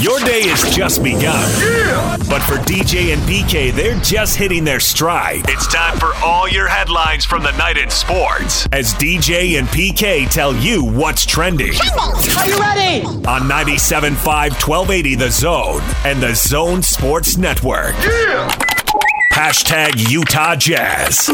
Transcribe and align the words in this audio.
Your 0.00 0.18
day 0.20 0.48
has 0.48 0.74
just 0.74 1.02
begun. 1.02 1.46
Yeah! 1.60 2.16
But 2.30 2.40
for 2.40 2.54
DJ 2.64 3.12
and 3.12 3.20
PK, 3.22 3.70
they're 3.70 4.00
just 4.00 4.34
hitting 4.38 4.64
their 4.64 4.80
stride. 4.80 5.42
It's 5.46 5.66
time 5.66 5.98
for 5.98 6.14
all 6.24 6.48
your 6.48 6.68
headlines 6.68 7.26
from 7.26 7.42
the 7.42 7.50
night 7.58 7.76
in 7.76 7.90
sports 7.90 8.66
as 8.72 8.94
DJ 8.94 9.58
and 9.58 9.68
PK 9.68 10.26
tell 10.30 10.56
you 10.56 10.82
what's 10.84 11.26
trending. 11.26 11.72
Are 11.98 12.46
you 12.48 12.58
ready? 12.58 13.04
On 13.04 13.42
97.5 13.42 14.16
1280 14.24 15.14
The 15.16 15.30
Zone 15.30 15.82
and 16.06 16.22
The 16.22 16.34
Zone 16.34 16.80
Sports 16.80 17.36
Network. 17.36 17.94
Yeah! 17.96 18.50
Hashtag 19.34 20.10
Utah 20.10 20.56
Jazz. 20.56 21.28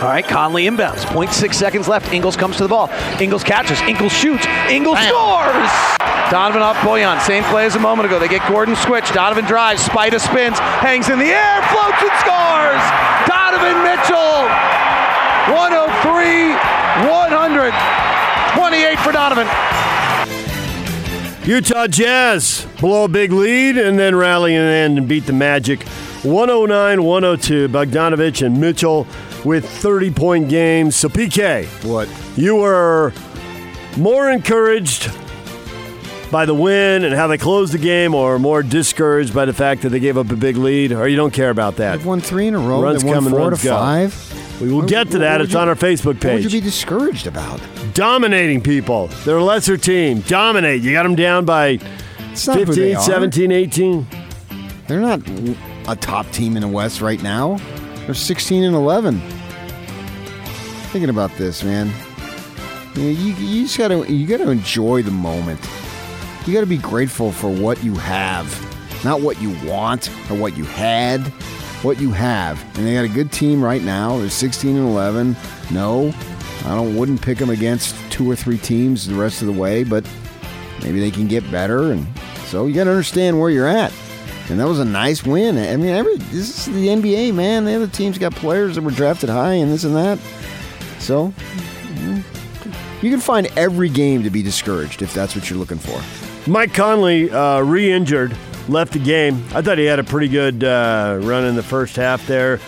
All 0.00 0.04
right, 0.04 0.24
Conley 0.26 0.64
inbounds. 0.66 1.04
0.6 1.06 1.54
seconds 1.54 1.88
left. 1.88 2.12
Ingles 2.12 2.36
comes 2.36 2.56
to 2.56 2.62
the 2.64 2.68
ball. 2.68 2.88
Ingles 3.20 3.42
catches. 3.44 3.80
Ingles 3.82 4.12
shoots. 4.12 4.46
Ingles 4.68 4.98
scores. 4.98 6.07
Donovan 6.30 6.60
off 6.60 6.76
Boyan. 6.78 7.18
Same 7.22 7.42
play 7.44 7.64
as 7.64 7.74
a 7.74 7.78
moment 7.80 8.06
ago. 8.06 8.18
They 8.18 8.28
get 8.28 8.46
Gordon 8.48 8.76
switch. 8.76 9.10
Donovan 9.12 9.46
drives. 9.46 9.82
Spida 9.88 10.20
spins. 10.20 10.58
Hangs 10.58 11.08
in 11.08 11.18
the 11.18 11.24
air. 11.24 11.62
Floats 11.72 12.02
and 12.04 12.12
scores. 12.20 12.84
Donovan 13.24 13.80
Mitchell. 13.82 14.44
103 15.48 16.52
100. 17.08 17.72
28 18.60 18.98
for 19.00 19.12
Donovan. 19.12 19.46
Utah 21.48 21.86
Jazz 21.86 22.66
blow 22.78 23.04
a 23.04 23.08
big 23.08 23.32
lead 23.32 23.78
and 23.78 23.98
then 23.98 24.14
rally 24.14 24.54
in 24.54 24.60
the 24.60 24.70
end 24.70 24.98
and 24.98 25.08
beat 25.08 25.24
the 25.24 25.32
Magic 25.32 25.82
109 26.24 27.02
102. 27.04 27.68
Bogdanovich 27.70 28.44
and 28.44 28.60
Mitchell 28.60 29.06
with 29.46 29.66
30 29.66 30.10
point 30.10 30.48
games. 30.50 30.94
So, 30.94 31.08
PK, 31.08 31.64
What? 31.84 32.06
you 32.36 32.56
were 32.56 33.14
more 33.96 34.28
encouraged 34.28 35.10
by 36.30 36.44
the 36.44 36.54
win 36.54 37.04
and 37.04 37.14
how 37.14 37.26
they 37.26 37.38
closed 37.38 37.72
the 37.72 37.78
game, 37.78 38.14
or 38.14 38.38
more 38.38 38.62
discouraged 38.62 39.34
by 39.34 39.44
the 39.44 39.52
fact 39.52 39.82
that 39.82 39.88
they 39.90 40.00
gave 40.00 40.18
up 40.18 40.30
a 40.30 40.36
big 40.36 40.56
lead, 40.56 40.92
or 40.92 41.08
you 41.08 41.16
don't 41.16 41.32
care 41.32 41.50
about 41.50 41.76
that? 41.76 41.96
They've 41.96 42.06
won 42.06 42.20
three 42.20 42.46
in 42.48 42.54
a 42.54 42.58
row. 42.58 42.82
Runs 42.82 43.02
they 43.02 43.08
won 43.08 43.14
coming, 43.16 43.30
four 43.30 43.40
runs 43.48 43.60
to 43.60 43.64
go. 43.68 43.76
five. 43.76 44.58
We 44.60 44.68
will 44.68 44.78
What- 44.80 44.88
get 44.88 45.10
to 45.12 45.18
that. 45.20 45.40
It's 45.40 45.52
you- 45.52 45.58
on 45.58 45.68
our 45.68 45.76
Facebook 45.76 46.20
page. 46.20 46.24
What 46.24 46.42
would 46.44 46.52
you 46.52 46.60
be 46.60 46.64
discouraged 46.64 47.26
about? 47.26 47.60
Dominating 47.94 48.60
people. 48.60 49.08
They're 49.24 49.36
a 49.38 49.44
lesser 49.44 49.76
team. 49.76 50.20
Dominate. 50.26 50.82
You 50.82 50.92
got 50.92 51.04
them 51.04 51.14
down 51.14 51.44
by 51.44 51.78
It's 52.32 52.44
they 52.44 52.64
15, 52.64 52.96
are. 52.96 53.02
17, 53.02 53.52
18. 53.52 54.06
They're 54.86 55.00
not 55.00 55.20
a 55.86 55.96
top 55.96 56.30
team 56.32 56.56
in 56.56 56.62
the 56.62 56.68
West 56.68 57.00
right 57.00 57.22
now. 57.22 57.58
They're 58.06 58.14
16 58.14 58.64
and 58.64 58.74
11. 58.74 59.20
Thinking 60.92 61.10
about 61.10 61.36
this, 61.36 61.62
man. 61.62 61.90
You, 62.96 63.04
you, 63.04 63.34
you 63.34 63.62
just 63.64 63.78
gotta 63.78 64.10
you 64.12 64.26
gotta 64.26 64.50
enjoy 64.50 65.02
the 65.02 65.10
moment. 65.10 65.60
You 66.48 66.54
gotta 66.54 66.64
be 66.64 66.78
grateful 66.78 67.30
for 67.30 67.50
what 67.50 67.84
you 67.84 67.94
have, 67.96 69.04
not 69.04 69.20
what 69.20 69.38
you 69.38 69.50
want 69.68 70.08
or 70.30 70.34
what 70.38 70.56
you 70.56 70.64
had. 70.64 71.20
What 71.82 72.00
you 72.00 72.10
have, 72.10 72.60
and 72.76 72.86
they 72.86 72.94
got 72.94 73.04
a 73.04 73.08
good 73.08 73.30
team 73.30 73.62
right 73.62 73.82
now. 73.82 74.16
They're 74.16 74.30
16 74.30 74.76
and 74.76 74.88
11. 74.88 75.36
No, 75.70 76.08
I 76.64 76.74
don't 76.74 76.96
wouldn't 76.96 77.20
pick 77.20 77.36
them 77.36 77.50
against 77.50 77.94
two 78.10 78.28
or 78.28 78.34
three 78.34 78.56
teams 78.56 79.06
the 79.06 79.14
rest 79.14 79.42
of 79.42 79.46
the 79.46 79.52
way, 79.52 79.84
but 79.84 80.08
maybe 80.82 81.00
they 81.00 81.10
can 81.10 81.28
get 81.28 81.48
better. 81.50 81.92
And 81.92 82.06
so 82.46 82.66
you 82.66 82.74
got 82.74 82.84
to 82.84 82.90
understand 82.90 83.38
where 83.38 83.50
you're 83.50 83.68
at. 83.68 83.92
And 84.48 84.58
that 84.58 84.66
was 84.66 84.80
a 84.80 84.86
nice 84.86 85.22
win. 85.22 85.58
I 85.58 85.76
mean, 85.76 85.90
every 85.90 86.16
this 86.16 86.66
is 86.66 86.74
the 86.74 86.88
NBA, 86.88 87.34
man. 87.34 87.66
The 87.66 87.74
other 87.74 87.88
teams 87.88 88.16
got 88.16 88.34
players 88.34 88.74
that 88.76 88.82
were 88.82 88.90
drafted 88.90 89.28
high 89.28 89.52
and 89.52 89.70
this 89.70 89.84
and 89.84 89.94
that. 89.94 90.18
So 90.98 91.34
you 93.02 93.10
can 93.10 93.20
find 93.20 93.48
every 93.54 93.90
game 93.90 94.22
to 94.22 94.30
be 94.30 94.42
discouraged 94.42 95.02
if 95.02 95.12
that's 95.12 95.36
what 95.36 95.50
you're 95.50 95.58
looking 95.58 95.78
for. 95.78 96.27
Mike 96.48 96.72
Conley 96.72 97.30
uh, 97.30 97.60
re-injured, 97.60 98.34
left 98.68 98.94
the 98.94 98.98
game. 98.98 99.44
I 99.52 99.60
thought 99.60 99.76
he 99.76 99.84
had 99.84 99.98
a 99.98 100.04
pretty 100.04 100.28
good 100.28 100.64
uh, 100.64 101.18
run 101.22 101.44
in 101.44 101.54
the 101.54 101.62
first 101.62 101.94
half 101.96 102.26
there. 102.26 102.58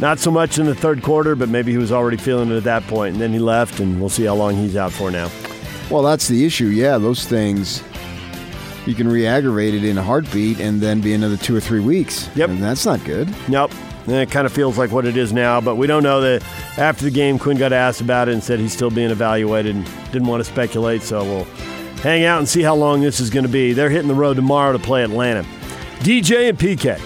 Not 0.00 0.18
so 0.18 0.30
much 0.30 0.58
in 0.58 0.64
the 0.64 0.74
third 0.74 1.02
quarter, 1.02 1.36
but 1.36 1.50
maybe 1.50 1.70
he 1.70 1.76
was 1.76 1.92
already 1.92 2.16
feeling 2.16 2.50
it 2.50 2.56
at 2.56 2.64
that 2.64 2.82
point. 2.84 2.90
point, 2.90 3.12
and 3.14 3.20
then 3.20 3.32
he 3.32 3.38
left, 3.38 3.78
and 3.78 4.00
we'll 4.00 4.08
see 4.08 4.24
how 4.24 4.34
long 4.34 4.54
he's 4.54 4.74
out 4.74 4.92
for 4.92 5.10
now. 5.10 5.30
Well, 5.90 6.02
that's 6.02 6.28
the 6.28 6.46
issue. 6.46 6.66
Yeah, 6.68 6.96
those 6.96 7.26
things 7.26 7.82
you 8.86 8.94
can 8.94 9.06
re-aggravate 9.06 9.74
it 9.74 9.84
in 9.84 9.98
a 9.98 10.02
heartbeat 10.02 10.58
and 10.58 10.80
then 10.80 11.02
be 11.02 11.12
another 11.12 11.36
two 11.36 11.54
or 11.54 11.60
three 11.60 11.80
weeks. 11.80 12.34
Yep. 12.34 12.48
and 12.48 12.62
that's 12.62 12.86
not 12.86 13.04
good. 13.04 13.28
Nope. 13.48 13.72
And 14.06 14.14
it 14.16 14.30
kind 14.30 14.46
of 14.46 14.52
feels 14.52 14.78
like 14.78 14.90
what 14.90 15.04
it 15.04 15.18
is 15.18 15.32
now, 15.32 15.60
but 15.60 15.76
we 15.76 15.86
don't 15.86 16.02
know 16.02 16.22
that 16.22 16.42
after 16.78 17.04
the 17.04 17.10
game, 17.10 17.38
Quin 17.38 17.58
got 17.58 17.74
asked 17.74 18.00
about 18.00 18.28
it 18.28 18.32
and 18.32 18.42
said 18.42 18.58
he's 18.58 18.72
still 18.72 18.90
being 18.90 19.10
evaluated 19.10 19.76
and 19.76 19.84
didn't 20.10 20.26
want 20.26 20.42
to 20.42 20.50
speculate, 20.50 21.02
so 21.02 21.22
we'll 21.22 21.46
hang 22.02 22.24
out 22.24 22.38
and 22.38 22.48
see 22.48 22.62
how 22.62 22.74
long 22.74 23.00
this 23.00 23.20
is 23.20 23.30
going 23.30 23.44
to 23.44 23.50
be. 23.50 23.72
They're 23.72 23.90
hitting 23.90 24.08
the 24.08 24.14
road 24.14 24.34
tomorrow 24.34 24.72
to 24.72 24.78
play 24.78 25.02
Atlanta. 25.02 25.42
DJ 26.00 26.48
and 26.48 26.58
PK. 26.58 26.98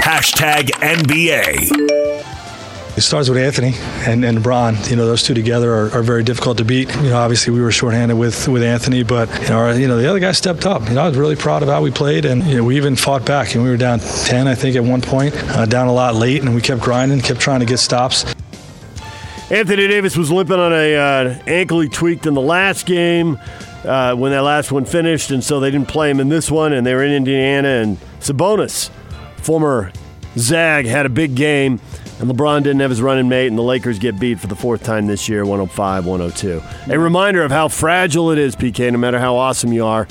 Hashtag 0.00 0.70
NBA. 0.80 2.20
It 2.96 3.02
starts 3.02 3.30
with 3.30 3.38
Anthony 3.38 3.72
and, 4.06 4.24
and 4.24 4.38
LeBron. 4.38 4.90
You 4.90 4.96
know, 4.96 5.06
those 5.06 5.22
two 5.22 5.32
together 5.32 5.72
are, 5.72 5.90
are 5.92 6.02
very 6.02 6.22
difficult 6.22 6.58
to 6.58 6.64
beat. 6.64 6.94
You 6.96 7.10
know, 7.10 7.16
obviously 7.16 7.54
we 7.54 7.62
were 7.62 7.70
shorthanded 7.70 8.18
with, 8.18 8.46
with 8.48 8.62
Anthony, 8.62 9.04
but 9.04 9.28
you 9.40 9.48
know, 9.48 9.58
our, 9.58 9.74
you 9.74 9.88
know, 9.88 9.96
the 9.96 10.06
other 10.10 10.18
guy 10.18 10.32
stepped 10.32 10.66
up. 10.66 10.86
You 10.88 10.96
know, 10.96 11.02
I 11.02 11.08
was 11.08 11.16
really 11.16 11.36
proud 11.36 11.62
of 11.62 11.68
how 11.68 11.80
we 11.80 11.90
played, 11.90 12.26
and 12.26 12.44
you 12.44 12.56
know, 12.56 12.64
we 12.64 12.76
even 12.76 12.96
fought 12.96 13.24
back. 13.24 13.54
And 13.54 13.64
we 13.64 13.70
were 13.70 13.78
down 13.78 14.00
10, 14.00 14.46
I 14.46 14.54
think, 14.54 14.76
at 14.76 14.84
one 14.84 15.00
point, 15.00 15.34
uh, 15.56 15.64
down 15.64 15.88
a 15.88 15.92
lot 15.92 16.16
late, 16.16 16.42
and 16.42 16.54
we 16.54 16.60
kept 16.60 16.82
grinding, 16.82 17.20
kept 17.20 17.40
trying 17.40 17.60
to 17.60 17.66
get 17.66 17.78
stops. 17.78 18.26
Anthony 19.50 19.88
Davis 19.88 20.16
was 20.16 20.30
limping 20.30 20.58
on 20.60 20.72
a 20.72 20.94
uh, 20.94 21.42
ankle 21.48 21.80
he 21.80 21.88
tweaked 21.88 22.24
in 22.26 22.34
the 22.34 22.40
last 22.40 22.86
game 22.86 23.36
uh, 23.84 24.14
when 24.14 24.30
that 24.30 24.42
last 24.42 24.70
one 24.70 24.84
finished, 24.84 25.32
and 25.32 25.42
so 25.42 25.58
they 25.58 25.72
didn't 25.72 25.88
play 25.88 26.08
him 26.08 26.20
in 26.20 26.28
this 26.28 26.50
one, 26.50 26.72
and 26.72 26.86
they 26.86 26.94
were 26.94 27.02
in 27.02 27.12
Indiana. 27.12 27.68
And 27.68 27.98
Sabonis, 28.20 28.90
former 29.38 29.90
Zag, 30.36 30.86
had 30.86 31.04
a 31.04 31.08
big 31.08 31.34
game, 31.34 31.80
and 32.20 32.30
LeBron 32.30 32.62
didn't 32.62 32.78
have 32.78 32.90
his 32.90 33.02
running 33.02 33.28
mate, 33.28 33.48
and 33.48 33.58
the 33.58 33.62
Lakers 33.62 33.98
get 33.98 34.20
beat 34.20 34.38
for 34.38 34.46
the 34.46 34.54
fourth 34.54 34.84
time 34.84 35.08
this 35.08 35.28
year, 35.28 35.44
105 35.44 36.06
102. 36.06 36.62
A 36.92 36.98
reminder 36.98 37.42
of 37.42 37.50
how 37.50 37.66
fragile 37.66 38.30
it 38.30 38.38
is, 38.38 38.54
PK, 38.54 38.92
no 38.92 38.98
matter 38.98 39.18
how 39.18 39.34
awesome 39.34 39.72
you 39.72 39.84
are. 39.84 40.06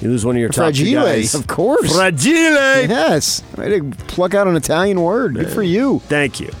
You 0.00 0.08
lose 0.08 0.24
one 0.24 0.36
of 0.36 0.40
your 0.40 0.48
top 0.48 0.72
two 0.72 0.84
Fragile, 0.84 1.02
guys. 1.02 1.34
of 1.34 1.46
course. 1.46 1.94
Fragile! 1.94 2.88
Yes, 2.88 3.42
way 3.56 3.80
to 3.80 3.90
pluck 4.06 4.32
out 4.32 4.46
an 4.46 4.56
Italian 4.56 5.02
word. 5.02 5.34
Good 5.34 5.50
for 5.50 5.62
you. 5.62 5.98
Thank 6.06 6.40
you. 6.40 6.52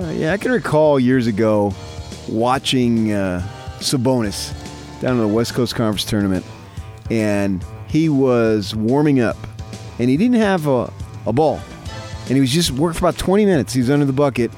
Uh, 0.00 0.08
yeah, 0.12 0.32
I 0.32 0.38
can 0.38 0.50
recall 0.50 0.98
years 0.98 1.26
ago 1.26 1.74
watching 2.26 3.12
uh, 3.12 3.46
Sabonis 3.80 4.54
down 5.02 5.16
in 5.16 5.20
the 5.20 5.28
West 5.28 5.52
Coast 5.52 5.74
Conference 5.74 6.04
tournament, 6.04 6.44
and 7.10 7.62
he 7.86 8.08
was 8.08 8.74
warming 8.74 9.20
up, 9.20 9.36
and 9.98 10.08
he 10.08 10.16
didn't 10.16 10.36
have 10.36 10.66
a, 10.66 10.90
a 11.26 11.34
ball, 11.34 11.60
and 12.28 12.30
he 12.30 12.40
was 12.40 12.50
just 12.50 12.70
worked 12.70 12.98
for 12.98 13.04
about 13.06 13.18
20 13.18 13.44
minutes. 13.44 13.74
He 13.74 13.80
was 13.80 13.90
under 13.90 14.06
the 14.06 14.12
bucket, 14.14 14.50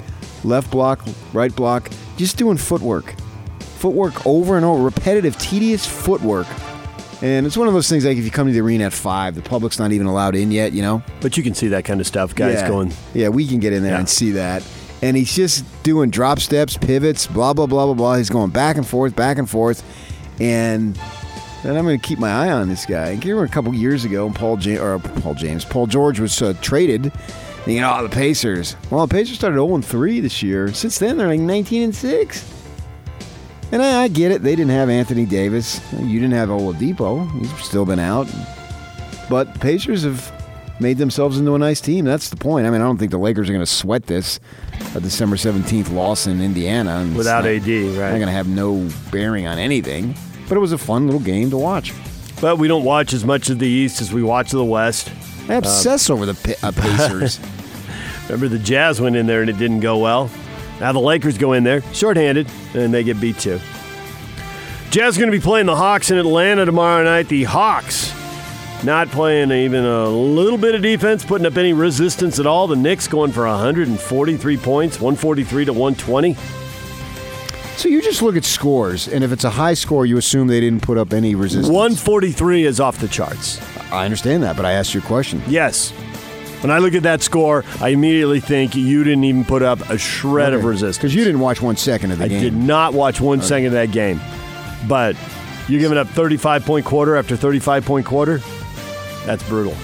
left 0.44 0.70
block, 0.70 1.04
right 1.32 1.54
block, 1.54 1.90
just 2.16 2.36
doing 2.36 2.56
footwork, 2.56 3.14
footwork 3.58 4.24
over 4.24 4.56
and 4.56 4.64
over, 4.64 4.80
repetitive, 4.80 5.36
tedious 5.38 5.84
footwork. 5.84 6.46
And 7.20 7.46
it's 7.46 7.56
one 7.56 7.66
of 7.68 7.74
those 7.74 7.88
things 7.88 8.04
like 8.04 8.16
if 8.16 8.24
you 8.24 8.30
come 8.32 8.48
to 8.48 8.52
the 8.52 8.60
arena 8.60 8.84
at 8.84 8.92
five, 8.92 9.34
the 9.36 9.42
public's 9.42 9.78
not 9.78 9.90
even 9.92 10.06
allowed 10.08 10.34
in 10.34 10.50
yet, 10.50 10.72
you 10.72 10.82
know. 10.82 11.02
But 11.20 11.36
you 11.36 11.42
can 11.44 11.54
see 11.54 11.68
that 11.68 11.84
kind 11.84 12.00
of 12.00 12.06
stuff, 12.06 12.34
guys 12.34 12.54
yeah. 12.54 12.68
going. 12.68 12.92
Yeah, 13.14 13.28
we 13.28 13.46
can 13.46 13.60
get 13.60 13.72
in 13.72 13.82
there 13.82 13.92
Yeah. 13.92 13.98
and 14.00 14.08
see 14.08 14.32
that. 14.32 14.64
And 15.02 15.16
he's 15.16 15.34
just 15.34 15.64
doing 15.82 16.10
drop 16.10 16.38
steps, 16.38 16.76
pivots, 16.76 17.26
blah 17.26 17.52
blah 17.52 17.66
blah 17.66 17.86
blah 17.86 17.94
blah. 17.94 18.16
He's 18.16 18.30
going 18.30 18.50
back 18.50 18.76
and 18.76 18.86
forth, 18.86 19.16
back 19.16 19.38
and 19.38 19.50
forth, 19.50 19.84
and 20.40 20.98
then 21.62 21.76
I'm 21.76 21.84
going 21.84 21.98
to 21.98 22.06
keep 22.06 22.18
my 22.18 22.30
eye 22.30 22.50
on 22.50 22.68
this 22.68 22.86
guy. 22.86 23.06
I 23.06 23.14
remember 23.14 23.44
a 23.44 23.48
couple 23.48 23.74
years 23.74 24.04
ago, 24.04 24.30
Paul 24.30 24.56
James 24.56 24.80
or 24.80 24.98
Paul 24.98 25.34
James, 25.34 25.64
Paul 25.64 25.86
George 25.86 26.20
was 26.20 26.40
uh, 26.40 26.54
traded. 26.60 27.12
You 27.66 27.80
know, 27.80 28.02
the 28.02 28.08
Pacers. 28.08 28.74
Well, 28.90 29.06
the 29.06 29.14
Pacers 29.14 29.36
started 29.36 29.56
0 29.56 29.80
3 29.80 30.20
this 30.20 30.42
year. 30.42 30.72
Since 30.72 30.98
then, 30.98 31.16
they're 31.16 31.28
like 31.28 31.40
19 31.40 31.82
and 31.84 31.94
6. 31.94 32.52
And 33.70 33.80
I, 33.80 34.02
I 34.02 34.08
get 34.08 34.32
it. 34.32 34.42
They 34.42 34.56
didn't 34.56 34.72
have 34.72 34.90
Anthony 34.90 35.24
Davis. 35.24 35.80
You 35.92 36.18
didn't 36.18 36.34
have 36.34 36.48
Oladipo. 36.48 37.30
He's 37.38 37.64
still 37.64 37.86
been 37.86 38.00
out. 38.00 38.28
But 39.30 39.58
Pacers 39.60 40.02
have 40.02 40.30
made 40.80 40.98
themselves 40.98 41.38
into 41.38 41.54
a 41.54 41.58
nice 41.58 41.80
team. 41.80 42.04
That's 42.04 42.28
the 42.30 42.36
point. 42.36 42.66
I 42.66 42.70
mean, 42.70 42.80
I 42.80 42.84
don't 42.84 42.98
think 42.98 43.10
the 43.10 43.18
Lakers 43.18 43.48
are 43.48 43.52
going 43.52 43.64
to 43.64 43.70
sweat 43.70 44.06
this 44.06 44.40
a 44.94 45.00
December 45.00 45.36
17th 45.36 45.92
loss 45.92 46.26
in 46.26 46.40
Indiana. 46.40 46.96
And 46.96 47.16
Without 47.16 47.44
not- 47.44 47.50
AD, 47.52 47.66
right. 47.68 48.10
Not 48.10 48.18
going 48.18 48.26
to 48.26 48.32
have 48.32 48.48
no 48.48 48.88
bearing 49.10 49.46
on 49.46 49.58
anything. 49.58 50.14
But 50.48 50.56
it 50.56 50.60
was 50.60 50.72
a 50.72 50.78
fun 50.78 51.06
little 51.06 51.20
game 51.20 51.50
to 51.50 51.56
watch. 51.56 51.92
But 52.40 52.58
we 52.58 52.66
don't 52.68 52.84
watch 52.84 53.12
as 53.12 53.24
much 53.24 53.48
of 53.50 53.58
the 53.58 53.68
East 53.68 54.00
as 54.00 54.12
we 54.12 54.22
watch 54.22 54.52
of 54.52 54.58
the 54.58 54.64
West. 54.64 55.10
I 55.48 55.54
obsess 55.54 56.10
over 56.10 56.26
the 56.26 56.56
uh, 56.62 56.72
Pacers. 56.76 57.38
Remember 58.24 58.48
the 58.48 58.58
Jazz 58.58 59.00
went 59.00 59.16
in 59.16 59.26
there 59.26 59.40
and 59.40 59.50
it 59.50 59.58
didn't 59.58 59.80
go 59.80 59.98
well. 59.98 60.30
Now 60.80 60.92
the 60.92 60.98
Lakers 61.00 61.38
go 61.38 61.52
in 61.52 61.62
there 61.64 61.82
shorthanded 61.92 62.48
and 62.74 62.92
they 62.92 63.04
get 63.04 63.20
beat 63.20 63.38
too. 63.38 63.60
Jazz 64.90 65.16
going 65.16 65.30
to 65.30 65.36
be 65.36 65.42
playing 65.42 65.66
the 65.66 65.76
Hawks 65.76 66.10
in 66.10 66.18
Atlanta 66.18 66.64
tomorrow 66.64 67.02
night. 67.04 67.28
The 67.28 67.44
Hawks 67.44 68.12
not 68.84 69.08
playing 69.08 69.50
even 69.52 69.84
a 69.84 70.08
little 70.08 70.58
bit 70.58 70.74
of 70.74 70.82
defense, 70.82 71.24
putting 71.24 71.46
up 71.46 71.56
any 71.56 71.72
resistance 71.72 72.38
at 72.38 72.46
all. 72.46 72.66
The 72.66 72.76
Knicks 72.76 73.08
going 73.08 73.32
for 73.32 73.46
143 73.46 74.56
points, 74.56 75.00
143 75.00 75.64
to 75.66 75.72
120. 75.72 76.34
So 77.76 77.88
you 77.88 78.02
just 78.02 78.22
look 78.22 78.36
at 78.36 78.44
scores, 78.44 79.08
and 79.08 79.24
if 79.24 79.32
it's 79.32 79.44
a 79.44 79.50
high 79.50 79.74
score, 79.74 80.04
you 80.06 80.16
assume 80.18 80.46
they 80.46 80.60
didn't 80.60 80.82
put 80.82 80.98
up 80.98 81.12
any 81.12 81.34
resistance. 81.34 81.68
143 81.68 82.64
is 82.64 82.80
off 82.80 82.98
the 82.98 83.08
charts. 83.08 83.60
I 83.90 84.04
understand 84.04 84.42
that, 84.42 84.56
but 84.56 84.64
I 84.64 84.72
asked 84.72 84.94
you 84.94 85.00
a 85.00 85.04
question. 85.04 85.42
Yes. 85.48 85.90
When 86.60 86.70
I 86.70 86.78
look 86.78 86.94
at 86.94 87.02
that 87.02 87.22
score, 87.22 87.64
I 87.80 87.88
immediately 87.88 88.38
think 88.38 88.76
you 88.76 89.02
didn't 89.02 89.24
even 89.24 89.44
put 89.44 89.62
up 89.62 89.80
a 89.90 89.98
shred 89.98 90.52
of 90.52 90.64
resistance. 90.64 90.98
Because 90.98 91.14
you 91.14 91.24
didn't 91.24 91.40
watch 91.40 91.60
one 91.60 91.76
second 91.76 92.12
of 92.12 92.18
the 92.18 92.24
I 92.24 92.28
game. 92.28 92.40
did 92.40 92.54
not 92.54 92.94
watch 92.94 93.20
one 93.20 93.42
second 93.42 93.66
of 93.68 93.72
that 93.72 93.90
game. 93.90 94.20
But 94.86 95.16
you're 95.66 95.80
giving 95.80 95.98
up 95.98 96.06
35 96.08 96.64
point 96.64 96.84
quarter 96.86 97.16
after 97.16 97.36
35 97.36 97.84
point 97.84 98.06
quarter? 98.06 98.40
That's 99.26 99.46
brutal. 99.48 99.74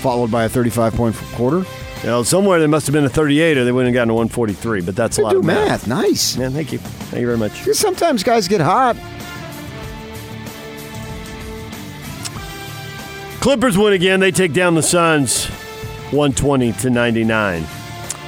Followed 0.00 0.30
by 0.30 0.44
a 0.44 0.48
35 0.48 0.94
point 0.94 1.16
quarter. 1.34 1.64
You 2.02 2.08
know, 2.08 2.22
somewhere 2.24 2.58
there 2.58 2.68
must 2.68 2.86
have 2.86 2.92
been 2.92 3.04
a 3.04 3.08
38 3.08 3.58
or 3.58 3.64
they 3.64 3.70
wouldn't 3.70 3.94
have 3.94 3.94
gotten 3.94 4.08
to 4.08 4.14
143, 4.14 4.80
but 4.80 4.96
that's 4.96 5.18
a 5.18 5.22
lot 5.22 5.32
do 5.32 5.38
of 5.38 5.44
math. 5.44 5.86
math. 5.86 5.88
Nice. 5.88 6.36
Man, 6.36 6.52
thank 6.52 6.72
you. 6.72 6.78
Thank 6.78 7.20
you 7.20 7.26
very 7.26 7.38
much. 7.38 7.62
Sometimes 7.74 8.24
guys 8.24 8.48
get 8.48 8.60
hot. 8.60 8.96
Clippers 13.40 13.76
win 13.78 13.92
again. 13.92 14.20
They 14.20 14.30
take 14.30 14.52
down 14.52 14.74
the 14.74 14.82
Suns 14.82 15.46
120 16.10 16.72
to 16.72 16.90
99. 16.90 17.62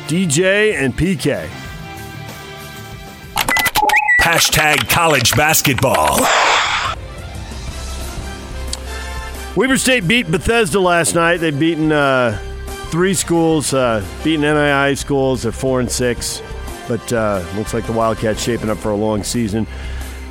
DJ 0.07 0.75
and 0.75 0.97
PK. 0.97 1.49
Hashtag 4.21 4.89
college 4.89 5.35
basketball. 5.37 6.19
Weber 9.57 9.77
State 9.77 10.09
beat 10.09 10.29
Bethesda 10.29 10.81
last 10.81 11.15
night. 11.15 11.37
They've 11.37 11.57
beaten 11.57 11.93
uh, 11.93 12.37
three 12.91 13.15
schools, 13.15 13.73
uh, 13.73 14.05
beaten 14.25 14.45
NII 14.45 14.99
schools. 14.99 15.45
They're 15.45 15.53
four 15.53 15.79
and 15.79 15.89
six, 15.89 16.43
but 16.89 17.13
uh, 17.13 17.45
looks 17.55 17.73
like 17.73 17.87
the 17.87 17.93
Wildcats 17.93 18.43
shaping 18.43 18.69
up 18.69 18.79
for 18.79 18.91
a 18.91 18.97
long 18.97 19.23
season. 19.23 19.69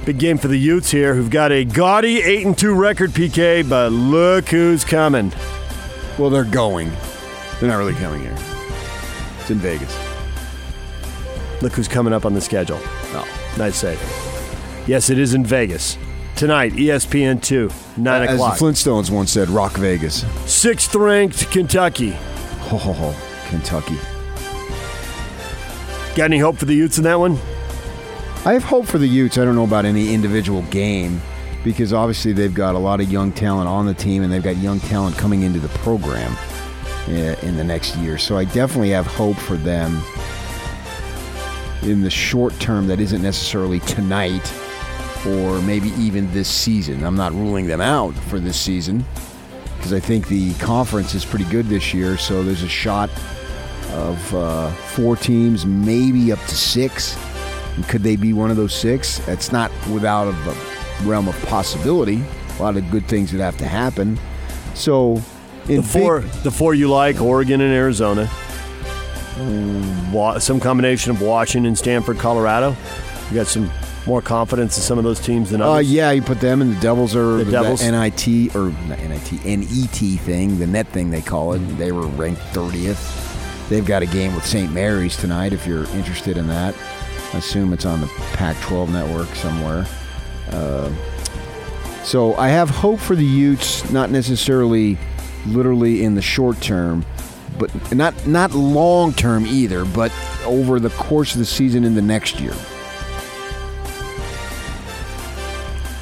Big 0.04 0.20
game 0.20 0.38
for 0.38 0.50
the 0.50 0.60
Utes 0.60 0.92
here, 0.92 1.16
who've 1.16 1.30
got 1.30 1.54
a 1.54 1.64
gaudy 1.64 2.22
eight 2.22 2.46
and 2.46 2.58
two 2.58 2.74
record, 2.74 3.12
PK. 3.12 3.68
But 3.68 3.94
look 3.94 4.50
who's 4.50 4.84
coming. 4.84 5.32
Well, 6.20 6.30
they're 6.30 6.44
going. 6.44 6.92
They're 7.60 7.70
not 7.70 7.78
really 7.78 7.94
coming 7.94 8.24
here. 8.24 8.36
It's 9.40 9.50
in 9.50 9.60
Vegas. 9.60 9.98
Look 11.62 11.72
who's 11.72 11.88
coming 11.88 12.12
up 12.12 12.26
on 12.26 12.34
the 12.34 12.42
schedule. 12.42 12.80
Oh. 12.82 13.54
Nice 13.58 13.78
save. 13.78 14.02
Yes, 14.86 15.10
it 15.10 15.18
is 15.18 15.34
in 15.34 15.46
Vegas 15.46 15.98
tonight. 16.36 16.74
ESPN 16.74 17.42
two, 17.42 17.70
nine 17.98 18.28
As 18.28 18.36
o'clock. 18.36 18.58
the 18.58 18.66
Flintstones 18.66 19.10
once 19.10 19.32
said, 19.32 19.50
Rock 19.50 19.74
Vegas. 19.74 20.26
Sixth 20.46 20.94
ranked 20.96 21.50
Kentucky. 21.52 22.14
Oh, 22.72 22.78
ho, 22.78 22.94
ho. 22.94 23.16
Kentucky. 23.50 23.98
Got 26.16 26.26
any 26.26 26.40
hope 26.40 26.58
for 26.58 26.66
the 26.66 26.74
Utes 26.76 26.98
in 26.98 27.04
that 27.04 27.20
one? 27.20 27.38
I 28.46 28.54
have 28.54 28.64
hope 28.64 28.86
for 28.86 28.98
the 28.98 29.08
Utes. 29.08 29.38
I 29.38 29.46
don't 29.46 29.56
know 29.56 29.64
about 29.64 29.86
any 29.86 30.14
individual 30.14 30.62
game 30.64 31.22
because 31.64 31.94
obviously 31.94 32.34
they've 32.34 32.54
got 32.54 32.76
a 32.76 32.80
lot 32.80 33.00
of 33.00 33.12
young 33.12 33.32
talent 33.32 33.68
on 33.70 33.86
the 33.86 33.94
team 33.94 34.22
and 34.24 34.32
they've 34.32 34.44
got 34.44 34.58
young 34.58 34.80
talent 34.82 35.18
coming 35.18 35.44
into 35.44 35.60
the 35.60 35.70
program 35.80 36.36
in 37.08 37.56
the 37.56 37.64
next 37.64 37.96
year. 37.98 38.18
So 38.18 38.38
I 38.38 38.46
definitely 38.46 38.90
have 38.90 39.06
hope 39.08 39.38
for 39.38 39.56
them 39.56 40.02
in 41.84 42.02
the 42.02 42.10
short 42.10 42.58
term 42.60 42.88
that 42.88 43.00
isn't 43.00 43.22
necessarily 43.22 43.80
tonight 43.82 44.42
or 45.26 45.62
maybe 45.62 45.90
even 45.92 46.32
this 46.34 46.48
season. 46.50 47.04
I'm 47.04 47.16
not 47.16 47.32
ruling 47.34 47.68
them 47.68 47.82
out 47.82 48.14
for 48.14 48.40
this 48.40 48.60
season 48.60 49.06
because 49.78 49.94
I 49.94 50.00
think 50.00 50.28
the 50.28 50.54
conference 50.56 51.14
is 51.14 51.24
pretty 51.26 51.46
good 51.46 51.68
this 51.68 51.94
year. 51.94 52.18
So 52.18 52.44
there's 52.44 52.64
a 52.64 52.68
shot 52.70 53.10
of 53.92 54.36
uh, 54.36 54.72
four 54.72 55.16
teams, 55.16 55.66
maybe 55.66 56.32
up 56.32 56.40
to 56.40 56.56
six. 56.56 57.18
And 57.76 57.88
could 57.88 58.04
they 58.04 58.16
be 58.16 58.34
one 58.34 58.52
of 58.52 58.58
those 58.58 58.74
six? 58.74 59.20
That's 59.20 59.52
not 59.52 59.72
without 59.90 60.28
of 60.28 60.48
a 60.48 61.08
realm 61.08 61.28
of 61.28 61.40
possibility. 61.46 62.22
A 62.60 62.62
lot 62.62 62.78
of 62.78 62.90
good 62.92 63.08
things 63.08 63.32
would 63.32 63.42
have 63.42 63.58
to 63.58 63.66
happen. 63.68 64.20
So, 64.76 65.22
in 65.68 65.78
The 65.78 65.84
four, 65.84 66.22
big- 66.22 66.32
the 66.44 66.52
four 66.52 66.74
you 66.76 66.90
like: 66.90 67.20
Oregon 67.22 67.62
and 67.62 67.74
Arizona. 67.74 68.30
Some 70.40 70.60
combination 70.60 71.12
of 71.12 71.22
Washington, 71.22 71.76
Stanford, 71.76 72.20
Colorado. 72.20 72.76
You 73.30 73.36
got 73.36 73.48
some 73.48 73.70
more 74.06 74.22
confidence 74.22 74.76
in 74.78 74.84
some 74.84 74.98
of 74.98 75.04
those 75.04 75.20
teams 75.20 75.52
than 75.52 75.62
uh, 75.62 75.66
others. 75.70 75.92
yeah, 75.92 76.12
you 76.12 76.22
put 76.22 76.40
them 76.42 76.62
and 76.62 76.76
the 76.76 76.80
Devils 76.82 77.16
are 77.16 77.38
The 77.38 77.46
that 77.46 77.52
Devils. 77.52 77.82
NIT 77.82 78.56
or 78.56 78.72
not 78.88 79.00
NIT 79.00 79.46
NET 79.46 80.20
thing, 80.22 80.60
the 80.60 80.68
net 80.68 80.88
thing 80.88 81.10
they 81.10 81.22
call 81.22 81.54
it. 81.54 81.60
They 81.78 81.92
were 81.92 82.08
ranked 82.08 82.42
30th. 82.54 83.70
They've 83.70 83.86
got 83.86 84.02
a 84.04 84.06
game 84.06 84.36
with 84.36 84.46
St. 84.46 84.72
Mary's 84.74 85.16
tonight. 85.16 85.54
If 85.54 85.66
you're 85.66 85.86
interested 85.92 86.38
in 86.38 86.48
that, 86.48 86.76
I 87.34 87.38
assume 87.38 87.72
it's 87.74 87.86
on 87.86 88.02
the 88.02 88.08
Pac-12 88.34 88.90
network 88.92 89.28
somewhere. 89.36 89.86
Uh, 90.52 90.92
so 92.04 92.36
I 92.36 92.50
have 92.50 92.70
hope 92.70 93.00
for 93.00 93.16
the 93.16 93.26
Utes, 93.26 93.90
not 93.90 94.12
necessarily 94.12 94.98
literally 95.48 96.04
in 96.04 96.16
the 96.16 96.22
short 96.22 96.60
term, 96.62 97.06
but 97.58 97.72
not 97.94 98.28
not 98.28 98.52
long 98.54 99.14
term 99.14 99.46
either, 99.46 99.86
but 99.86 100.12
over 100.46 100.80
the 100.80 100.90
course 100.92 101.34
of 101.34 101.40
the 101.40 101.46
season 101.46 101.86
in 101.86 101.96
the 101.96 102.02
next 102.02 102.40
year. 102.42 102.54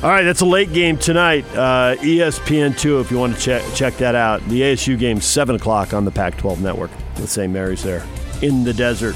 All 0.03 0.09
right, 0.09 0.24
that's 0.24 0.42
a 0.42 0.45
late 0.45 0.74
game 0.74 0.98
tonight. 0.98 1.45
Uh, 1.53 1.95
ESPN 2.00 2.75
two, 2.77 3.00
if 3.00 3.12
you 3.12 3.19
want 3.19 3.36
to 3.36 3.39
check 3.42 3.62
check 3.75 3.98
that 3.98 4.15
out. 4.15 4.42
The 4.50 4.62
ASU 4.62 4.98
game 4.98 5.21
seven 5.21 5.56
o'clock 5.56 5.94
on 5.94 6.06
the 6.06 6.12
Pac-12 6.12 6.59
network. 6.59 6.89
The 7.15 7.27
St. 7.27 7.53
Mary's 7.53 7.83
there 7.83 8.03
in 8.42 8.63
the 8.63 8.74
desert. 8.74 9.15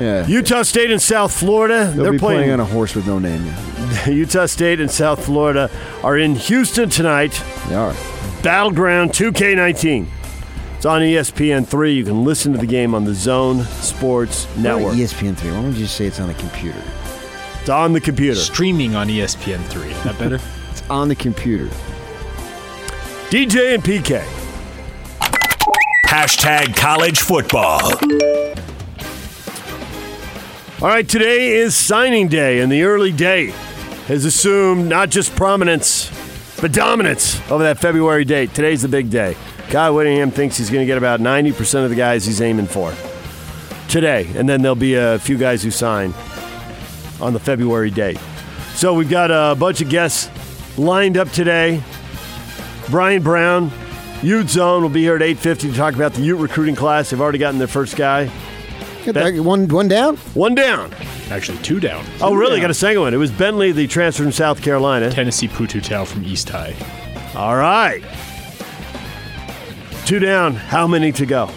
Yeah, 0.00 0.26
Utah 0.26 0.62
State 0.62 0.90
and 0.90 1.00
South 1.00 1.32
Florida. 1.32 1.92
they'll 1.94 2.04
They're 2.10 2.18
playing 2.18 2.40
playing. 2.40 2.50
on 2.50 2.58
a 2.60 2.64
horse 2.64 2.96
with 2.96 3.06
no 3.06 3.20
name. 3.20 3.44
Utah 4.06 4.46
State 4.46 4.80
and 4.80 4.90
South 4.90 5.24
Florida 5.24 5.70
are 6.02 6.18
in 6.18 6.34
Houston 6.34 6.88
tonight. 6.90 7.40
They 7.68 7.76
are. 7.76 7.94
Battleground 8.42 9.10
2K19. 9.10 10.06
It's 10.76 10.86
on 10.86 11.00
ESPN 11.02 11.64
three. 11.64 11.92
You 11.92 12.04
can 12.04 12.24
listen 12.24 12.52
to 12.54 12.58
the 12.58 12.66
game 12.66 12.92
on 12.92 13.04
the 13.04 13.14
Zone 13.14 13.62
Sports 13.64 14.48
Network. 14.56 14.94
ESPN 14.94 15.36
three. 15.36 15.52
Why 15.52 15.62
don't 15.62 15.74
you 15.74 15.84
just 15.84 15.94
say 15.94 16.06
it's 16.06 16.18
on 16.18 16.28
a 16.28 16.34
computer? 16.34 16.82
It's 17.62 17.70
on 17.70 17.92
the 17.92 18.00
computer. 18.00 18.34
Streaming 18.34 18.96
on 18.96 19.06
ESPN 19.06 19.62
three. 19.66 19.90
Is 19.90 20.02
that 20.02 20.18
better? 20.18 20.40
It's 20.72 20.82
on 20.90 21.06
the 21.06 21.14
computer. 21.14 21.66
DJ 23.28 23.74
and 23.74 23.84
PK. 23.84 24.24
Hashtag 26.06 26.74
college 26.74 27.20
football. 27.20 27.82
All 30.82 30.88
right, 30.88 31.08
today 31.08 31.50
is 31.50 31.76
signing 31.76 32.26
day, 32.26 32.60
and 32.60 32.72
the 32.72 32.82
early 32.82 33.12
day 33.12 33.50
has 34.08 34.24
assumed 34.24 34.88
not 34.88 35.10
just 35.10 35.36
prominence, 35.36 36.10
but 36.60 36.72
dominance 36.72 37.38
over 37.48 37.62
that 37.62 37.78
February 37.78 38.24
date. 38.24 38.54
Today's 38.54 38.82
the 38.82 38.88
big 38.88 39.08
day. 39.08 39.36
Kyle 39.68 39.94
Whittingham 39.94 40.30
thinks 40.32 40.56
he's 40.56 40.70
going 40.70 40.82
to 40.82 40.86
get 40.86 40.98
about 40.98 41.20
90% 41.20 41.84
of 41.84 41.90
the 41.90 41.96
guys 41.96 42.24
he's 42.24 42.40
aiming 42.40 42.66
for 42.66 42.92
today, 43.88 44.28
and 44.34 44.48
then 44.48 44.62
there'll 44.62 44.74
be 44.74 44.94
a 44.94 45.18
few 45.20 45.36
guys 45.36 45.62
who 45.62 45.70
sign 45.70 46.12
on 47.22 47.32
the 47.32 47.40
February 47.40 47.90
date. 47.90 48.18
So 48.74 48.94
we've 48.94 49.08
got 49.10 49.30
a 49.30 49.54
bunch 49.54 49.80
of 49.80 49.88
guests 49.88 50.28
lined 50.78 51.16
up 51.16 51.30
today. 51.30 51.82
Brian 52.90 53.22
Brown, 53.22 53.70
Ute 54.22 54.48
Zone 54.50 54.82
will 54.82 54.88
be 54.90 55.02
here 55.02 55.14
at 55.16 55.22
8.50 55.22 55.58
to 55.60 55.72
talk 55.74 55.94
about 55.94 56.14
the 56.14 56.22
Ute 56.22 56.38
recruiting 56.38 56.74
class. 56.74 57.10
They've 57.10 57.20
already 57.20 57.38
gotten 57.38 57.58
their 57.58 57.68
first 57.68 57.96
guy. 57.96 58.30
Get 59.04 59.14
That- 59.14 59.34
that- 59.34 59.42
one 59.42 59.66
one 59.68 59.88
down. 59.88 60.16
One 60.34 60.54
down. 60.54 60.90
Actually, 61.30 61.58
two 61.58 61.80
down. 61.80 62.04
Oh, 62.20 62.34
really? 62.34 62.52
down. 62.56 62.62
Got 62.62 62.70
a 62.70 62.74
second 62.74 63.00
one. 63.00 63.14
It 63.14 63.18
was 63.18 63.30
Bentley, 63.30 63.72
the 63.72 63.86
transfer 63.86 64.22
from 64.22 64.32
South 64.32 64.62
Carolina. 64.62 65.10
Tennessee 65.10 65.48
Pututau 65.48 66.06
from 66.06 66.24
East 66.24 66.48
High. 66.50 66.74
All 67.34 67.56
right. 67.56 68.02
Two 70.04 70.18
down. 70.18 70.54
How 70.54 70.86
many 70.86 71.10
to 71.12 71.26
go? 71.26 71.48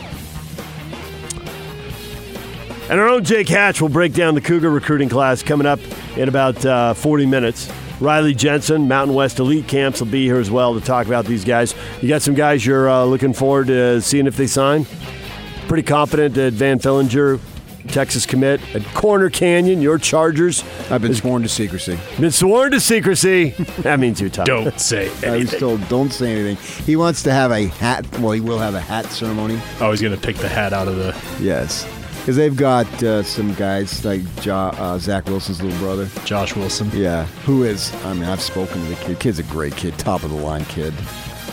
And 2.89 2.99
our 2.99 3.07
own 3.07 3.23
Jake 3.23 3.49
Hatch 3.49 3.81
will 3.81 3.89
break 3.89 4.13
down 4.13 4.35
the 4.35 4.41
Cougar 4.41 4.69
recruiting 4.69 5.09
class 5.09 5.41
coming 5.41 5.65
up 5.65 5.79
in 6.17 6.29
about 6.29 6.63
uh, 6.65 6.93
40 6.93 7.25
minutes. 7.25 7.71
Riley 7.99 8.35
Jensen, 8.35 8.87
Mountain 8.87 9.15
West 9.15 9.39
Elite 9.39 9.67
Camps, 9.67 10.01
will 10.01 10.07
be 10.07 10.25
here 10.25 10.37
as 10.37 10.51
well 10.51 10.73
to 10.77 10.81
talk 10.85 11.07
about 11.07 11.25
these 11.25 11.43
guys. 11.45 11.73
You 12.01 12.09
got 12.09 12.21
some 12.21 12.35
guys 12.35 12.63
you're 12.65 12.89
uh, 12.89 13.05
looking 13.05 13.33
forward 13.33 13.67
to 13.67 14.01
seeing 14.01 14.27
if 14.27 14.35
they 14.37 14.47
sign? 14.47 14.85
Pretty 15.67 15.81
confident 15.83 16.35
that 16.35 16.53
Van 16.53 16.77
Fillinger, 16.77 17.39
Texas 17.87 18.25
commit, 18.25 18.61
at 18.75 18.83
Corner 18.93 19.29
Canyon, 19.29 19.81
your 19.81 19.97
Chargers, 19.97 20.63
I've 20.91 21.01
been 21.01 21.15
sworn 21.15 21.41
to 21.43 21.49
secrecy. 21.49 21.97
been 22.19 22.31
sworn 22.31 22.71
to 22.71 22.79
secrecy. 22.79 23.49
that 23.79 23.99
means 23.99 24.19
Utah. 24.21 24.43
Don't 24.43 24.79
say 24.79 25.07
anything. 25.07 25.29
I 25.29 25.35
anything. 25.37 25.57
still 25.57 25.77
don't 25.87 26.11
say 26.11 26.33
anything. 26.33 26.85
He 26.85 26.95
wants 26.97 27.23
to 27.23 27.31
have 27.31 27.51
a 27.51 27.65
hat. 27.67 28.05
Well, 28.19 28.33
he 28.33 28.41
will 28.41 28.59
have 28.59 28.75
a 28.75 28.81
hat 28.81 29.05
ceremony. 29.05 29.59
Oh, 29.79 29.89
he's 29.91 30.01
gonna 30.01 30.17
pick 30.17 30.35
the 30.35 30.49
hat 30.49 30.73
out 30.73 30.87
of 30.87 30.97
the 30.97 31.15
Yes, 31.41 31.85
because 32.25 32.37
they've 32.37 32.55
got 32.57 32.87
uh, 33.03 33.21
some 33.21 33.53
guys 33.53 34.03
like 34.03 34.21
jo- 34.41 34.55
uh, 34.73 34.97
Zach 34.97 35.27
Wilson's 35.27 35.61
little 35.61 35.77
brother. 35.77 36.09
Josh 36.25 36.55
Wilson. 36.55 36.89
Yeah, 36.91 37.25
who 37.45 37.63
is? 37.63 37.93
I 38.03 38.13
mean, 38.15 38.23
I've 38.23 38.41
spoken 38.41 38.81
to 38.81 38.89
the 38.89 38.95
kid. 38.95 39.19
Kid's 39.19 39.37
a 39.37 39.43
great 39.43 39.75
kid, 39.75 39.95
top 39.99 40.23
of 40.23 40.31
the 40.31 40.35
line 40.37 40.65
kid. 40.65 40.91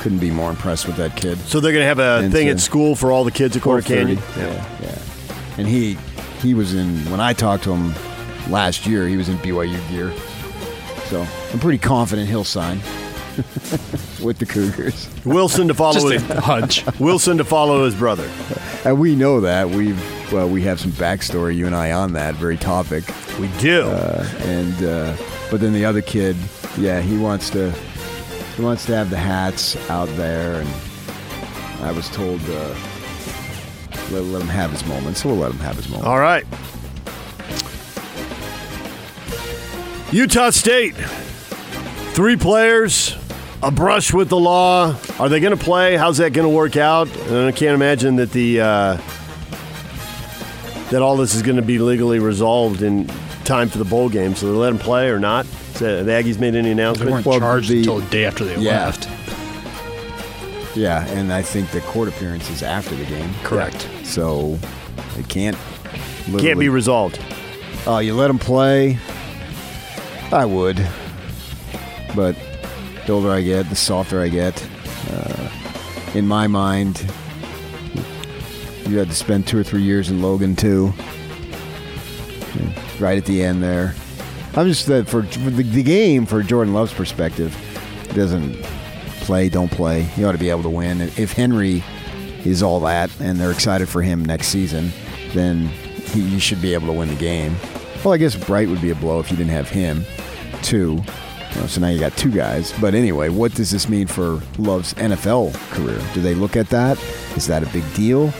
Couldn't 0.00 0.18
be 0.20 0.30
more 0.30 0.48
impressed 0.48 0.86
with 0.86 0.96
that 0.96 1.14
kid. 1.14 1.36
So 1.40 1.60
they're 1.60 1.72
going 1.72 1.82
to 1.82 1.86
have 1.86 1.98
a 1.98 2.24
And 2.24 2.32
thing 2.32 2.46
so- 2.48 2.52
at 2.52 2.60
school 2.60 2.96
for 2.96 3.12
all 3.12 3.22
the 3.24 3.30
kids 3.30 3.54
at 3.54 3.62
Corner 3.62 3.82
4:30. 3.82 3.86
Canyon. 3.86 4.18
Yeah, 4.38 4.80
yeah. 4.82 4.98
And 5.58 5.68
he 5.68 5.98
he 6.40 6.54
was 6.54 6.72
in 6.74 6.96
when 7.10 7.20
I 7.20 7.34
talked 7.34 7.64
to 7.64 7.72
him 7.74 7.94
last 8.50 8.86
year. 8.86 9.06
He 9.06 9.18
was 9.18 9.28
in 9.28 9.36
BYU 9.38 9.78
gear, 9.90 10.10
so 11.10 11.26
I'm 11.52 11.60
pretty 11.60 11.78
confident 11.78 12.28
he'll 12.30 12.44
sign 12.44 12.80
with 14.22 14.38
the 14.38 14.46
Cougars. 14.46 15.08
Wilson 15.24 15.68
to 15.68 15.74
follow 15.74 15.94
Just 15.94 16.08
his 16.08 16.30
a 16.30 16.40
hunch. 16.40 16.84
Wilson 17.00 17.38
to 17.38 17.44
follow 17.44 17.84
his 17.84 17.94
brother. 17.94 18.28
And 18.84 18.98
we 18.98 19.16
know 19.16 19.40
that 19.40 19.70
we've 19.70 20.00
well, 20.32 20.48
we 20.48 20.62
have 20.62 20.80
some 20.80 20.92
backstory 20.92 21.56
you 21.56 21.66
and 21.66 21.74
I 21.74 21.92
on 21.92 22.14
that 22.14 22.34
very 22.34 22.56
topic. 22.56 23.04
We 23.38 23.48
do. 23.58 23.82
Uh, 23.82 24.26
and 24.40 24.84
uh, 24.84 25.16
but 25.50 25.60
then 25.60 25.72
the 25.72 25.84
other 25.84 26.02
kid, 26.02 26.36
yeah, 26.78 27.00
he 27.00 27.18
wants 27.18 27.50
to 27.50 27.70
he 28.56 28.62
wants 28.62 28.86
to 28.86 28.94
have 28.94 29.10
the 29.10 29.16
hats 29.16 29.76
out 29.90 30.08
there, 30.16 30.60
and 30.60 30.68
I 31.82 31.92
was 31.92 32.08
told 32.10 32.40
uh, 32.48 32.74
let, 34.10 34.24
let 34.24 34.42
him 34.42 34.48
have 34.48 34.70
his 34.70 34.84
moment, 34.86 35.16
so 35.16 35.30
we'll 35.30 35.38
let 35.38 35.52
him 35.52 35.58
have 35.58 35.76
his 35.76 35.88
moment. 35.88 36.06
All 36.06 36.18
right. 36.18 36.44
Utah 40.12 40.50
State. 40.50 40.94
Three 42.12 42.36
players, 42.36 43.16
a 43.62 43.70
brush 43.70 44.12
with 44.12 44.28
the 44.28 44.36
law. 44.38 44.96
Are 45.18 45.28
they 45.28 45.40
going 45.40 45.56
to 45.56 45.62
play? 45.62 45.96
How's 45.96 46.18
that 46.18 46.32
going 46.32 46.48
to 46.48 46.54
work 46.54 46.76
out? 46.76 47.08
And 47.28 47.46
I 47.46 47.52
can't 47.52 47.74
imagine 47.74 48.16
that 48.16 48.32
the 48.32 48.60
uh, 48.60 48.96
that 50.90 51.00
all 51.02 51.16
this 51.16 51.34
is 51.34 51.42
going 51.42 51.56
to 51.56 51.62
be 51.62 51.78
legally 51.78 52.18
resolved 52.18 52.82
in 52.82 53.06
time 53.44 53.68
for 53.68 53.78
the 53.78 53.84
bowl 53.84 54.08
game. 54.08 54.34
So 54.34 54.46
they 54.46 54.52
let 54.52 54.70
them 54.70 54.78
play 54.78 55.08
or 55.08 55.18
not? 55.18 55.46
So 55.74 56.04
the 56.04 56.10
Aggies 56.12 56.38
made 56.38 56.54
any 56.54 56.74
They 56.74 56.84
weren't 56.84 57.24
Well, 57.26 57.38
charged 57.40 57.70
the- 57.70 57.78
until 57.78 58.00
the 58.00 58.10
day 58.10 58.24
after 58.24 58.44
they 58.44 58.56
Yeah. 58.60 58.84
left. 58.86 59.08
Yeah, 60.76 61.06
and 61.08 61.32
I 61.32 61.42
think 61.42 61.70
the 61.70 61.80
court 61.82 62.08
appearance 62.08 62.48
is 62.48 62.62
after 62.62 62.94
the 62.94 63.04
game, 63.04 63.30
Correct. 63.42 63.86
so 64.04 64.58
it 65.18 65.28
can't. 65.28 65.56
Can't 66.38 66.58
be 66.58 66.70
resolved. 66.70 67.18
Oh, 67.86 67.98
you 67.98 68.14
let 68.14 68.28
them 68.28 68.38
play? 68.38 68.98
I 70.30 70.46
would. 70.46 70.86
But 72.16 72.36
the 73.06 73.12
older 73.12 73.30
I 73.30 73.42
get, 73.42 73.68
the 73.68 73.76
softer 73.76 74.20
I 74.20 74.28
get. 74.28 74.66
Uh, 75.10 75.50
in 76.14 76.26
my 76.26 76.46
mind, 76.46 77.00
you 78.86 78.98
had 78.98 79.08
to 79.08 79.14
spend 79.14 79.46
two 79.46 79.58
or 79.58 79.64
three 79.64 79.82
years 79.82 80.10
in 80.10 80.22
Logan, 80.22 80.56
too. 80.56 80.92
Right 83.00 83.18
at 83.18 83.24
the 83.24 83.42
end 83.42 83.62
there. 83.62 83.94
I'm 84.54 84.68
just 84.68 84.86
that 84.86 85.08
for, 85.08 85.22
for 85.22 85.50
the, 85.50 85.62
the 85.62 85.82
game, 85.82 86.26
for 86.26 86.42
Jordan 86.42 86.74
Love's 86.74 86.92
perspective, 86.92 87.56
doesn't 88.14 88.62
play, 89.22 89.48
don't 89.48 89.70
play. 89.70 90.06
You 90.16 90.26
ought 90.26 90.32
to 90.32 90.38
be 90.38 90.50
able 90.50 90.62
to 90.64 90.70
win. 90.70 91.00
If 91.00 91.32
Henry 91.32 91.82
is 92.44 92.62
all 92.62 92.80
that 92.80 93.10
and 93.20 93.40
they're 93.40 93.50
excited 93.50 93.88
for 93.88 94.02
him 94.02 94.24
next 94.24 94.48
season, 94.48 94.92
then 95.32 95.68
he, 96.12 96.20
you 96.20 96.38
should 96.38 96.60
be 96.60 96.74
able 96.74 96.88
to 96.88 96.92
win 96.92 97.08
the 97.08 97.14
game. 97.14 97.56
Well, 98.04 98.12
I 98.12 98.18
guess 98.18 98.36
Bright 98.36 98.68
would 98.68 98.82
be 98.82 98.90
a 98.90 98.94
blow 98.94 99.20
if 99.20 99.30
you 99.30 99.36
didn't 99.36 99.52
have 99.52 99.70
him, 99.70 100.04
too. 100.62 101.02
Know, 101.56 101.66
so 101.66 101.80
now 101.80 101.88
you 101.88 101.98
got 102.00 102.16
two 102.16 102.30
guys. 102.30 102.72
But 102.80 102.94
anyway, 102.94 103.28
what 103.28 103.54
does 103.54 103.70
this 103.70 103.88
mean 103.88 104.06
for 104.06 104.40
Love's 104.58 104.94
NFL 104.94 105.54
career? 105.70 106.00
Do 106.14 106.20
they 106.20 106.34
look 106.34 106.56
at 106.56 106.68
that? 106.70 106.98
Is 107.36 107.46
that 107.46 107.62
a 107.62 107.66
big 107.66 107.84
deal? 107.94 108.32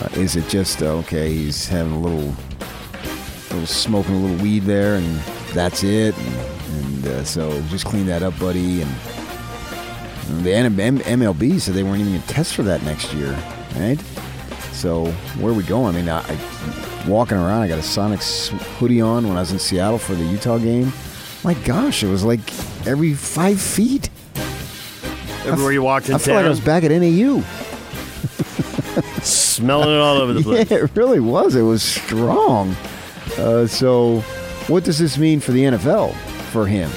Uh, 0.00 0.08
is 0.14 0.36
it 0.36 0.46
just 0.48 0.82
uh, 0.82 0.86
okay? 0.98 1.32
He's 1.32 1.66
having 1.66 1.94
a 1.94 2.00
little, 2.00 2.34
little 3.50 3.66
smoking 3.66 4.14
a 4.14 4.18
little 4.18 4.42
weed 4.42 4.64
there, 4.64 4.96
and 4.96 5.18
that's 5.54 5.82
it. 5.82 6.16
And, 6.18 6.36
and 6.70 7.06
uh, 7.06 7.24
so 7.24 7.60
just 7.68 7.86
clean 7.86 8.06
that 8.06 8.22
up, 8.22 8.38
buddy. 8.38 8.82
And 8.82 8.90
and 10.28 10.44
the 10.44 10.54
M- 10.54 10.98
MLB 10.98 11.60
said 11.60 11.74
they 11.74 11.82
weren't 11.82 12.00
even 12.00 12.12
going 12.12 12.22
to 12.22 12.28
test 12.28 12.54
for 12.54 12.64
that 12.64 12.82
next 12.82 13.14
year, 13.14 13.30
right? 13.76 13.98
So 14.72 15.06
where 15.38 15.52
are 15.52 15.56
we 15.56 15.62
going? 15.62 15.94
I 15.94 15.98
mean, 15.98 16.08
I, 16.08 16.20
I 16.20 17.08
walking 17.08 17.36
around, 17.36 17.62
I 17.62 17.68
got 17.68 17.78
a 17.78 17.82
Sonics 17.82 18.48
hoodie 18.78 19.00
on 19.00 19.28
when 19.28 19.36
I 19.36 19.40
was 19.40 19.52
in 19.52 19.58
Seattle 19.58 19.98
for 19.98 20.14
the 20.14 20.24
Utah 20.24 20.58
game. 20.58 20.92
My 21.46 21.54
gosh, 21.54 22.02
it 22.02 22.08
was 22.08 22.24
like 22.24 22.40
every 22.88 23.14
five 23.14 23.60
feet. 23.60 24.10
Everywhere 25.46 25.72
you 25.72 25.80
walked 25.80 26.08
in 26.08 26.16
I 26.16 26.18
feel 26.18 26.34
like 26.34 26.44
I 26.44 26.48
was 26.48 26.58
back 26.58 26.82
at 26.82 26.90
NAU. 26.90 27.40
smelling 29.22 29.90
it 29.90 30.00
all 30.00 30.16
over 30.16 30.32
the 30.32 30.42
place. 30.42 30.68
Yeah, 30.68 30.78
it 30.78 30.90
really 30.96 31.20
was. 31.20 31.54
It 31.54 31.62
was 31.62 31.84
strong. 31.84 32.74
Uh, 33.38 33.68
so, 33.68 34.22
what 34.66 34.82
does 34.82 34.98
this 34.98 35.18
mean 35.18 35.38
for 35.38 35.52
the 35.52 35.62
NFL 35.62 36.14
for 36.50 36.66
him? 36.66 36.90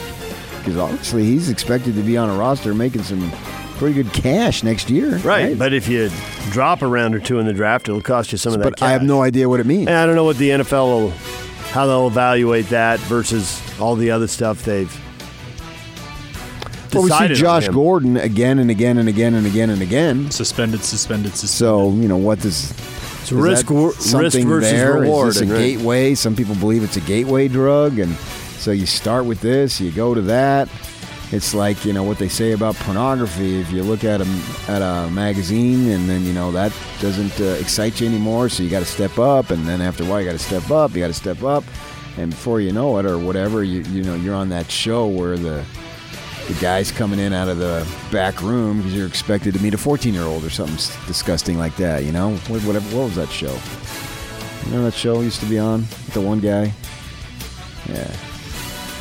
Because 0.57 0.77
obviously 0.77 1.25
he's 1.25 1.51
expected 1.51 1.93
to 1.93 2.01
be 2.01 2.17
on 2.17 2.31
a 2.31 2.35
roster 2.35 2.73
making 2.73 3.03
some 3.03 3.29
pretty 3.77 4.01
good 4.01 4.11
cash 4.13 4.63
next 4.63 4.89
year. 4.89 5.17
Right, 5.17 5.59
but 5.59 5.73
if 5.73 5.87
you 5.87 6.09
drop 6.49 6.81
a 6.81 6.87
round 6.87 7.13
or 7.13 7.19
two 7.19 7.37
in 7.37 7.45
the 7.45 7.53
draft, 7.53 7.87
it'll 7.87 8.01
cost 8.01 8.31
you 8.31 8.39
some 8.39 8.53
of 8.53 8.61
that. 8.61 8.71
but 8.71 8.81
I 8.81 8.93
have 8.93 9.03
no 9.03 9.21
idea 9.21 9.47
what 9.47 9.59
it 9.59 9.67
means. 9.67 9.89
And 9.89 9.95
I 9.95 10.07
don't 10.07 10.15
know 10.15 10.23
what 10.23 10.37
the 10.37 10.49
NFL 10.49 10.87
will, 10.87 11.09
how 11.69 11.85
they'll 11.85 12.07
evaluate 12.07 12.69
that 12.69 12.99
versus 13.01 13.61
all 13.79 13.95
the 13.95 14.11
other 14.11 14.27
stuff 14.27 14.63
they've. 14.63 14.93
Well, 16.93 17.03
we 17.03 17.09
see 17.09 17.13
decided 17.13 17.37
on 17.37 17.41
Josh 17.41 17.67
him. 17.67 17.73
Gordon 17.73 18.17
again 18.17 18.59
and 18.59 18.71
again 18.71 18.97
and 18.97 19.07
again 19.07 19.35
and 19.35 19.45
again 19.45 19.69
and 19.69 19.81
again. 19.81 20.31
Suspended, 20.31 20.83
suspended, 20.83 21.35
suspended. 21.35 21.91
So 21.93 22.01
you 22.01 22.07
know 22.07 22.17
what 22.17 22.39
does 22.39 22.71
It's 22.71 23.31
is 23.31 23.33
risk, 23.33 23.67
that 23.67 23.73
wor- 23.73 23.89
risk 23.89 24.01
something 24.01 24.47
versus 24.47 24.71
there? 24.71 24.95
Is 24.95 25.01
reward. 25.01 25.27
this 25.29 25.41
a 25.41 25.45
right? 25.45 25.57
gateway? 25.57 26.15
Some 26.15 26.35
people 26.35 26.55
believe 26.55 26.83
it's 26.83 26.97
a 26.97 27.01
gateway 27.01 27.47
drug, 27.47 27.99
and 27.99 28.15
so 28.57 28.71
you 28.71 28.85
start 28.87 29.25
with 29.25 29.39
this, 29.41 29.79
you 29.79 29.91
go 29.91 30.13
to 30.15 30.21
that. 30.21 30.67
It's 31.31 31.53
like 31.53 31.85
you 31.85 31.93
know 31.93 32.01
what 32.03 32.17
they 32.17 32.27
say 32.27 32.53
about 32.53 32.73
pornography. 32.77 33.59
If 33.61 33.71
you 33.71 33.83
look 33.83 34.03
at 34.03 34.19
a 34.19 34.25
at 34.67 34.81
a 34.81 35.11
magazine, 35.11 35.91
and 35.91 36.09
then 36.09 36.23
you 36.25 36.33
know 36.33 36.51
that 36.53 36.73
doesn't 37.01 37.39
uh, 37.39 37.55
excite 37.59 38.01
you 38.01 38.07
anymore, 38.07 38.49
so 38.49 38.63
you 38.63 38.69
got 38.71 38.79
to 38.79 38.85
step 38.85 39.19
up, 39.19 39.51
and 39.51 39.67
then 39.67 39.79
after 39.79 40.03
a 40.03 40.07
while, 40.07 40.19
you 40.21 40.25
got 40.25 40.31
to 40.31 40.39
step 40.39 40.71
up. 40.71 40.95
You 40.95 41.01
got 41.01 41.07
to 41.09 41.13
step 41.13 41.43
up, 41.43 41.63
and 42.19 42.31
before 42.31 42.59
you 42.59 42.71
know 42.71 42.97
it, 42.97 43.05
or 43.05 43.17
whatever, 43.17 43.63
you 43.63 43.81
you 43.83 44.03
know 44.03 44.15
you're 44.15 44.35
on 44.35 44.49
that 44.49 44.69
show 44.69 45.07
where 45.07 45.37
the 45.37 45.63
the 46.47 46.53
guy's 46.59 46.91
coming 46.91 47.19
in 47.19 47.31
out 47.31 47.47
of 47.47 47.57
the 47.57 47.87
back 48.11 48.41
room 48.41 48.77
because 48.77 48.95
you're 48.95 49.07
expected 49.07 49.53
to 49.53 49.61
meet 49.61 49.73
a 49.73 49.77
14 49.77 50.13
year 50.13 50.23
old 50.23 50.43
or 50.43 50.49
something 50.49 50.75
disgusting 51.07 51.57
like 51.57 51.75
that. 51.77 52.03
You 52.03 52.11
know, 52.11 52.35
what, 52.47 52.61
whatever. 52.63 52.95
What 52.95 53.05
was 53.05 53.15
that 53.15 53.29
show? 53.29 53.57
You 54.65 54.75
know 54.75 54.83
that 54.83 54.93
show 54.93 55.21
used 55.21 55.39
to 55.39 55.45
be 55.45 55.57
on 55.57 55.85
the 56.13 56.21
one 56.21 56.39
guy. 56.39 56.73
Yeah, 57.87 58.15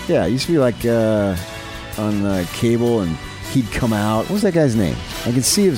yeah. 0.08 0.26
It 0.26 0.30
used 0.30 0.46
to 0.46 0.52
be 0.52 0.58
like 0.58 0.84
uh, 0.84 1.36
on 1.98 2.24
uh, 2.24 2.46
cable, 2.52 3.00
and 3.00 3.16
he'd 3.52 3.70
come 3.72 3.92
out. 3.92 4.24
What 4.24 4.30
was 4.30 4.42
that 4.42 4.54
guy's 4.54 4.76
name? 4.76 4.96
I 5.26 5.32
can 5.32 5.42
see 5.42 5.66
it 5.66 5.76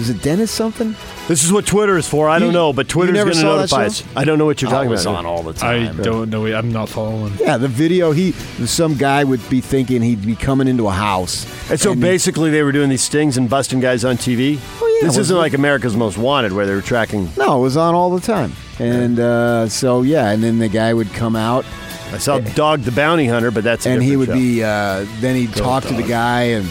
was. 0.00 0.08
Was 0.08 0.16
it 0.16 0.22
Dennis 0.22 0.50
something? 0.50 0.96
This 1.28 1.44
is 1.44 1.52
what 1.52 1.66
Twitter 1.66 1.96
is 1.96 2.08
for. 2.08 2.28
I 2.28 2.38
You- 2.38 2.44
don't 2.46 2.52
know, 2.54 2.72
but 2.72 2.86
you 2.86 2.90
Twitter's 2.92 3.14
never 3.14 3.30
going 3.30 3.36
to 3.36 3.40
saw 3.42 3.52
that 3.56 3.70
notify 3.70 3.82
show? 3.82 3.86
us. 3.86 4.04
I 4.16 4.24
don't 4.24 4.38
know 4.38 4.46
what 4.46 4.60
you're 4.60 4.70
Oh, 4.70 4.74
talking 4.74 4.88
it 4.88 4.92
was 4.92 5.02
about. 5.06 5.16
on 5.18 5.26
all 5.26 5.42
the 5.42 5.50
I 5.64 5.84
time. 5.86 5.96
don't 6.02 6.30
know. 6.30 6.46
I'm 6.46 6.72
not 6.72 6.88
following. 6.88 7.32
Yeah, 7.38 7.56
the 7.58 7.68
video. 7.68 8.12
He 8.12 8.32
some 8.66 8.94
guy 8.96 9.22
would 9.24 9.46
be 9.48 9.60
thinking 9.60 10.02
he'd 10.02 10.24
be 10.26 10.34
coming 10.36 10.66
into 10.68 10.88
a 10.88 10.92
house, 10.92 11.46
And 11.70 11.78
so 11.78 11.92
he- 11.94 12.00
basically, 12.00 12.50
they 12.50 12.62
were 12.62 12.72
doing 12.72 12.88
these 12.90 13.02
stings 13.02 13.36
and 13.36 13.48
busting 13.48 13.80
guys 13.80 14.04
on 14.04 14.16
TV. 14.16 14.58
Oh, 14.80 14.86
yeah, 15.00 15.06
this 15.08 15.16
was 15.16 15.26
isn't 15.28 15.36
it- 15.36 15.40
like 15.40 15.54
America's 15.54 15.96
Most 15.96 16.18
Wanted, 16.18 16.52
where 16.52 16.66
they 16.66 16.74
were 16.74 16.80
tracking. 16.82 17.28
No, 17.38 17.58
it 17.58 17.62
was 17.62 17.76
on 17.76 17.94
all 17.94 18.10
the 18.10 18.20
time. 18.20 18.52
And 18.78 19.20
uh, 19.20 19.68
so 19.68 20.02
yeah, 20.02 20.30
and 20.30 20.42
then 20.42 20.58
the 20.58 20.68
guy 20.68 20.92
would 20.94 21.12
come 21.12 21.36
out 21.36 21.64
I 22.12 22.18
saw 22.18 22.38
Dog 22.40 22.80
the 22.82 22.90
Bounty 22.90 23.26
Hunter, 23.26 23.50
but 23.52 23.62
that's 23.62 23.86
a 23.86 23.90
and 23.90 24.02
he 24.02 24.16
would 24.16 24.26
different 24.26 24.42
show. 24.42 24.52
be 24.54 24.64
uh, 24.64 25.06
then 25.20 25.36
he'd 25.36 25.52
talk 25.54 25.84
to 25.84 25.94
the 25.94 26.02
guy 26.02 26.42
and 26.56 26.66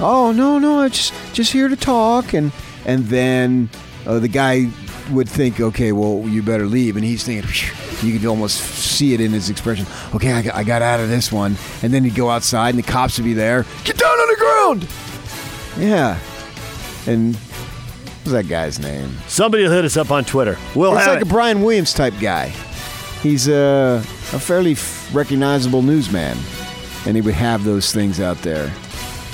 oh 0.00 0.32
no 0.32 0.58
no 0.58 0.80
I 0.80 0.88
just 0.88 1.12
just 1.34 1.52
here 1.52 1.68
to 1.68 1.76
talk 1.76 2.32
and 2.32 2.52
and 2.88 3.04
then 3.06 3.70
uh, 4.06 4.18
the 4.18 4.26
guy 4.26 4.68
would 5.12 5.28
think 5.28 5.60
okay 5.60 5.92
well 5.92 6.24
you 6.26 6.42
better 6.42 6.66
leave. 6.66 6.96
And 6.96 7.04
he's 7.04 7.22
thinking 7.22 7.48
you 8.02 8.18
could 8.18 8.26
almost 8.28 8.58
see 8.58 9.14
it 9.14 9.20
in 9.20 9.32
his 9.32 9.50
expression. 9.50 9.86
Okay 10.14 10.32
I 10.32 10.42
got, 10.42 10.54
I 10.54 10.64
got 10.64 10.82
out 10.82 10.98
of 10.98 11.08
this 11.08 11.30
one. 11.30 11.56
And 11.82 11.92
then 11.94 12.02
he'd 12.02 12.14
go 12.14 12.28
outside 12.30 12.70
and 12.70 12.78
the 12.78 12.90
cops 12.90 13.18
would 13.18 13.24
be 13.24 13.34
there. 13.34 13.64
Get 13.84 13.96
down 13.96 14.10
on 14.10 14.28
the 14.28 14.36
ground! 14.36 14.88
Yeah. 15.78 16.18
And 17.06 17.36
what 17.36 18.24
was 18.24 18.32
that 18.32 18.48
guy's 18.48 18.78
name? 18.78 19.10
Somebody 19.28 19.62
will 19.62 19.70
hit 19.72 19.84
us 19.84 19.96
up 19.96 20.10
on 20.10 20.24
Twitter. 20.24 20.58
We'll 20.74 20.96
it's 20.96 21.06
have 21.06 21.14
like 21.16 21.22
a. 21.22 21.26
Brian 21.26 21.62
Williams 21.62 21.92
type 21.94 22.14
guy. 22.20 22.48
He's 23.22 23.48
a, 23.48 24.02
a 24.32 24.38
fairly 24.38 24.72
f- 24.72 25.14
recognizable 25.14 25.82
newsman, 25.82 26.36
and 27.06 27.16
he 27.16 27.20
would 27.22 27.34
have 27.34 27.64
those 27.64 27.92
things 27.92 28.20
out 28.20 28.36
there. 28.42 28.72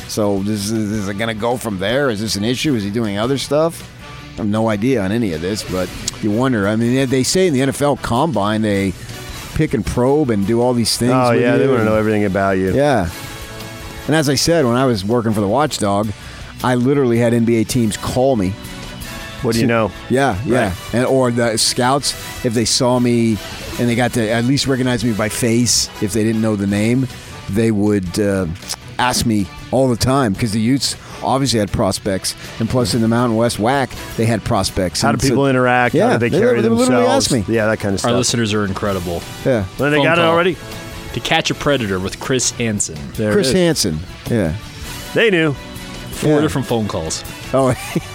So, 0.08 0.38
this 0.42 0.70
is, 0.70 0.72
is 0.72 1.08
it 1.08 1.14
going 1.18 1.34
to 1.34 1.40
go 1.40 1.56
from 1.56 1.78
there? 1.78 2.10
Is 2.10 2.20
this 2.20 2.36
an 2.36 2.44
issue? 2.44 2.74
Is 2.74 2.82
he 2.84 2.90
doing 2.90 3.18
other 3.18 3.38
stuff? 3.38 3.90
I 4.34 4.36
have 4.38 4.46
no 4.46 4.68
idea 4.68 5.02
on 5.02 5.12
any 5.12 5.32
of 5.32 5.40
this, 5.40 5.62
but 5.70 5.88
you 6.22 6.30
wonder. 6.30 6.66
I 6.68 6.76
mean, 6.76 7.08
they 7.08 7.22
say 7.22 7.46
in 7.46 7.54
the 7.54 7.60
NFL 7.60 8.02
Combine 8.02 8.62
they 8.62 8.92
pick 9.54 9.74
and 9.74 9.86
probe 9.86 10.30
and 10.30 10.44
do 10.46 10.60
all 10.60 10.74
these 10.74 10.96
things. 10.96 11.12
Oh 11.14 11.30
yeah, 11.32 11.52
you 11.54 11.58
they 11.60 11.68
want 11.68 11.80
to 11.80 11.84
know 11.84 11.94
everything 11.96 12.24
about 12.24 12.52
you. 12.58 12.74
yeah. 12.74 13.08
And 14.06 14.14
as 14.14 14.28
I 14.28 14.34
said, 14.34 14.64
when 14.66 14.76
I 14.76 14.84
was 14.86 15.04
working 15.04 15.32
for 15.32 15.40
the 15.40 15.48
Watchdog, 15.48 16.08
I 16.62 16.74
literally 16.74 17.16
had 17.18 17.32
NBA 17.32 17.68
teams 17.68 17.96
call 17.96 18.36
me 18.36 18.50
What 19.42 19.54
do 19.54 19.60
you 19.60 19.66
know? 19.66 19.90
yeah, 20.10 20.38
yeah. 20.44 20.68
Right. 20.68 20.94
And 20.94 21.06
or 21.06 21.30
the 21.30 21.56
scouts, 21.56 22.12
if 22.44 22.52
they 22.54 22.64
saw 22.66 22.98
me 22.98 23.38
and 23.78 23.88
they 23.88 23.94
got 23.94 24.12
to 24.14 24.28
at 24.30 24.44
least 24.44 24.66
recognize 24.66 25.04
me 25.04 25.12
by 25.14 25.28
face, 25.28 25.88
if 26.02 26.12
they 26.12 26.22
didn't 26.24 26.42
know 26.42 26.56
the 26.56 26.66
name, 26.66 27.06
they 27.50 27.70
would 27.70 28.18
uh, 28.18 28.46
ask 28.98 29.24
me 29.26 29.46
all 29.74 29.88
the 29.88 29.96
time 29.96 30.32
because 30.32 30.52
the 30.52 30.60
Utes 30.60 30.96
obviously 31.22 31.58
had 31.58 31.72
prospects, 31.72 32.34
and 32.60 32.68
plus 32.68 32.94
in 32.94 33.00
the 33.02 33.08
Mountain 33.08 33.36
West 33.36 33.58
WAC, 33.58 33.90
they 34.16 34.24
had 34.26 34.44
prospects. 34.44 35.00
How 35.02 35.08
do 35.10 35.14
And 35.14 35.22
so- 35.22 35.28
people 35.28 35.46
interact? 35.48 35.94
Yeah, 35.94 36.06
How 36.06 36.12
do 36.14 36.18
they 36.18 36.28
they- 36.28 36.38
carry 36.38 36.60
they 36.60 36.68
literally 36.68 37.02
themselves? 37.02 37.26
asked 37.32 37.32
me. 37.48 37.54
Yeah, 37.54 37.66
that 37.66 37.80
kind 37.80 37.94
of 37.94 38.00
stuff. 38.00 38.10
Our 38.12 38.16
listeners 38.18 38.52
are 38.54 38.64
incredible. 38.64 39.22
Yeah, 39.44 39.64
Well, 39.78 39.90
they 39.90 39.96
Phone 39.96 40.04
got 40.06 40.18
it 40.18 40.24
already. 40.24 40.56
To 41.14 41.20
Catch 41.20 41.50
a 41.50 41.54
Predator 41.54 41.98
with 42.00 42.18
Chris 42.20 42.50
Hansen. 42.52 42.98
There 43.16 43.32
Chris. 43.32 43.52
Hansen. 43.52 44.00
Yeah. 44.30 44.54
They 45.14 45.30
knew. 45.30 45.52
Four 46.10 46.36
Yeah. 46.36 46.40
different 46.42 46.66
phone 46.66 46.88
calls. 46.88 47.22
Oh, 47.52 47.74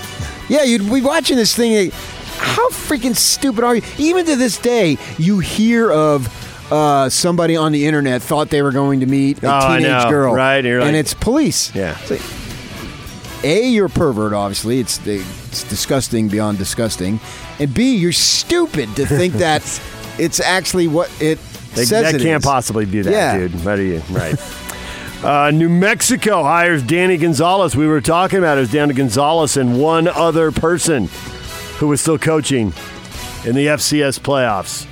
yeah. 0.50 0.64
You'd 0.64 0.90
be 0.92 1.02
watching 1.02 1.38
this 1.38 1.56
thing. 1.56 1.92
How 2.38 2.70
freaking 2.70 3.16
stupid 3.16 3.64
are 3.64 3.76
you? 3.76 3.82
Even 3.98 4.26
to 4.26 4.36
this 4.36 4.58
day, 4.58 4.98
you 5.18 5.40
hear 5.40 5.92
of 5.92 6.28
uh, 6.72 7.10
somebody 7.10 7.56
on 7.58 7.72
the 7.72 7.86
internet 7.86 8.22
thought 8.22 8.50
they 8.50 8.62
were 8.62 8.72
going 8.72 9.00
to 9.02 9.06
meet 9.06 9.42
a 9.44 9.48
Oh, 9.52 9.78
teenage 9.78 10.10
girl, 10.10 10.34
right, 10.34 10.58
and 10.58 10.68
you're 10.68 10.82
and 10.82 10.96
it's 10.96 11.14
police. 11.14 11.74
Yeah. 11.76 11.98
It's 12.02 12.12
like, 12.12 13.44
a, 13.44 13.68
you're 13.68 13.86
a 13.88 13.90
pervert. 13.90 14.34
Obviously, 14.34 14.80
it's 14.80 15.06
it's 15.08 15.64
disgusting 15.64 16.28
beyond 16.28 16.58
disgusting, 16.58 17.20
and 17.60 17.74
B, 17.74 17.96
you're 17.96 18.12
stupid 18.12 18.96
to 18.98 19.06
think 19.06 19.34
that 19.46 19.62
it's 20.20 20.40
actually 20.40 20.88
what 20.88 21.10
it 21.22 21.40
They, 21.76 21.86
says. 21.86 22.12
that 22.12 22.16
it 22.16 22.22
can't 22.24 22.44
is. 22.44 22.46
possibly 22.46 22.86
be 22.86 23.02
that, 23.02 23.12
Yeah. 23.12 23.38
dude. 23.38 23.54
What 23.66 23.80
are 23.80 23.84
you? 23.84 24.02
Right. 24.10 24.36
uh, 25.24 25.52
New 25.52 25.70
Mexico 25.70 26.44
hires 26.44 26.84
Danny 26.84 27.18
Gonzales. 27.18 27.76
We 27.76 27.88
were 27.88 28.02
talking 28.02 28.40
about 28.40 28.58
it. 28.58 28.62
Was 28.62 28.72
down 28.72 28.90
Gonzales 28.90 29.58
and 29.58 29.80
one 29.82 30.08
other 30.08 30.52
person 30.52 31.10
who 31.78 31.88
was 31.88 32.02
still 32.02 32.18
coaching 32.20 32.74
in 33.46 33.56
the 33.56 33.68
FCS 33.68 34.20
playoffs. 34.20 34.86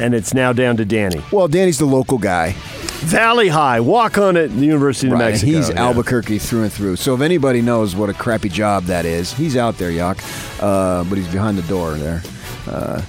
And 0.00 0.14
it's 0.14 0.32
now 0.32 0.52
down 0.52 0.76
to 0.76 0.84
Danny. 0.84 1.22
Well, 1.32 1.48
Danny's 1.48 1.78
the 1.78 1.86
local 1.86 2.18
guy. 2.18 2.54
Valley 3.00 3.48
High, 3.48 3.80
walk 3.80 4.18
on 4.18 4.36
at 4.36 4.50
the 4.50 4.64
University 4.66 5.06
of 5.08 5.12
New 5.14 5.18
Right, 5.20 5.30
Mexico. 5.32 5.52
He's 5.52 5.68
Yeah. 5.70 5.86
Albuquerque 5.86 6.38
through 6.38 6.64
and 6.64 6.72
through. 6.72 6.96
So 6.96 7.14
if 7.14 7.20
anybody 7.20 7.62
knows 7.62 7.94
what 7.94 8.10
a 8.10 8.14
crappy 8.14 8.48
job 8.48 8.84
that 8.84 9.04
is, 9.04 9.32
he's 9.32 9.56
out 9.56 9.78
there, 9.78 9.90
Yak. 9.90 10.18
Uh, 10.60 11.04
but 11.04 11.16
he's 11.18 11.28
behind 11.28 11.58
the 11.58 11.62
door 11.68 11.94
there. 11.94 12.22
Uh, 12.68 13.00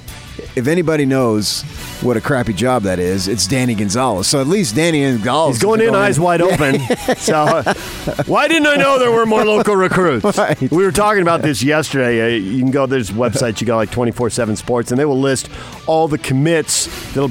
if 0.55 0.67
anybody 0.67 1.05
knows 1.05 1.62
what 2.01 2.17
a 2.17 2.22
crappy 2.22 2.53
job 2.53 2.84
that 2.84 3.00
is, 3.00 3.27
it's 3.27 3.48
Danny 3.48 3.75
Gonzales. 3.75 4.27
So 4.27 4.39
at 4.41 4.48
least 4.48 4.75
Danny 4.75 5.01
Gonzales. 5.01 5.55
He's 5.55 5.63
going 5.63 5.81
in 5.81 5.93
eyes 5.96 6.19
wide 6.19 6.41
open. 6.41 6.79
so, 7.17 7.36
uh, 7.36 7.74
why 8.25 8.48
didn't 8.48 8.67
I 8.67 8.75
know 8.75 9.00
there 9.00 9.12
were 9.12 9.25
more 9.25 9.46
local 9.46 9.75
recruits? 9.75 10.25
Right. 10.39 10.72
We 10.72 10.86
were 10.86 10.91
talking 10.91 11.22
about 11.22 11.41
this 11.41 11.62
yesterday. 11.62 12.22
Uh, 12.24 12.38
you 12.38 12.60
can 12.60 12.72
go 12.72 12.86
there's 12.86 13.10
websites 13.10 13.60
you 13.60 13.67
got 13.67 13.75
like 13.75 13.91
24/7 13.91 14.55
Sports, 14.55 14.91
and 14.91 15.00
they 15.00 15.03
will 15.03 15.19
list 15.19 15.50
all 15.86 16.08
the 16.08 16.17
commits 16.17 16.86
that'll 17.13 17.29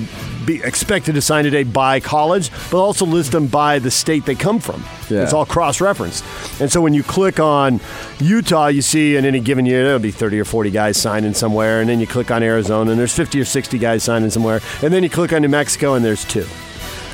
be 0.49 0.63
expected 0.63 1.15
to 1.15 1.21
sign 1.21 1.45
today 1.45 1.63
by 1.63 2.01
college, 2.01 2.51
but 2.71 2.81
also 2.81 3.05
list 3.05 3.33
them 3.33 3.47
by 3.47 3.79
the 3.79 3.91
state 3.91 4.25
they 4.25 4.35
come 4.35 4.59
from. 4.59 4.83
Yeah. 5.11 5.23
It's 5.23 5.35
all 5.35 5.45
cross-referenced, 5.45 6.25
and 6.61 6.73
so 6.73 6.81
when 6.81 6.95
you 6.95 7.03
click 7.03 7.39
on 7.39 7.81
Utah, 8.19 8.69
you 8.69 8.81
see 8.81 9.17
in 9.17 9.27
any 9.27 9.41
given 9.41 9.67
year 9.67 9.85
there'll 9.85 9.99
be 9.99 10.11
30 10.11 10.41
or 10.41 10.45
40 10.47 10.71
guys 10.71 10.97
signing 10.97 11.35
somewhere, 11.35 11.81
and 11.81 11.89
then 11.89 12.01
you 12.01 12.07
click 12.07 12.31
on 12.31 12.43
Arizona, 12.43 12.91
and 12.91 12.99
there's 12.99 13.15
50 13.15 13.39
or 13.41 13.45
60 13.45 13.79
guys 13.79 14.03
signing 14.03 14.31
somewhere, 14.31 14.61
and 14.83 14.93
then 14.93 15.03
you 15.03 15.11
click 15.11 15.35
on 15.35 15.43
New 15.43 15.49
Mexico, 15.49 15.95
and 15.95 16.05
there's 16.05 16.25
two. 16.25 16.47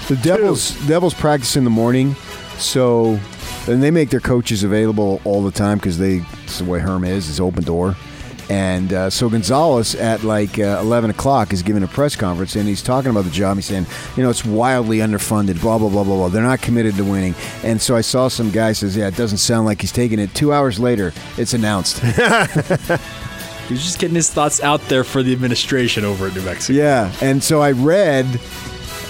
The 0.08 0.16
Devils 0.22 0.86
Devils 0.86 1.14
practice 1.14 1.56
in 1.56 1.64
the 1.64 1.70
morning, 1.70 2.14
so 2.58 3.18
and 3.66 3.82
they 3.82 3.90
make 3.90 4.10
their 4.10 4.20
coaches 4.20 4.62
available 4.62 5.20
all 5.24 5.42
the 5.42 5.50
time 5.50 5.78
because 5.78 5.98
they 5.98 6.22
it's 6.44 6.58
the 6.58 6.64
way 6.64 6.78
Herm 6.78 7.04
is 7.04 7.28
is 7.28 7.40
open 7.40 7.64
door. 7.64 7.96
And 8.50 8.92
uh, 8.92 9.10
so 9.10 9.28
Gonzales 9.28 9.94
at 9.94 10.22
like 10.22 10.58
uh, 10.58 10.78
11 10.80 11.10
o'clock 11.10 11.52
is 11.52 11.62
giving 11.62 11.82
a 11.82 11.88
press 11.88 12.16
conference 12.16 12.56
and 12.56 12.68
he's 12.68 12.82
talking 12.82 13.10
about 13.10 13.24
the 13.24 13.30
job. 13.30 13.56
He's 13.56 13.66
saying, 13.66 13.86
you 14.16 14.22
know, 14.22 14.30
it's 14.30 14.44
wildly 14.44 14.98
underfunded, 14.98 15.60
blah, 15.60 15.78
blah, 15.78 15.88
blah, 15.88 16.04
blah, 16.04 16.16
blah. 16.16 16.28
They're 16.28 16.42
not 16.42 16.60
committed 16.60 16.94
to 16.96 17.04
winning. 17.04 17.34
And 17.62 17.80
so 17.80 17.96
I 17.96 18.02
saw 18.02 18.28
some 18.28 18.50
guy 18.50 18.72
says, 18.72 18.96
yeah, 18.96 19.08
it 19.08 19.16
doesn't 19.16 19.38
sound 19.38 19.66
like 19.66 19.80
he's 19.80 19.92
taking 19.92 20.18
it. 20.18 20.34
Two 20.34 20.52
hours 20.52 20.78
later, 20.78 21.12
it's 21.36 21.54
announced. 21.54 22.00
He's 23.68 23.82
just 23.82 23.98
getting 23.98 24.14
his 24.14 24.28
thoughts 24.28 24.60
out 24.60 24.82
there 24.88 25.04
for 25.04 25.22
the 25.22 25.32
administration 25.32 26.04
over 26.04 26.26
at 26.26 26.34
New 26.34 26.42
Mexico. 26.42 26.78
Yeah, 26.78 27.10
and 27.22 27.42
so 27.42 27.62
I 27.62 27.72
read. 27.72 28.26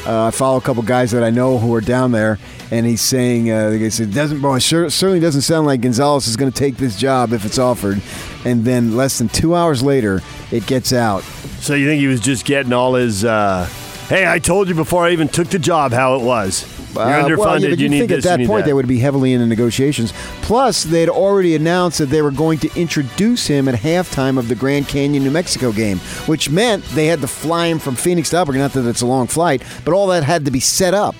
Uh, 0.06 0.26
I 0.26 0.30
follow 0.30 0.58
a 0.58 0.60
couple 0.60 0.82
guys 0.82 1.12
that 1.12 1.22
I 1.22 1.30
know 1.30 1.58
who 1.58 1.74
are 1.74 1.80
down 1.80 2.12
there, 2.12 2.38
and 2.70 2.84
he's 2.84 3.00
saying, 3.00 3.50
uh, 3.50 3.70
the 3.70 3.78
guy 3.78 3.88
said, 3.88 4.12
"Doesn't 4.12 4.40
boy, 4.40 4.58
sure, 4.58 4.90
certainly 4.90 5.20
doesn't 5.20 5.42
sound 5.42 5.66
like 5.66 5.80
Gonzales 5.80 6.26
is 6.26 6.36
going 6.36 6.52
to 6.52 6.58
take 6.58 6.76
this 6.76 6.96
job 6.96 7.32
if 7.32 7.44
it's 7.44 7.58
offered." 7.58 8.02
And 8.44 8.64
then 8.64 8.96
less 8.96 9.18
than 9.18 9.28
two 9.28 9.54
hours 9.54 9.82
later, 9.82 10.20
it 10.50 10.66
gets 10.66 10.92
out. 10.92 11.22
So 11.60 11.74
you 11.74 11.86
think 11.86 12.00
he 12.00 12.06
was 12.06 12.20
just 12.20 12.44
getting 12.44 12.74
all 12.74 12.94
his, 12.94 13.24
uh, 13.24 13.66
hey, 14.08 14.30
I 14.30 14.38
told 14.38 14.68
you 14.68 14.74
before 14.74 15.06
I 15.06 15.12
even 15.12 15.28
took 15.28 15.48
the 15.48 15.58
job 15.58 15.92
how 15.92 16.16
it 16.16 16.22
was. 16.22 16.66
You're 16.94 17.02
Uh, 17.04 17.24
underfunded. 17.24 17.38
well, 17.38 17.60
yeah, 17.62 17.68
you 17.68 17.74
you 17.76 17.88
need 17.88 17.98
think 18.00 18.10
this. 18.10 18.26
at 18.26 18.38
that 18.38 18.46
point 18.46 18.64
that. 18.64 18.66
they 18.68 18.72
would 18.72 18.86
be 18.88 18.98
heavily 18.98 19.32
into 19.32 19.46
negotiations. 19.46 20.12
Plus, 20.42 20.84
they'd 20.84 21.08
already 21.08 21.54
announced 21.54 21.98
that 21.98 22.06
they 22.10 22.22
were 22.22 22.30
going 22.30 22.58
to 22.60 22.70
introduce 22.80 23.46
him 23.46 23.68
at 23.68 23.74
halftime 23.74 24.38
of 24.38 24.48
the 24.48 24.54
Grand 24.54 24.88
Canyon, 24.88 25.24
New 25.24 25.30
Mexico 25.30 25.72
game, 25.72 25.98
which 26.26 26.50
meant 26.50 26.84
they 26.90 27.06
had 27.06 27.20
to 27.20 27.26
fly 27.26 27.66
him 27.66 27.78
from 27.78 27.94
Phoenix 27.96 28.30
to 28.30 28.36
Albuquerque. 28.38 28.60
Not 28.62 28.72
that 28.74 28.86
it's 28.88 29.02
a 29.02 29.06
long 29.06 29.26
flight, 29.26 29.62
but 29.84 29.92
all 29.94 30.06
that 30.08 30.24
had 30.24 30.44
to 30.44 30.50
be 30.50 30.60
set 30.60 30.94
up. 30.94 31.14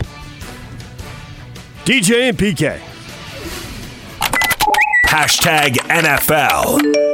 DJ 1.84 2.28
and 2.30 2.38
PK. 2.38 2.80
Hashtag 5.06 5.74
NFL. 5.88 7.13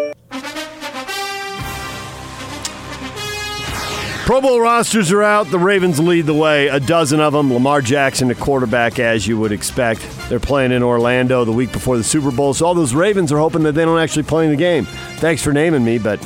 Pro 4.31 4.41
Bowl 4.41 4.61
rosters 4.61 5.11
are 5.11 5.25
out. 5.25 5.51
The 5.51 5.59
Ravens 5.59 5.99
lead 5.99 6.27
the 6.27 6.35
way. 6.35 6.69
A 6.69 6.79
dozen 6.79 7.19
of 7.19 7.33
them. 7.33 7.53
Lamar 7.53 7.83
Jackson, 7.83 8.29
the 8.29 8.37
quarterback, 8.37 9.01
as 9.01 9.27
you 9.27 9.37
would 9.37 9.51
expect. 9.51 10.09
They're 10.29 10.39
playing 10.39 10.71
in 10.71 10.85
Orlando 10.85 11.45
the 11.45 11.51
week 11.51 11.73
before 11.73 11.97
the 11.97 12.05
Super 12.05 12.31
Bowl. 12.31 12.55
So 12.55 12.65
all 12.65 12.75
those 12.75 12.95
Ravens 12.95 13.33
are 13.33 13.39
hoping 13.39 13.65
that 13.65 13.73
they 13.73 13.85
don't 13.85 13.99
actually 13.99 14.23
play 14.23 14.45
in 14.45 14.53
the 14.53 14.57
game. 14.57 14.85
Thanks 15.17 15.43
for 15.43 15.53
naming 15.53 15.85
me, 15.85 15.99
but 15.99 16.23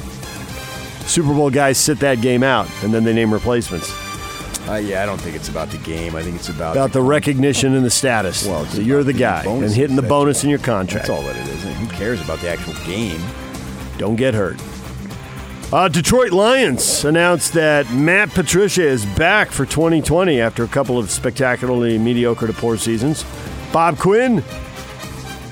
Super 1.06 1.32
Bowl 1.32 1.48
guys 1.48 1.78
sit 1.78 1.98
that 2.00 2.20
game 2.20 2.42
out, 2.42 2.68
and 2.82 2.92
then 2.92 3.04
they 3.04 3.14
name 3.14 3.32
replacements. 3.32 3.90
Uh, 4.68 4.74
yeah, 4.74 5.02
I 5.02 5.06
don't 5.06 5.18
think 5.18 5.34
it's 5.34 5.48
about 5.48 5.70
the 5.70 5.78
game. 5.78 6.14
I 6.14 6.22
think 6.22 6.36
it's 6.36 6.50
about 6.50 6.76
About 6.76 6.92
the 6.92 7.00
recognition 7.00 7.74
and 7.74 7.86
the 7.86 7.90
status. 7.90 8.46
Well, 8.46 8.66
that 8.66 8.82
you're 8.82 9.02
the 9.02 9.14
the 9.14 9.18
guy 9.18 9.44
and 9.46 9.72
hitting 9.72 9.96
the 9.96 10.02
bonus 10.02 10.44
in 10.44 10.50
your 10.50 10.58
contract. 10.58 11.06
That's 11.06 11.18
all 11.18 11.22
that 11.22 11.36
it 11.36 11.48
is. 11.48 11.78
Who 11.78 11.86
cares 11.86 12.20
about 12.20 12.40
the 12.40 12.50
actual 12.50 12.74
game? 12.84 13.22
Don't 13.96 14.16
get 14.16 14.34
hurt. 14.34 14.60
Uh, 15.72 15.88
Detroit 15.88 16.30
Lions 16.30 17.04
announced 17.04 17.52
that 17.54 17.90
Matt 17.90 18.30
Patricia 18.30 18.82
is 18.86 19.04
back 19.04 19.50
for 19.50 19.66
2020 19.66 20.40
after 20.40 20.62
a 20.62 20.68
couple 20.68 20.98
of 20.98 21.10
spectacularly 21.10 21.98
mediocre 21.98 22.46
to 22.46 22.52
poor 22.52 22.76
seasons. 22.76 23.24
Bob 23.72 23.98
Quinn, 23.98 24.36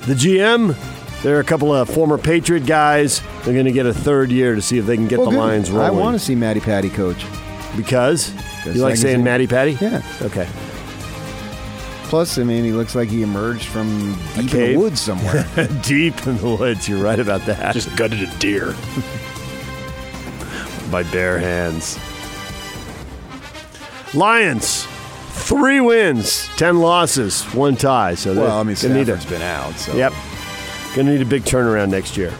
the 0.06 0.14
GM, 0.14 0.76
there 1.22 1.36
are 1.36 1.40
a 1.40 1.44
couple 1.44 1.72
of 1.74 1.88
former 1.90 2.18
Patriot 2.18 2.66
guys. 2.66 3.20
They're 3.42 3.52
going 3.54 3.64
to 3.66 3.72
get 3.72 3.86
a 3.86 3.92
third 3.94 4.30
year 4.30 4.54
to 4.54 4.62
see 4.62 4.78
if 4.78 4.86
they 4.86 4.94
can 4.94 5.08
get 5.08 5.18
the 5.18 5.24
good. 5.30 5.34
Lions 5.34 5.70
I 5.70 5.90
want 5.90 6.14
to 6.14 6.20
see 6.24 6.36
Matty 6.36 6.60
Patty 6.60 6.90
coach. 6.90 7.24
because 7.76 8.30
Because 8.30 8.76
you 8.76 8.82
like 8.82 8.96
saying 8.96 9.18
see- 9.18 9.22
Matty 9.24 9.48
Patty. 9.48 9.72
Yeah. 9.80 10.02
Okay. 10.22 10.48
Plus, 12.04 12.38
I 12.38 12.44
mean, 12.44 12.62
he 12.62 12.72
looks 12.72 12.94
like 12.94 13.08
he 13.08 13.22
emerged 13.22 13.64
from 13.64 14.12
deep 14.36 14.54
in 14.54 14.72
the 14.74 14.76
woods 14.76 15.00
somewhere. 15.00 15.44
Deep 15.82 16.26
in 16.26 16.36
the 16.36 16.56
woods. 16.60 16.86
You're 16.86 17.02
right 17.02 17.18
about 17.18 17.40
that. 17.46 17.72
Just 17.72 17.96
gutted 17.96 18.22
a 18.22 18.26
deer. 18.38 18.76
by 20.92 21.02
bare 21.02 21.38
hands. 21.38 21.98
Lions, 24.14 24.86
three 25.30 25.80
wins, 25.80 26.46
ten 26.56 26.78
losses, 26.78 27.42
one 27.54 27.74
tie. 27.74 28.14
So 28.14 28.34
well, 28.34 28.58
I 28.58 28.62
mean, 28.62 28.76
they 28.76 28.92
need 28.92 29.08
a, 29.08 29.18
Stafford's 29.18 29.26
been 29.26 29.42
out. 29.42 29.74
So. 29.74 29.96
yep, 29.96 30.12
going 30.94 31.06
to 31.06 31.12
need 31.14 31.22
a 31.22 31.28
big 31.28 31.42
turnaround 31.42 31.90
next 31.90 32.16
year. 32.16 32.32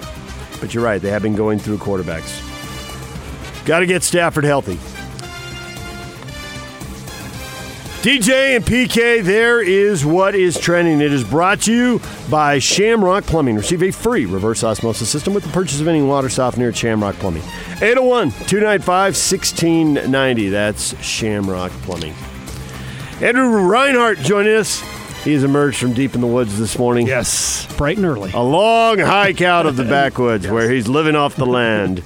But 0.61 0.75
you're 0.75 0.85
right; 0.85 1.01
they 1.01 1.11
have 1.11 1.23
been 1.23 1.35
going 1.35 1.59
through 1.59 1.79
quarterbacks. 1.79 2.49
Got 3.65 3.81
to 3.81 3.87
get 3.87 4.03
Stafford 4.03 4.45
healthy. 4.45 4.79
DJ 8.03 8.57
and 8.57 8.65
PK, 8.65 9.23
there 9.23 9.63
is 9.63 10.05
what 10.05 10.35
is 10.35 10.59
trending. 10.59 11.01
It 11.01 11.13
is 11.13 11.23
brought 11.23 11.61
to 11.63 11.73
you 11.73 12.01
by 12.29 12.59
Shamrock 12.59 13.23
Plumbing. 13.23 13.55
Receive 13.55 13.81
a 13.81 13.93
free 13.93 14.27
reverse 14.27 14.65
osmosis 14.65 15.09
system 15.09 15.35
with 15.35 15.45
the 15.45 15.51
purchase 15.51 15.81
of 15.81 15.87
any 15.87 16.03
water 16.03 16.29
softener 16.29 16.71
at 16.71 16.77
Shamrock 16.77 17.15
Plumbing. 17.21 17.45
801 17.81 18.33
295 18.33 19.15
1690. 19.15 20.49
That's 20.49 21.01
Shamrock 21.01 21.71
Plumbing. 21.83 22.13
Andrew 23.21 23.69
Reinhardt 23.69 24.19
joining 24.19 24.57
us. 24.57 24.83
He's 25.25 25.45
emerged 25.45 25.79
from 25.79 25.93
deep 25.93 26.17
in 26.17 26.21
the 26.21 26.27
woods 26.27 26.59
this 26.59 26.77
morning. 26.77 27.07
Yes, 27.07 27.73
bright 27.77 27.97
and 27.97 28.05
early. 28.05 28.33
A 28.33 28.43
long 28.43 28.99
hike 28.99 29.41
out 29.41 29.67
of 29.67 29.77
the 29.77 29.85
backwoods 29.99 30.49
where 30.49 30.69
he's 30.69 30.89
living 30.89 31.15
off 31.15 31.37
the 31.37 31.47
land. 31.47 32.03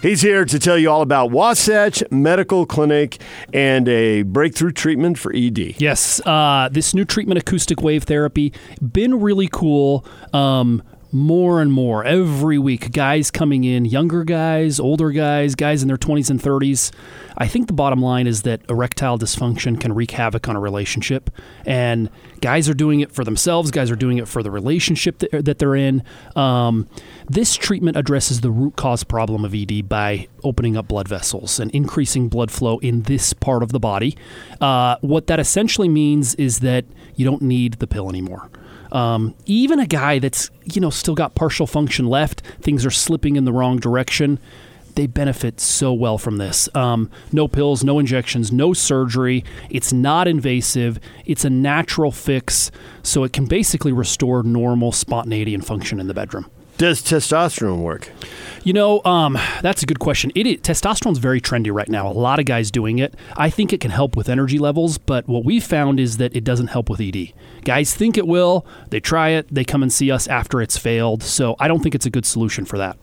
He's 0.00 0.20
here 0.20 0.44
to 0.44 0.58
tell 0.60 0.78
you 0.78 0.88
all 0.88 1.02
about 1.02 1.32
Wasatch 1.32 2.04
Medical 2.12 2.64
Clinic 2.64 3.20
and 3.52 3.88
a 3.88 4.22
breakthrough 4.22 4.70
treatment 4.70 5.18
for 5.18 5.34
ED. 5.34 5.80
Yes, 5.80 6.20
uh, 6.24 6.68
this 6.70 6.94
new 6.94 7.04
treatment, 7.04 7.38
acoustic 7.38 7.82
wave 7.82 8.04
therapy, 8.04 8.52
been 8.80 9.20
really 9.20 9.48
cool. 9.48 10.04
Um, 10.32 10.84
more 11.12 11.60
and 11.60 11.72
more 11.72 12.04
every 12.04 12.58
week. 12.58 12.90
Guys 12.92 13.30
coming 13.30 13.64
in, 13.64 13.84
younger 13.84 14.24
guys, 14.24 14.80
older 14.80 15.10
guys, 15.10 15.54
guys 15.54 15.82
in 15.82 15.88
their 15.88 15.98
20s 15.98 16.30
and 16.30 16.40
30s. 16.40 16.90
I 17.36 17.46
think 17.46 17.66
the 17.66 17.72
bottom 17.72 18.00
line 18.00 18.26
is 18.26 18.42
that 18.42 18.62
erectile 18.68 19.18
dysfunction 19.18 19.78
can 19.78 19.92
wreak 19.94 20.12
havoc 20.12 20.48
on 20.48 20.56
a 20.56 20.60
relationship. 20.60 21.30
And 21.66 22.08
guys 22.40 22.68
are 22.68 22.74
doing 22.74 23.00
it 23.00 23.12
for 23.12 23.24
themselves, 23.24 23.70
guys 23.70 23.90
are 23.90 23.96
doing 23.96 24.18
it 24.18 24.26
for 24.26 24.42
the 24.42 24.50
relationship 24.50 25.18
that, 25.18 25.58
they're 25.58 25.76
in. 25.76 26.02
Um, 26.34 26.88
this 27.28 27.54
treatment 27.54 27.96
addresses 27.96 28.40
the 28.40 28.50
root 28.50 28.76
cause 28.76 29.04
problem 29.04 29.44
of 29.44 29.54
ED 29.54 29.88
by 29.88 30.28
opening 30.42 30.76
up 30.76 30.88
blood 30.88 31.08
vessels 31.08 31.60
and 31.60 31.70
increasing 31.72 32.28
blood 32.28 32.50
flow 32.50 32.78
in 32.78 33.02
this 33.02 33.32
part 33.32 33.62
of 33.62 33.70
the 33.70 33.78
body. 33.78 34.16
Uh, 34.60 34.96
what 35.02 35.26
that 35.26 35.38
essentially 35.38 35.88
means 35.88 36.34
is 36.36 36.60
that 36.60 36.84
you 37.14 37.24
don't 37.24 37.42
need 37.42 37.74
the 37.74 37.86
pill 37.86 38.08
anymore. 38.08 38.50
Um, 38.92 39.34
even 39.46 39.80
a 39.80 39.86
guy 39.86 40.18
that's 40.18 40.50
you 40.64 40.80
know 40.80 40.90
still 40.90 41.14
got 41.14 41.34
partial 41.34 41.66
function 41.66 42.06
left, 42.06 42.42
things 42.60 42.86
are 42.86 42.90
slipping 42.90 43.36
in 43.36 43.44
the 43.44 43.52
wrong 43.52 43.78
direction. 43.78 44.38
They 44.94 45.06
benefit 45.06 45.58
so 45.58 45.94
well 45.94 46.18
from 46.18 46.36
this. 46.36 46.68
Um, 46.74 47.10
no 47.32 47.48
pills, 47.48 47.82
no 47.82 47.98
injections, 47.98 48.52
no 48.52 48.74
surgery. 48.74 49.42
It's 49.70 49.90
not 49.90 50.28
invasive. 50.28 51.00
It's 51.24 51.46
a 51.46 51.50
natural 51.50 52.12
fix, 52.12 52.70
so 53.02 53.24
it 53.24 53.32
can 53.32 53.46
basically 53.46 53.92
restore 53.92 54.42
normal 54.42 54.92
spontaneity 54.92 55.54
and 55.54 55.64
function 55.64 55.98
in 55.98 56.08
the 56.08 56.14
bedroom. 56.14 56.50
Does 56.82 57.00
testosterone 57.00 57.78
work? 57.82 58.10
You 58.64 58.72
know, 58.72 59.04
um, 59.04 59.38
that's 59.60 59.84
a 59.84 59.86
good 59.86 60.00
question. 60.00 60.32
It, 60.34 60.48
it 60.48 60.62
testosterone's 60.64 61.18
very 61.18 61.40
trendy 61.40 61.72
right 61.72 61.88
now. 61.88 62.08
A 62.08 62.10
lot 62.10 62.40
of 62.40 62.44
guys 62.44 62.72
doing 62.72 62.98
it. 62.98 63.14
I 63.36 63.50
think 63.50 63.72
it 63.72 63.80
can 63.80 63.92
help 63.92 64.16
with 64.16 64.28
energy 64.28 64.58
levels, 64.58 64.98
but 64.98 65.28
what 65.28 65.44
we 65.44 65.60
found 65.60 66.00
is 66.00 66.16
that 66.16 66.34
it 66.34 66.42
doesn't 66.42 66.66
help 66.66 66.90
with 66.90 67.00
ED. 67.00 67.34
Guys 67.62 67.94
think 67.94 68.18
it 68.18 68.26
will. 68.26 68.66
They 68.90 68.98
try 68.98 69.28
it. 69.28 69.46
They 69.48 69.62
come 69.62 69.84
and 69.84 69.92
see 69.92 70.10
us 70.10 70.26
after 70.26 70.60
it's 70.60 70.76
failed. 70.76 71.22
So 71.22 71.54
I 71.60 71.68
don't 71.68 71.84
think 71.84 71.94
it's 71.94 72.06
a 72.06 72.10
good 72.10 72.26
solution 72.26 72.64
for 72.64 72.78
that. 72.78 72.98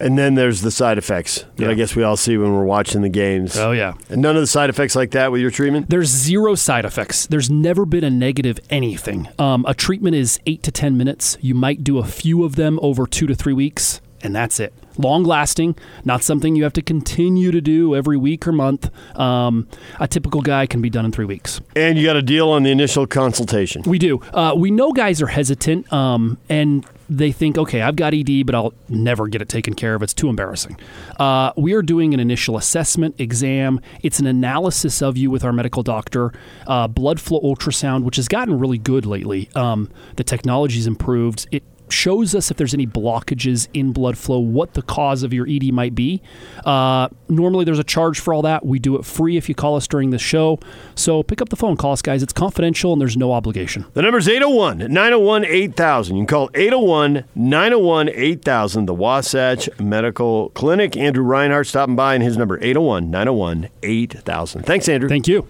And 0.00 0.18
then 0.18 0.34
there's 0.34 0.60
the 0.60 0.70
side 0.72 0.98
effects 0.98 1.44
that 1.56 1.64
Yeah. 1.64 1.70
I 1.70 1.74
guess 1.74 1.94
we 1.94 2.02
all 2.02 2.16
see 2.16 2.36
when 2.36 2.52
we're 2.52 2.64
watching 2.64 3.02
the 3.02 3.08
games. 3.08 3.56
Oh 3.56 3.70
yeah. 3.72 3.94
And 4.10 4.20
none 4.20 4.34
of 4.36 4.42
the 4.42 4.46
side 4.46 4.68
effects 4.70 4.96
like 4.96 5.12
that 5.12 5.30
with 5.30 5.40
your 5.40 5.50
treatment? 5.50 5.88
There's 5.88 6.08
zero 6.08 6.54
side 6.56 6.84
effects. 6.84 7.26
There's 7.28 7.48
never 7.48 7.86
been 7.86 8.02
a 8.04 8.10
negative 8.10 8.58
anything. 8.70 9.28
Um, 9.38 9.64
a 9.68 9.74
treatment 9.74 10.16
is 10.16 10.40
eight 10.46 10.62
to 10.64 10.72
10 10.72 10.96
minutes. 10.96 11.38
You 11.40 11.54
might 11.54 11.84
do 11.84 11.98
a 11.98 12.04
few 12.04 12.44
of 12.44 12.56
them 12.56 12.78
over 12.82 13.06
two 13.06 13.26
to 13.28 13.34
three 13.34 13.52
weeks, 13.52 14.00
and 14.24 14.34
that's 14.34 14.58
it. 14.58 14.72
Long 14.96 15.22
lasting, 15.24 15.76
not 16.04 16.22
something 16.22 16.56
you 16.56 16.64
have 16.64 16.72
to 16.74 16.82
continue 16.82 17.50
to 17.50 17.60
do 17.60 17.94
every 17.94 18.16
week 18.16 18.46
or 18.46 18.52
month. 18.52 18.90
Um, 19.18 19.68
a 20.00 20.08
typical 20.08 20.40
guy 20.40 20.66
can 20.66 20.80
be 20.80 20.88
done 20.88 21.04
in 21.04 21.12
three 21.12 21.24
weeks. 21.24 21.60
And 21.76 21.98
you 21.98 22.04
got 22.04 22.16
a 22.16 22.22
deal 22.22 22.48
on 22.50 22.62
the 22.62 22.70
initial 22.70 23.06
consultation. 23.06 23.82
We 23.82 23.98
do. 23.98 24.20
Uh, 24.32 24.54
we 24.56 24.70
know 24.70 24.92
guys 24.92 25.20
are 25.20 25.26
hesitant 25.26 25.92
um, 25.92 26.38
and 26.48 26.86
they 27.08 27.32
think, 27.32 27.58
okay, 27.58 27.82
I've 27.82 27.96
got 27.96 28.14
ED, 28.14 28.46
but 28.46 28.54
I'll 28.54 28.72
never 28.88 29.28
get 29.28 29.42
it 29.42 29.48
taken 29.48 29.74
care 29.74 29.94
of. 29.94 30.02
It's 30.02 30.14
too 30.14 30.28
embarrassing. 30.28 30.78
Uh, 31.18 31.52
we 31.56 31.74
are 31.74 31.82
doing 31.82 32.14
an 32.14 32.20
initial 32.20 32.56
assessment 32.56 33.16
exam. 33.20 33.80
It's 34.02 34.20
an 34.20 34.26
analysis 34.26 35.02
of 35.02 35.16
you 35.18 35.30
with 35.30 35.44
our 35.44 35.52
medical 35.52 35.82
doctor, 35.82 36.32
uh, 36.66 36.88
blood 36.88 37.20
flow 37.20 37.40
ultrasound, 37.40 38.04
which 38.04 38.16
has 38.16 38.28
gotten 38.28 38.58
really 38.58 38.78
good 38.78 39.04
lately. 39.04 39.50
Um, 39.54 39.90
the 40.16 40.24
technology's 40.24 40.86
improved. 40.86 41.46
It 41.50 41.62
shows 41.88 42.34
us 42.34 42.50
if 42.50 42.56
there's 42.56 42.74
any 42.74 42.86
blockages 42.86 43.68
in 43.74 43.92
blood 43.92 44.18
flow, 44.18 44.38
what 44.38 44.74
the 44.74 44.82
cause 44.82 45.22
of 45.22 45.32
your 45.32 45.46
ED 45.48 45.72
might 45.72 45.94
be. 45.94 46.22
Uh, 46.64 47.08
normally, 47.28 47.64
there's 47.64 47.78
a 47.78 47.84
charge 47.84 48.20
for 48.20 48.34
all 48.34 48.42
that. 48.42 48.64
We 48.64 48.78
do 48.78 48.96
it 48.96 49.04
free 49.04 49.36
if 49.36 49.48
you 49.48 49.54
call 49.54 49.76
us 49.76 49.86
during 49.86 50.10
the 50.10 50.18
show. 50.18 50.58
So 50.94 51.22
pick 51.22 51.40
up 51.40 51.48
the 51.48 51.56
phone, 51.56 51.76
call 51.76 51.92
us, 51.92 52.02
guys. 52.02 52.22
It's 52.22 52.32
confidential 52.32 52.92
and 52.92 53.00
there's 53.00 53.16
no 53.16 53.32
obligation. 53.32 53.84
The 53.94 54.02
number's 54.02 54.28
801 54.28 54.92
901 54.92 55.44
8000. 55.44 56.16
You 56.16 56.20
can 56.20 56.26
call 56.26 56.50
801 56.54 57.24
901 57.34 58.10
8000, 58.12 58.86
the 58.86 58.94
Wasatch 58.94 59.68
Medical 59.78 60.50
Clinic. 60.50 60.96
Andrew 60.96 61.24
Reinhardt 61.24 61.66
stopping 61.66 61.96
by, 61.96 62.14
and 62.14 62.22
his 62.22 62.36
number 62.36 62.58
801 62.58 63.10
901 63.10 63.68
8000. 63.82 64.62
Thanks, 64.62 64.88
Andrew. 64.88 65.08
Thank 65.08 65.28
you. 65.28 65.46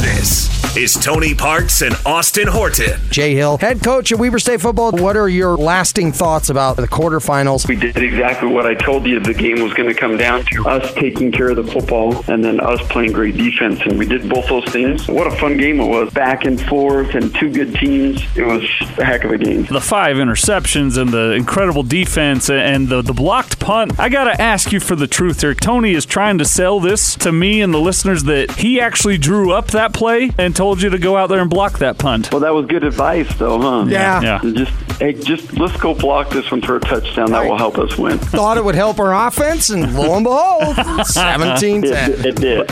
This 0.00 0.57
is 0.76 0.94
Tony 0.94 1.34
Parks 1.34 1.82
and 1.82 1.94
Austin 2.04 2.46
Horton. 2.46 3.00
Jay 3.10 3.34
Hill, 3.34 3.58
head 3.58 3.82
coach 3.82 4.12
at 4.12 4.18
Weber 4.18 4.38
State 4.38 4.60
football. 4.60 4.92
What 4.92 5.16
are 5.16 5.28
your 5.28 5.56
lasting 5.56 6.12
thoughts 6.12 6.50
about 6.50 6.76
the 6.76 6.86
quarterfinals? 6.86 7.66
We 7.66 7.76
did 7.76 7.96
exactly 7.96 8.48
what 8.48 8.66
I 8.66 8.74
told 8.74 9.06
you 9.06 9.18
the 9.18 9.34
game 9.34 9.62
was 9.62 9.72
going 9.74 9.88
to 9.88 9.94
come 9.94 10.16
down 10.16 10.44
to. 10.46 10.64
Us 10.68 10.92
taking 10.94 11.32
care 11.32 11.48
of 11.50 11.56
the 11.56 11.64
football 11.64 12.22
and 12.28 12.44
then 12.44 12.60
us 12.60 12.80
playing 12.88 13.12
great 13.12 13.36
defense. 13.36 13.80
And 13.80 13.98
we 13.98 14.06
did 14.06 14.28
both 14.28 14.46
those 14.48 14.64
things. 14.66 15.08
What 15.08 15.26
a 15.26 15.30
fun 15.36 15.56
game 15.56 15.80
it 15.80 15.86
was. 15.86 16.12
Back 16.12 16.44
and 16.44 16.60
forth 16.60 17.14
and 17.14 17.34
two 17.34 17.50
good 17.52 17.74
teams. 17.74 18.22
It 18.36 18.44
was 18.44 18.62
a 18.98 19.04
heck 19.04 19.24
of 19.24 19.30
a 19.32 19.38
game. 19.38 19.64
the 19.64 19.80
five 19.80 20.16
interceptions 20.16 20.96
and 20.98 21.10
the 21.10 21.32
incredible 21.32 21.82
defense 21.82 22.50
and 22.50 22.88
the, 22.88 23.02
the 23.02 23.14
blocked 23.14 23.58
punt. 23.58 23.98
I 23.98 24.08
got 24.08 24.24
to 24.24 24.40
ask 24.40 24.70
you 24.72 24.80
for 24.80 24.94
the 24.96 25.06
truth 25.06 25.40
here. 25.40 25.54
Tony 25.54 25.92
is 25.94 26.04
trying 26.06 26.38
to 26.38 26.44
sell 26.44 26.78
this 26.78 27.14
to 27.16 27.32
me 27.32 27.60
and 27.62 27.72
the 27.72 27.80
listeners 27.80 28.24
that 28.24 28.52
he 28.52 28.80
actually 28.80 29.18
drew 29.18 29.52
up 29.52 29.68
that 29.68 29.92
play 29.94 30.30
and 30.38 30.54
told 30.54 30.67
you 30.76 30.90
to 30.90 30.98
go 30.98 31.16
out 31.16 31.28
there 31.28 31.40
and 31.40 31.48
block 31.50 31.78
that 31.78 31.98
punt. 31.98 32.30
Well, 32.32 32.40
that 32.40 32.52
was 32.54 32.66
good 32.66 32.84
advice, 32.84 33.32
though, 33.38 33.60
huh? 33.60 33.86
Yeah. 33.88 34.20
Yeah. 34.20 34.40
Just, 34.52 34.72
hey, 35.00 35.12
just 35.14 35.56
let's 35.58 35.76
go 35.80 35.94
block 35.94 36.30
this 36.30 36.50
one 36.50 36.60
for 36.62 36.76
a 36.76 36.80
touchdown. 36.80 37.30
That 37.32 37.44
will 37.48 37.56
help 37.58 37.78
us 37.78 37.96
win. 37.96 38.18
Thought 38.18 38.56
it 38.58 38.64
would 38.64 38.74
help 38.74 38.98
our 38.98 39.26
offense, 39.26 39.70
and 39.70 39.94
lo 39.94 40.14
and 40.16 40.24
behold, 40.24 41.06
17 41.06 41.84
It, 41.84 41.88
10. 41.90 42.26
it 42.26 42.36
did. 42.36 42.68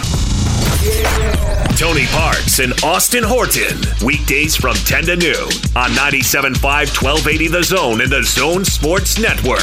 Tony 1.77 2.07
Parks 2.07 2.59
and 2.61 2.73
Austin 2.85 3.25
Horton. 3.25 3.77
Weekdays 4.05 4.55
from 4.57 4.75
10 4.77 5.05
to 5.07 5.17
noon 5.17 5.35
on 5.77 5.91
97.5 5.91 6.63
1280 6.63 7.49
The 7.49 7.63
Zone 7.65 8.01
and 8.01 8.11
the 8.11 8.23
Zone 8.23 8.65
Sports 8.65 9.19
Network. 9.19 9.61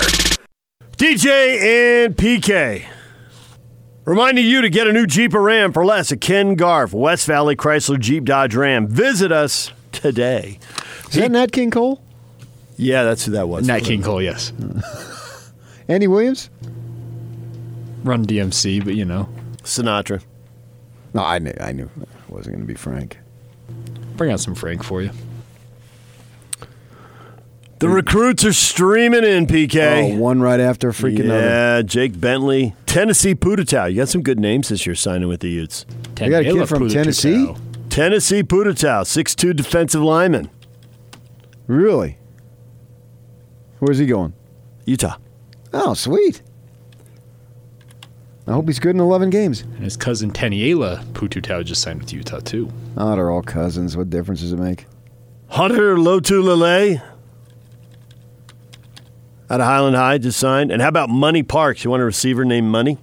DJ 0.98 2.06
and 2.06 2.15
PK. 2.15 2.86
Reminding 4.06 4.46
you 4.46 4.62
to 4.62 4.70
get 4.70 4.86
a 4.86 4.92
new 4.92 5.08
Jeep 5.08 5.34
or 5.34 5.42
Ram 5.42 5.72
for 5.72 5.86
less 5.86 6.12
at 6.12 6.20
Ken 6.20 6.56
Garff, 6.56 6.92
West 6.94 7.26
Valley 7.26 7.56
Chrysler 7.56 7.98
Jeep 7.98 8.26
Dodge 8.26 8.54
Ram. 8.54 8.86
Visit 8.86 9.32
us 9.32 9.72
today. 9.94 10.60
Is 11.08 11.13
that 11.13 11.32
Nat 11.32 11.54
King 11.54 11.72
Cole? 11.72 12.02
Yeah, 12.76 13.04
that's 13.04 13.26
who 13.26 13.32
that 13.32 13.48
was. 13.48 13.66
Nat 13.66 13.80
King 13.80 14.04
Cole, 14.04 14.22
yes. 14.22 14.52
Andy 15.88 16.08
Williams? 16.08 16.50
Run 18.04 18.26
DMC, 18.26 18.84
but 18.84 18.96
you 18.96 19.06
know, 19.06 19.30
Sinatra. 19.63 20.22
No, 21.13 21.24
I 21.24 21.39
knew. 21.39 21.54
I 21.62 21.72
knew 21.72 21.89
it 22.02 22.10
wasn't 22.28 22.56
going 22.56 22.68
to 22.68 22.68
be 22.68 22.74
Frank. 22.74 23.18
bring 24.18 24.32
out 24.32 24.42
some 24.42 24.56
Frank 24.56 24.84
for 24.84 25.02
you. 25.02 25.12
The 27.84 27.89
recruits 27.89 28.46
are 28.46 28.54
streaming 28.54 29.26
in, 29.26 29.46
PK. 29.46 30.13
Oh, 30.13 30.17
one 30.17 30.39
right 30.39 30.62
after 30.62 30.93
freaking 30.93 31.26
another. 31.26 31.41
yeah, 31.41 31.82
Jake 31.82 32.17
Bentley, 32.17 32.76
Tennessee 32.86 33.36
Pututau. 33.36 33.91
You 33.91 33.98
got 33.98 34.08
some 34.08 34.22
good 34.22 34.39
names 34.39 34.69
this 34.69 34.86
year 34.86 34.96
signing 34.96 35.28
with 35.28 35.41
the 35.41 35.50
Utes. 35.50 35.86
They 36.15 36.30
got 36.30 36.43
a 36.43 36.46
kid 36.46 36.69
from 36.69 36.84
Pututau. 36.84 36.93
Tennessee? 36.93 37.54
Tennessee 37.89 38.41
Pututau, 38.41 39.04
6'2 39.04 39.54
defensive 39.54 40.02
lineman, 40.02 40.50
Really? 41.67 42.17
Where's 43.80 43.98
he 43.98 44.06
going? 44.06 44.32
Utah. 44.86 45.17
Oh, 45.74 45.93
sweet. 45.93 46.41
I 48.48 48.54
hope 48.54 48.65
he's 48.67 48.80
good 48.80 48.96
in 48.96 49.02
11 49.02 49.30
games. 49.30 49.60
And 49.60 49.80
his 49.80 49.98
cousin 49.98 50.32
Taniela 50.32 51.04
Pututau 51.12 51.65
just 51.65 51.82
signed 51.82 52.00
with 52.00 52.13
Utah 52.13 52.39
too. 52.39 52.72
Oh, 52.96 53.13
they're 53.13 53.30
all 53.30 53.41
cousins. 53.41 53.98
What 53.98 54.10
difference 54.10 54.39
does 54.39 54.54
it 54.54 54.60
make? 54.60 54.86
Hunter 55.50 55.98
Lotulele 55.98 57.02
out 59.54 59.62
of 59.62 59.68
Highland 59.68 59.96
High 59.96 60.18
just 60.18 60.39
signed. 60.39 60.72
And 60.72 60.82
how 60.82 60.88
about 60.88 61.10
Money 61.10 61.44
Parks? 61.44 61.84
You 61.84 61.89
want 61.92 62.02
a 62.02 62.06
receiver 62.06 62.44
named 62.44 62.68
Money? 62.68 62.98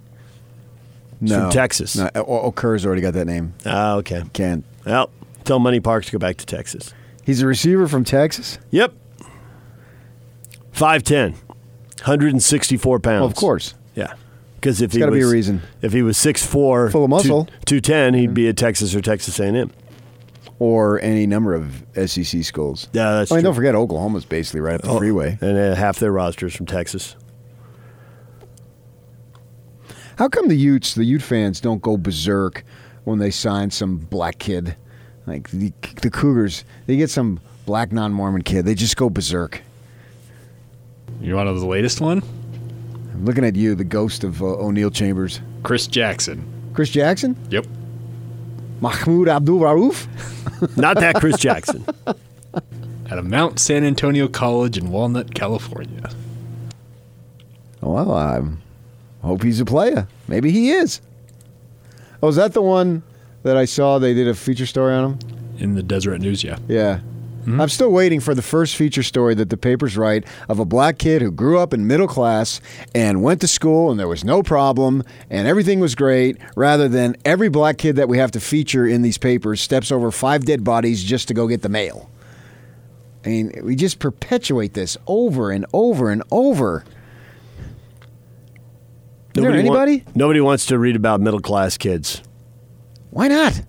No. 1.21 1.41
from 1.43 1.51
Texas. 1.51 1.95
No, 1.95 2.09
O- 2.15 2.51
Okur's 2.51 2.85
already 2.85 3.01
got 3.01 3.13
that 3.13 3.25
name. 3.25 3.53
Ah, 3.65 3.95
okay. 3.97 4.23
Can't. 4.33 4.65
Well, 4.85 5.09
tell 5.43 5.59
Money 5.59 5.79
Parks 5.79 6.07
to 6.07 6.11
go 6.11 6.17
back 6.17 6.37
to 6.37 6.45
Texas. 6.45 6.93
He's 7.23 7.41
a 7.41 7.47
receiver 7.47 7.87
from 7.87 8.03
Texas? 8.03 8.57
Yep. 8.71 8.93
5'10", 10.73 11.33
164 11.99 12.99
pounds. 12.99 13.19
Well, 13.21 13.25
of 13.27 13.35
course. 13.35 13.75
Yeah. 13.93 14.13
Because 14.55 14.81
if 14.81 14.91
There's 14.91 14.95
he 14.95 14.99
gotta 15.01 15.11
be 15.11 15.21
a 15.21 15.27
reason. 15.27 15.61
If 15.81 15.93
he 15.93 16.01
was 16.01 16.17
6'4", 16.17 16.91
Full 16.91 17.03
of 17.03 17.09
muscle. 17.09 17.45
210, 17.65 18.13
he'd 18.15 18.33
be 18.33 18.47
at 18.47 18.57
Texas 18.57 18.95
or 18.95 19.01
Texas 19.01 19.39
A&M. 19.39 19.71
Or 20.63 21.01
any 21.01 21.25
number 21.25 21.55
of 21.55 21.83
SEC 21.95 22.43
schools. 22.43 22.87
Yeah, 22.93 23.13
that's 23.15 23.31
I 23.31 23.35
mean, 23.35 23.41
true. 23.41 23.47
don't 23.47 23.55
forget, 23.55 23.73
Oklahoma's 23.73 24.25
basically 24.25 24.59
right 24.59 24.75
up 24.75 24.83
the 24.83 24.89
Oh, 24.89 24.99
freeway. 24.99 25.35
And 25.41 25.57
uh, 25.57 25.73
half 25.73 25.97
their 25.97 26.11
rosters 26.11 26.55
from 26.55 26.67
Texas. 26.67 27.15
How 30.17 30.27
come 30.29 30.49
the 30.49 30.55
Utes, 30.55 30.93
the 30.93 31.03
Ute 31.03 31.23
fans, 31.23 31.59
don't 31.61 31.81
go 31.81 31.97
berserk 31.97 32.63
when 33.05 33.17
they 33.17 33.31
sign 33.31 33.71
some 33.71 33.97
black 33.97 34.37
kid? 34.37 34.75
Like 35.25 35.49
the, 35.49 35.73
the 36.03 36.11
Cougars, 36.11 36.63
they 36.85 36.95
get 36.95 37.09
some 37.09 37.39
black 37.65 37.91
non 37.91 38.13
Mormon 38.13 38.43
kid, 38.43 38.65
they 38.65 38.75
just 38.75 38.97
go 38.97 39.09
berserk. 39.09 39.61
You 41.19 41.33
want 41.35 41.47
to 41.47 41.53
know 41.53 41.59
the 41.59 41.65
latest 41.65 42.01
one? 42.01 42.21
I'm 43.13 43.25
looking 43.25 43.43
at 43.45 43.55
you, 43.55 43.73
the 43.73 43.83
ghost 43.83 44.23
of 44.23 44.43
uh, 44.43 44.45
O'Neill 44.45 44.91
Chambers. 44.91 45.41
Chris 45.63 45.87
Jackson. 45.87 46.43
Chris 46.75 46.89
Jackson? 46.91 47.35
Yep. 47.49 47.65
Mahmoud 48.81 49.29
Abdul 49.29 49.59
Rauf? 49.59 50.07
Not 50.77 50.97
that 50.97 51.15
Chris 51.15 51.37
Jackson. 51.37 51.85
out 52.05 53.17
of 53.17 53.25
Mount 53.25 53.59
San 53.59 53.83
Antonio 53.83 54.27
College 54.27 54.77
in 54.77 54.91
Walnut, 54.91 55.33
California. 55.33 56.09
Well, 57.81 58.11
I 58.11 58.41
hope 59.21 59.43
he's 59.43 59.59
a 59.59 59.65
player. 59.65 60.07
Maybe 60.27 60.51
he 60.51 60.71
is. 60.71 61.01
Oh, 62.21 62.27
is 62.27 62.35
that 62.35 62.53
the 62.53 62.61
one 62.61 63.03
that 63.43 63.57
I 63.57 63.65
saw? 63.65 63.97
They 63.99 64.13
did 64.13 64.27
a 64.27 64.33
feature 64.35 64.65
story 64.65 64.93
on 64.93 65.13
him. 65.13 65.19
In 65.57 65.75
the 65.75 65.83
Deseret 65.83 66.21
News, 66.21 66.43
yeah. 66.43 66.57
Yeah. 66.67 66.99
Mm-hmm. 67.41 67.59
I'm 67.59 67.69
still 67.69 67.91
waiting 67.91 68.19
for 68.19 68.35
the 68.35 68.41
first 68.41 68.75
feature 68.75 69.03
story 69.03 69.33
that 69.35 69.49
the 69.49 69.57
papers 69.57 69.97
write 69.97 70.25
of 70.47 70.59
a 70.59 70.65
black 70.65 70.97
kid 70.99 71.21
who 71.21 71.31
grew 71.31 71.59
up 71.59 71.73
in 71.73 71.87
middle 71.87 72.07
class 72.07 72.61
and 72.93 73.23
went 73.23 73.41
to 73.41 73.47
school 73.47 73.89
and 73.89 73.99
there 73.99 74.07
was 74.07 74.23
no 74.23 74.43
problem 74.43 75.03
and 75.29 75.47
everything 75.47 75.79
was 75.79 75.95
great, 75.95 76.37
rather 76.55 76.87
than 76.87 77.15
every 77.25 77.49
black 77.49 77.77
kid 77.77 77.95
that 77.95 78.07
we 78.07 78.17
have 78.19 78.31
to 78.31 78.39
feature 78.39 78.85
in 78.85 79.01
these 79.01 79.17
papers 79.17 79.59
steps 79.59 79.91
over 79.91 80.11
five 80.11 80.45
dead 80.45 80.63
bodies 80.63 81.03
just 81.03 81.27
to 81.27 81.33
go 81.33 81.47
get 81.47 81.61
the 81.63 81.69
mail. 81.69 82.09
I 83.25 83.29
mean, 83.29 83.51
we 83.63 83.75
just 83.75 83.99
perpetuate 83.99 84.73
this 84.73 84.97
over 85.07 85.51
and 85.51 85.65
over 85.73 86.09
and 86.09 86.23
over. 86.31 86.83
Is 89.35 89.41
there 89.43 89.51
wa- 89.51 89.57
anybody? 89.57 90.03
nobody 90.13 90.41
wants 90.41 90.65
to 90.67 90.77
read 90.77 90.95
about 90.95 91.21
middle 91.21 91.39
class 91.39 91.77
kids 91.77 92.21
Why 93.11 93.27
not? 93.29 93.61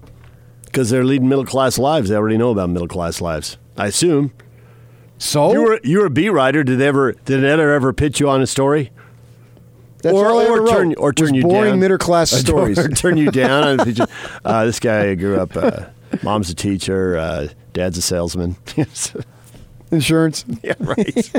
because 0.64 0.88
they're 0.90 1.04
leading 1.04 1.28
middle 1.28 1.44
class 1.44 1.76
lives. 1.78 2.08
They 2.08 2.16
already 2.16 2.38
know 2.38 2.50
about 2.50 2.70
middle 2.70 2.88
class 2.88 3.20
lives. 3.20 3.58
I 3.76 3.87
assume. 3.87 4.32
So 5.18 5.52
You 5.52 5.62
were 5.62 5.80
you 5.85 5.98
were 6.00 6.06
a 6.06 6.11
beat 6.11 6.30
writer. 6.30 6.64
Did 6.64 6.78
they 6.78 6.87
ever 6.88 7.12
did 7.12 7.44
Ed 7.44 7.61
ever 7.61 7.92
pitch 7.92 8.18
you 8.20 8.28
on 8.28 8.42
a 8.42 8.46
story? 8.46 8.90
That's 10.02 10.14
or 10.16 10.30
all 10.30 10.40
I 10.40 10.46
or 10.46 10.66
turn 10.66 10.88
wrote, 10.88 10.98
or 10.98 11.12
turn 11.12 11.32
you 11.35 11.42
boring 11.42 11.72
down. 11.72 11.80
middle 11.80 11.98
class 11.98 12.30
stories. 12.40 12.76
Or 12.78 12.88
turn 13.02 13.16
you 13.16 13.30
down. 13.30 13.62
on 13.64 13.80
a 13.80 13.85
picture. 13.85 14.06
uh, 14.44 14.64
this 14.64 14.80
guy 14.80 15.14
grew 15.14 15.40
up. 15.40 15.56
Uh, 15.56 15.87
mom's 16.24 16.50
a 16.50 16.54
teacher. 16.56 17.16
Uh, 17.16 17.48
dad's 17.72 17.96
a 17.98 18.02
salesman. 18.02 18.56
Insurance. 19.92 20.44
yeah, 20.62 20.74
right. 20.80 21.32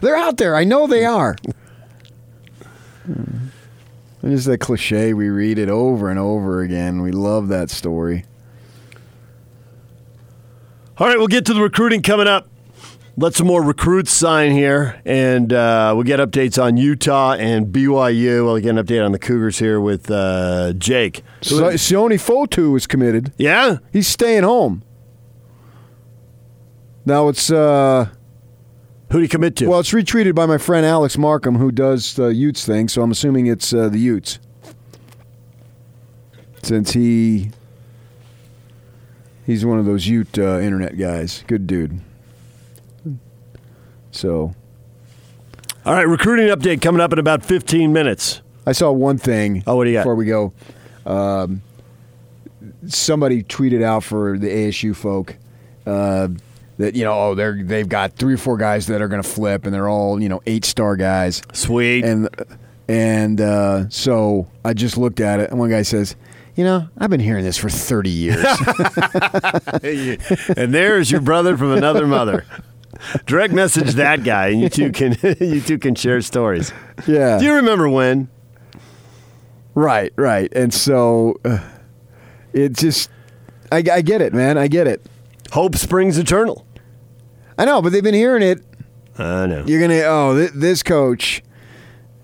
They're 0.00 0.16
out 0.16 0.38
there. 0.38 0.56
I 0.56 0.64
know 0.64 0.86
they 0.88 1.04
are. 1.04 1.36
And 3.04 3.52
it's 4.22 4.46
that 4.46 4.58
cliche. 4.58 5.14
We 5.14 5.28
read 5.28 5.58
it 5.58 5.68
over 5.68 6.10
and 6.10 6.18
over 6.18 6.62
again. 6.62 7.02
We 7.02 7.12
love 7.12 7.48
that 7.48 7.70
story. 7.70 8.24
All 10.98 11.06
right, 11.06 11.18
we'll 11.18 11.28
get 11.28 11.44
to 11.46 11.54
the 11.54 11.60
recruiting 11.60 12.00
coming 12.02 12.26
up. 12.26 12.48
Let 13.18 13.34
some 13.34 13.46
more 13.46 13.62
recruits 13.62 14.12
sign 14.12 14.52
here, 14.52 15.00
and 15.04 15.50
uh, 15.52 15.92
we'll 15.94 16.04
get 16.04 16.20
updates 16.20 16.62
on 16.62 16.76
Utah 16.76 17.32
and 17.32 17.66
BYU. 17.66 18.44
We'll 18.44 18.58
get 18.60 18.76
an 18.76 18.84
update 18.84 19.04
on 19.04 19.12
the 19.12 19.18
Cougars 19.18 19.58
here 19.58 19.80
with 19.80 20.10
uh, 20.10 20.74
Jake. 20.74 21.22
So, 21.42 21.70
Sione 21.72 22.14
Fotu 22.18 22.76
is 22.76 22.86
committed. 22.86 23.32
Yeah, 23.38 23.78
He's 23.92 24.06
staying 24.06 24.42
home. 24.42 24.82
Now 27.06 27.28
it's 27.28 27.50
uh, 27.50 28.08
who 29.10 29.18
do 29.18 29.22
you 29.22 29.28
commit 29.28 29.56
to? 29.56 29.68
well, 29.68 29.80
it's 29.80 29.92
retweeted 29.92 30.34
by 30.34 30.44
my 30.46 30.58
friend 30.58 30.84
Alex 30.84 31.16
Markham, 31.16 31.56
who 31.56 31.70
does 31.70 32.14
the 32.14 32.34
Utes 32.34 32.66
thing. 32.66 32.88
So 32.88 33.02
I'm 33.02 33.10
assuming 33.10 33.46
it's 33.46 33.72
uh, 33.72 33.88
the 33.88 33.98
Utes, 33.98 34.40
since 36.62 36.92
he 36.92 37.50
he's 39.46 39.64
one 39.64 39.78
of 39.78 39.86
those 39.86 40.06
Ute 40.06 40.38
uh, 40.38 40.58
internet 40.60 40.98
guys. 40.98 41.44
Good 41.46 41.66
dude. 41.66 42.00
So 44.10 44.54
All 45.84 45.92
right, 45.92 46.08
recruiting 46.08 46.48
update 46.48 46.80
coming 46.82 47.00
up 47.00 47.12
in 47.12 47.18
about 47.18 47.44
15 47.44 47.92
minutes. 47.92 48.42
I 48.66 48.72
saw 48.72 48.90
one 48.90 49.18
thing. 49.18 49.62
Oh, 49.66 49.76
what 49.76 49.84
do 49.84 49.90
you 49.90 49.96
got? 49.96 50.02
Before 50.02 50.14
we 50.16 50.26
go, 50.26 50.52
um, 51.04 51.62
somebody 52.86 53.42
tweeted 53.44 53.82
out 53.82 54.02
for 54.02 54.38
the 54.38 54.48
ASU 54.48 54.96
folk 54.96 55.36
uh, 55.86 56.28
that 56.78 56.94
you 56.94 57.04
know, 57.04 57.12
oh, 57.12 57.34
they're 57.34 57.62
they've 57.62 57.88
got 57.88 58.14
three 58.14 58.34
or 58.34 58.38
four 58.38 58.56
guys 58.56 58.86
that 58.88 59.00
are 59.00 59.08
going 59.08 59.22
to 59.22 59.28
flip, 59.28 59.66
and 59.66 59.74
they're 59.74 59.88
all 59.88 60.20
you 60.20 60.28
know 60.28 60.42
eight 60.46 60.64
star 60.64 60.96
guys. 60.96 61.42
Sweet. 61.52 62.04
And 62.04 62.28
and 62.88 63.40
uh, 63.40 63.88
so 63.88 64.48
I 64.64 64.72
just 64.72 64.96
looked 64.96 65.20
at 65.20 65.40
it, 65.40 65.50
and 65.50 65.58
one 65.58 65.70
guy 65.70 65.82
says. 65.82 66.16
You 66.56 66.64
know, 66.64 66.88
I've 66.96 67.10
been 67.10 67.20
hearing 67.20 67.44
this 67.44 67.58
for 67.58 67.68
30 67.68 68.08
years. 68.08 68.42
and 70.56 70.74
there's 70.74 71.10
your 71.10 71.20
brother 71.20 71.54
from 71.56 71.72
another 71.72 72.06
mother. 72.06 72.46
Direct 73.26 73.52
message 73.52 73.92
that 73.94 74.24
guy, 74.24 74.48
and 74.48 74.62
you 74.62 74.68
two 74.70 74.90
can 74.90 75.18
you 75.40 75.60
two 75.60 75.78
can 75.78 75.94
share 75.94 76.22
stories. 76.22 76.72
yeah. 77.06 77.38
Do 77.38 77.44
you 77.44 77.54
remember 77.56 77.90
when? 77.90 78.30
Right, 79.74 80.14
right. 80.16 80.50
And 80.54 80.72
so 80.72 81.38
uh, 81.44 81.58
it 82.54 82.72
just, 82.72 83.10
I, 83.70 83.84
I 83.92 84.00
get 84.00 84.22
it, 84.22 84.32
man. 84.32 84.56
I 84.56 84.68
get 84.68 84.86
it. 84.86 85.04
Hope 85.52 85.76
springs 85.76 86.16
eternal. 86.16 86.66
I 87.58 87.66
know, 87.66 87.82
but 87.82 87.92
they've 87.92 88.02
been 88.02 88.14
hearing 88.14 88.42
it. 88.42 88.64
I 89.18 89.44
know. 89.44 89.62
You're 89.66 89.80
gonna 89.80 90.02
oh 90.06 90.34
th- 90.34 90.52
this 90.54 90.82
coach, 90.82 91.42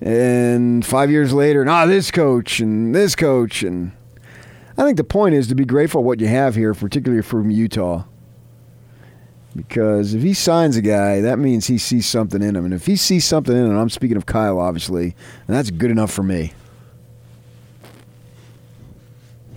and 0.00 0.84
five 0.86 1.10
years 1.10 1.34
later, 1.34 1.66
nah, 1.66 1.84
this 1.84 2.10
coach 2.10 2.60
and 2.60 2.94
this 2.94 3.14
coach, 3.14 3.62
and 3.62 3.92
I 4.82 4.84
think 4.84 4.96
the 4.96 5.04
point 5.04 5.36
is 5.36 5.46
to 5.46 5.54
be 5.54 5.64
grateful 5.64 6.02
what 6.02 6.18
you 6.18 6.26
have 6.26 6.56
here, 6.56 6.74
particularly 6.74 7.22
from 7.22 7.52
Utah. 7.52 8.02
Because 9.54 10.12
if 10.12 10.22
he 10.22 10.34
signs 10.34 10.76
a 10.76 10.82
guy, 10.82 11.20
that 11.20 11.38
means 11.38 11.68
he 11.68 11.78
sees 11.78 12.08
something 12.08 12.42
in 12.42 12.56
him, 12.56 12.64
and 12.64 12.74
if 12.74 12.86
he 12.86 12.96
sees 12.96 13.24
something 13.24 13.56
in 13.56 13.66
him, 13.66 13.78
I'm 13.78 13.90
speaking 13.90 14.16
of 14.16 14.26
Kyle, 14.26 14.58
obviously, 14.58 15.14
and 15.46 15.56
that's 15.56 15.70
good 15.70 15.92
enough 15.92 16.10
for 16.10 16.24
me. 16.24 16.52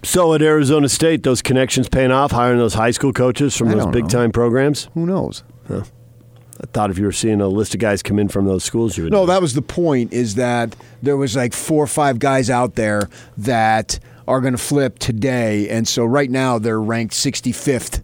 So 0.03 0.35
at 0.35 0.43
Arizona 0.43 0.87
State, 0.89 1.23
those 1.23 1.41
connections 1.41 1.89
paying 1.89 2.11
off, 2.11 2.29
hiring 2.29 2.59
those 2.59 2.75
high 2.75 2.91
school 2.91 3.11
coaches 3.11 3.57
from 3.57 3.69
I 3.69 3.75
those 3.75 3.87
big 3.87 4.07
time 4.07 4.31
programs. 4.31 4.89
Who 4.93 5.07
knows? 5.07 5.43
I 5.71 6.67
thought 6.71 6.91
if 6.91 6.99
you 6.99 7.05
were 7.05 7.11
seeing 7.11 7.41
a 7.41 7.47
list 7.47 7.73
of 7.73 7.79
guys 7.79 8.03
come 8.03 8.19
in 8.19 8.27
from 8.27 8.45
those 8.45 8.63
schools, 8.63 8.95
you 8.95 9.05
would. 9.05 9.11
No, 9.11 9.21
know. 9.21 9.25
that 9.25 9.41
was 9.41 9.55
the 9.55 9.63
point. 9.63 10.13
Is 10.13 10.35
that 10.35 10.75
there 11.01 11.17
was 11.17 11.35
like 11.35 11.53
four 11.53 11.83
or 11.83 11.87
five 11.87 12.19
guys 12.19 12.51
out 12.51 12.75
there 12.75 13.09
that 13.37 13.99
are 14.27 14.41
going 14.41 14.53
to 14.53 14.57
flip 14.57 14.99
today, 14.99 15.69
and 15.69 15.87
so 15.87 16.03
right 16.05 16.29
now 16.29 16.57
they're 16.59 16.81
ranked 16.81 17.13
65th. 17.13 18.01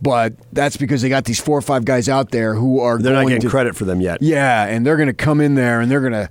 But 0.00 0.34
that's 0.52 0.76
because 0.76 1.02
they 1.02 1.08
got 1.08 1.24
these 1.24 1.40
four 1.40 1.58
or 1.58 1.62
five 1.62 1.84
guys 1.84 2.08
out 2.08 2.30
there 2.30 2.54
who 2.54 2.78
are 2.80 2.98
they're 2.98 3.14
not 3.14 3.24
getting 3.26 3.40
to, 3.42 3.48
credit 3.48 3.74
for 3.76 3.84
them 3.84 4.00
yet. 4.00 4.22
Yeah, 4.22 4.64
and 4.66 4.86
they're 4.86 4.96
going 4.96 5.08
to 5.08 5.12
come 5.12 5.40
in 5.40 5.56
there 5.56 5.80
and 5.80 5.90
they're 5.90 6.00
going 6.00 6.12
to, 6.12 6.30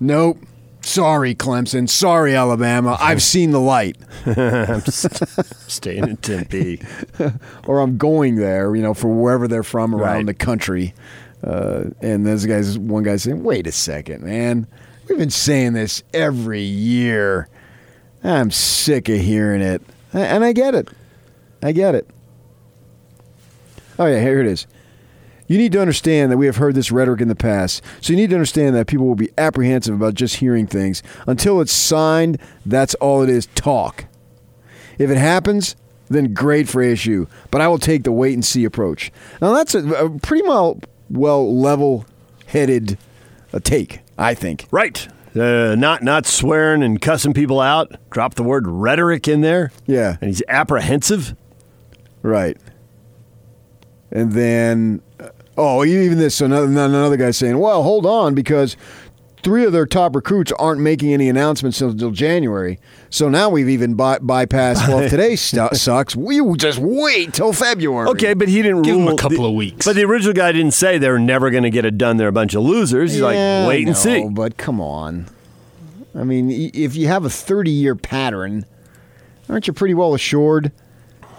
nope. 0.00 0.38
Sorry, 0.82 1.34
Clemson. 1.34 1.88
Sorry, 1.88 2.36
Alabama. 2.36 2.96
I've 3.00 3.20
seen 3.34 3.50
the 3.50 3.58
light. 3.60 3.96
I'm 4.24 4.80
staying 4.82 6.08
in 6.08 6.16
Tempe. 6.18 6.80
or 7.66 7.80
I'm 7.80 7.98
going 7.98 8.36
there, 8.36 8.74
you 8.76 8.82
know, 8.82 8.94
for 8.94 9.08
wherever 9.08 9.48
they're 9.48 9.64
from 9.64 9.94
around 9.94 10.14
Right. 10.18 10.26
the 10.26 10.34
country. 10.34 10.94
Uh, 11.42 11.86
and 12.00 12.24
this 12.24 12.46
guy's 12.46 12.78
one 12.78 13.02
guy 13.02 13.16
saying, 13.16 13.42
"Wait 13.42 13.66
a 13.66 13.72
second, 13.72 14.22
man. 14.24 14.66
We've 15.08 15.18
been 15.18 15.30
saying 15.30 15.72
this 15.72 16.02
every 16.14 16.62
year. 16.62 17.48
I'm 18.22 18.50
sick 18.50 19.08
of 19.08 19.20
hearing 19.20 19.62
it, 19.62 19.82
and 20.12 20.44
I 20.44 20.52
get 20.52 20.74
it. 20.74 20.88
I 21.62 21.72
get 21.72 21.94
it. 21.94 22.08
Oh 23.98 24.06
yeah, 24.06 24.20
here 24.20 24.40
it 24.40 24.46
is. 24.46 24.66
You 25.48 25.56
need 25.56 25.72
to 25.72 25.80
understand 25.80 26.30
that 26.30 26.36
we 26.36 26.46
have 26.46 26.56
heard 26.56 26.74
this 26.74 26.92
rhetoric 26.92 27.22
in 27.22 27.28
the 27.28 27.34
past. 27.34 27.82
So 28.02 28.12
you 28.12 28.18
need 28.18 28.30
to 28.30 28.36
understand 28.36 28.76
that 28.76 28.86
people 28.86 29.06
will 29.06 29.14
be 29.14 29.30
apprehensive 29.38 29.94
about 29.94 30.14
just 30.14 30.36
hearing 30.36 30.66
things 30.66 31.02
until 31.26 31.60
it's 31.60 31.72
signed. 31.72 32.38
That's 32.66 32.94
all 32.96 33.22
it 33.22 33.30
is. 33.30 33.46
Talk. 33.54 34.04
If 34.98 35.10
it 35.10 35.16
happens, 35.16 35.74
then 36.08 36.34
great 36.34 36.68
for 36.68 36.82
ASU. 36.82 37.28
But 37.50 37.62
I 37.62 37.68
will 37.68 37.78
take 37.78 38.04
the 38.04 38.12
wait 38.12 38.34
and 38.34 38.44
see 38.44 38.64
approach. 38.64 39.10
Now 39.40 39.54
that's 39.54 39.74
a, 39.74 39.86
a 39.88 40.10
pretty 40.18 40.46
well, 40.46 40.80
well 41.08 41.54
level-headed 41.56 42.98
uh, 43.52 43.58
take, 43.60 44.00
I 44.18 44.34
think. 44.34 44.66
Right. 44.70 45.08
Uh, 45.36 45.74
not 45.76 46.02
not 46.02 46.26
swearing 46.26 46.82
and 46.82 47.00
cussing 47.00 47.34
people 47.34 47.60
out. 47.60 47.92
Drop 48.10 48.34
the 48.34 48.42
word 48.42 48.66
rhetoric 48.66 49.28
in 49.28 49.40
there. 49.40 49.70
Yeah. 49.86 50.16
And 50.20 50.28
he's 50.28 50.42
apprehensive. 50.48 51.34
Right. 52.22 52.56
And 54.10 54.32
then, 54.32 55.02
uh, 55.20 55.28
oh, 55.56 55.84
even 55.84 56.18
this 56.18 56.40
another 56.40 56.66
another 56.66 57.16
guy 57.16 57.30
saying, 57.30 57.58
"Well, 57.58 57.82
hold 57.82 58.06
on, 58.06 58.34
because 58.34 58.76
three 59.42 59.64
of 59.64 59.72
their 59.72 59.86
top 59.86 60.14
recruits 60.14 60.52
aren't 60.58 60.80
making 60.80 61.12
any 61.12 61.28
announcements 61.28 61.80
until 61.80 62.10
January. 62.10 62.78
So 63.10 63.28
now 63.28 63.48
we've 63.48 63.68
even 63.68 63.94
by- 63.94 64.18
bypassed. 64.18 64.86
Well, 64.88 65.08
today 65.10 65.36
stu- 65.36 65.68
sucks. 65.72 66.14
We 66.16 66.40
will 66.40 66.54
just 66.56 66.78
wait 66.78 67.32
till 67.34 67.52
February. 67.52 68.08
Okay, 68.10 68.34
but 68.34 68.48
he 68.48 68.62
didn't 68.62 68.82
Give 68.82 68.96
him 68.96 69.06
rule 69.06 69.14
a 69.14 69.18
couple 69.18 69.38
the- 69.44 69.48
of 69.48 69.54
weeks. 69.54 69.86
But 69.86 69.96
the 69.96 70.04
original 70.04 70.34
guy 70.34 70.52
didn't 70.52 70.72
say 70.74 70.98
they're 70.98 71.18
never 71.18 71.50
going 71.50 71.62
to 71.64 71.70
get 71.70 71.84
it 71.84 71.96
done. 71.98 72.16
They're 72.16 72.28
a 72.28 72.32
bunch 72.32 72.54
of 72.54 72.62
losers. 72.62 73.12
He's 73.12 73.20
Yeah, 73.20 73.26
like, 73.64 73.68
wait 73.68 73.86
I 73.86 73.88
and 73.88 73.96
see. 73.96 74.28
But 74.28 74.56
come 74.56 74.80
on. 74.80 75.26
I 76.14 76.24
mean, 76.24 76.50
if 76.50 76.96
you 76.96 77.06
have 77.08 77.24
a 77.24 77.30
30 77.30 77.70
year 77.70 77.94
pattern, 77.94 78.64
aren't 79.48 79.66
you 79.66 79.72
pretty 79.72 79.94
well 79.94 80.14
assured 80.14 80.72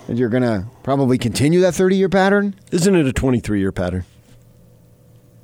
that 0.08 0.18
you're 0.18 0.30
going 0.30 0.44
to 0.44 0.66
probably 0.84 1.18
continue 1.18 1.60
that 1.62 1.74
30 1.76 1.98
year 1.98 2.10
pattern? 2.10 2.56
Isn't 2.72 2.96
it 2.96 3.06
a 3.06 3.14
23 3.14 3.60
year 3.60 3.72
pattern 3.72 4.06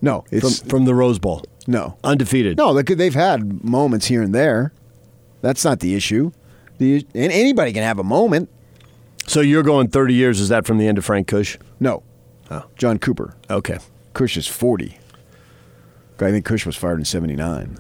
No, 0.06 0.22
from, 0.22 0.38
it's 0.38 0.62
from 0.62 0.86
the 0.86 0.94
Rose 0.94 1.18
Bowl? 1.18 1.44
no. 1.66 1.98
Undefeated. 2.04 2.58
No, 2.58 2.80
they've 2.80 3.16
had 3.16 3.64
moments 3.64 4.06
here 4.06 4.22
and 4.22 4.36
there. 4.36 4.72
That's 5.42 5.66
not 5.66 5.80
the 5.80 5.96
issue. 5.96 6.32
The 6.78 7.06
and 7.16 7.32
anybody 7.32 7.74
can 7.74 7.82
have 7.82 7.98
a 7.98 8.04
moment. 8.04 8.50
So 9.26 9.42
you're 9.42 9.64
going 9.64 9.88
30 9.88 10.14
years. 10.14 10.40
Is 10.40 10.50
that 10.50 10.68
from 10.68 10.78
the 10.78 10.88
end 10.88 11.00
of 11.00 11.06
Frank 11.06 11.28
Kush? 11.28 11.58
No, 11.80 12.04
oh. 12.52 12.66
John 12.76 13.00
Cooper. 13.00 13.36
Okay. 13.50 13.80
Kush 14.14 14.38
is 14.38 14.48
40. 14.48 14.98
I 16.20 16.32
think 16.32 16.46
Kush 16.46 16.68
was 16.68 16.76
fired 16.76 17.00
in 17.00 17.06
79. 17.06 17.78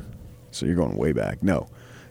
So 0.49 0.65
you're 0.65 0.75
going 0.75 0.97
way 0.97 1.13
back. 1.13 1.43
No. 1.43 1.67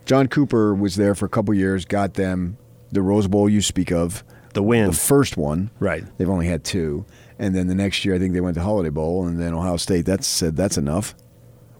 John 0.06 0.28
Cooper 0.28 0.74
was 0.74 0.94
there 0.94 1.14
for 1.14 1.26
a 1.26 1.28
couple 1.28 1.52
years, 1.54 1.84
got 1.84 2.14
them 2.14 2.56
the 2.92 3.02
Rose 3.02 3.26
Bowl 3.26 3.48
you 3.48 3.60
speak 3.60 3.90
of. 3.90 4.22
The 4.54 4.62
win. 4.62 4.86
The 4.86 4.96
first 4.96 5.36
one. 5.36 5.70
Right. 5.80 6.04
They've 6.16 6.30
only 6.30 6.46
had 6.46 6.62
two. 6.62 7.04
And 7.38 7.54
then 7.54 7.66
the 7.66 7.74
next 7.74 8.04
year, 8.04 8.14
I 8.14 8.18
think 8.18 8.32
they 8.32 8.40
went 8.40 8.54
to 8.54 8.62
Holiday 8.62 8.90
Bowl, 8.90 9.26
and 9.26 9.40
then 9.40 9.54
Ohio 9.54 9.76
State 9.76 10.06
that's 10.06 10.26
said 10.26 10.56
that's 10.56 10.78
enough. 10.78 11.14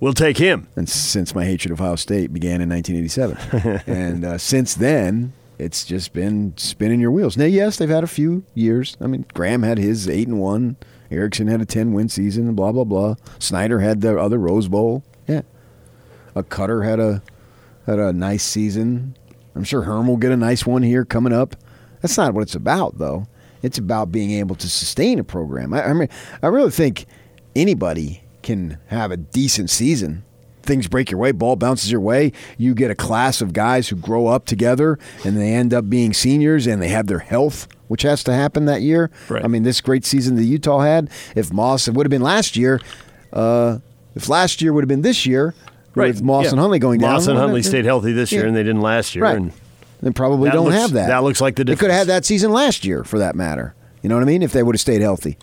We'll 0.00 0.12
take 0.12 0.36
him. 0.36 0.68
And 0.76 0.88
since 0.88 1.34
my 1.34 1.44
hatred 1.44 1.72
of 1.72 1.80
Ohio 1.80 1.96
State 1.96 2.32
began 2.32 2.60
in 2.60 2.68
1987, 2.68 3.82
and 3.86 4.24
uh, 4.24 4.38
since 4.38 4.74
then, 4.74 5.32
it's 5.58 5.84
just 5.84 6.12
been 6.12 6.54
spinning 6.56 7.00
your 7.00 7.12
wheels. 7.12 7.36
Now, 7.36 7.44
yes, 7.44 7.76
they've 7.76 7.88
had 7.88 8.04
a 8.04 8.08
few 8.08 8.44
years. 8.54 8.96
I 9.00 9.06
mean, 9.06 9.24
Graham 9.34 9.62
had 9.62 9.78
his 9.78 10.08
eight 10.08 10.26
and 10.26 10.40
one. 10.40 10.76
Erickson 11.10 11.46
had 11.46 11.60
a 11.60 11.66
ten 11.66 11.92
win 11.92 12.08
season. 12.08 12.54
Blah 12.54 12.72
blah 12.72 12.84
blah. 12.84 13.14
Snyder 13.38 13.80
had 13.80 14.00
the 14.00 14.18
other 14.18 14.38
Rose 14.38 14.68
Bowl. 14.68 15.04
Yeah. 15.28 15.42
A 16.34 16.42
Koetter 16.42 16.84
had 16.84 16.98
a 16.98 17.22
had 17.86 17.98
a 17.98 18.12
nice 18.12 18.42
season. 18.42 19.16
I'm 19.54 19.64
sure 19.64 19.82
Herm 19.82 20.08
will 20.08 20.16
get 20.16 20.32
a 20.32 20.36
nice 20.36 20.66
one 20.66 20.82
here 20.82 21.04
coming 21.04 21.32
up. 21.32 21.54
That's 22.02 22.18
not 22.18 22.34
what 22.34 22.42
it's 22.42 22.56
about, 22.56 22.98
though. 22.98 23.26
It's 23.64 23.78
about 23.78 24.12
being 24.12 24.30
able 24.32 24.54
to 24.56 24.68
sustain 24.68 25.18
a 25.18 25.24
program. 25.24 25.72
I, 25.72 25.86
I 25.88 25.92
mean, 25.94 26.08
I 26.42 26.48
really 26.48 26.70
think 26.70 27.06
anybody 27.56 28.22
can 28.42 28.78
have 28.88 29.10
a 29.10 29.16
decent 29.16 29.70
season. 29.70 30.22
Things 30.62 30.86
break 30.86 31.10
your 31.10 31.18
way, 31.18 31.32
ball 31.32 31.56
bounces 31.56 31.90
your 31.90 32.00
way. 32.00 32.32
You 32.58 32.74
get 32.74 32.90
a 32.90 32.94
class 32.94 33.40
of 33.40 33.52
guys 33.54 33.88
who 33.88 33.96
grow 33.96 34.26
up 34.26 34.44
together 34.44 34.98
and 35.24 35.36
they 35.36 35.52
end 35.54 35.72
up 35.72 35.88
being 35.88 36.12
seniors 36.12 36.66
and 36.66 36.80
they 36.82 36.88
have 36.88 37.06
their 37.06 37.18
health, 37.20 37.66
which 37.88 38.02
has 38.02 38.22
to 38.24 38.34
happen 38.34 38.66
that 38.66 38.82
year. 38.82 39.10
Right. 39.30 39.42
I 39.44 39.48
mean, 39.48 39.62
this 39.62 39.80
great 39.80 40.04
season 40.04 40.36
that 40.36 40.44
Utah 40.44 40.80
had, 40.80 41.08
if 41.34 41.50
Moss, 41.52 41.88
it 41.88 41.94
would 41.94 42.04
have 42.06 42.10
been 42.10 42.22
last 42.22 42.56
year. 42.56 42.80
Uh, 43.32 43.78
if 44.14 44.28
last 44.28 44.60
year 44.62 44.72
would 44.74 44.84
have 44.84 44.88
been 44.88 45.02
this 45.02 45.24
year, 45.26 45.54
with 45.94 46.22
Moss 46.22 46.44
Yeah. 46.44 46.50
and 46.50 46.60
Huntley 46.60 46.78
going 46.78 47.00
down. 47.00 47.12
Moss 47.14 47.26
and 47.28 47.38
Huntley 47.38 47.62
stayed 47.62 47.84
healthy 47.84 48.12
this 48.12 48.30
year, 48.32 48.42
Yeah. 48.42 48.48
and 48.48 48.56
they 48.56 48.62
didn't 48.62 48.80
last 48.82 49.14
year. 49.14 49.24
Right. 49.24 49.36
And 49.36 49.52
They 50.02 50.10
probably 50.10 50.48
That 50.50 50.56
don't 50.56 50.66
looks- 50.66 50.76
have 50.76 50.92
that. 50.92 51.06
that 51.08 51.22
looks 51.22 51.40
like 51.40 51.56
the 51.56 51.64
difference. 51.64 51.80
They 51.80 51.86
could 51.86 51.90
have 51.90 51.98
had 52.00 52.06
that 52.08 52.24
season 52.24 52.52
last 52.52 52.84
year, 52.84 53.04
for 53.04 53.18
that 53.18 53.34
matter. 53.34 53.74
You 54.02 54.08
know 54.08 54.16
what 54.16 54.22
I 54.22 54.26
mean? 54.26 54.42
If 54.42 54.52
they 54.52 54.62
would 54.62 54.74
have 54.74 54.80
stayed 54.80 55.00
healthy. 55.00 55.38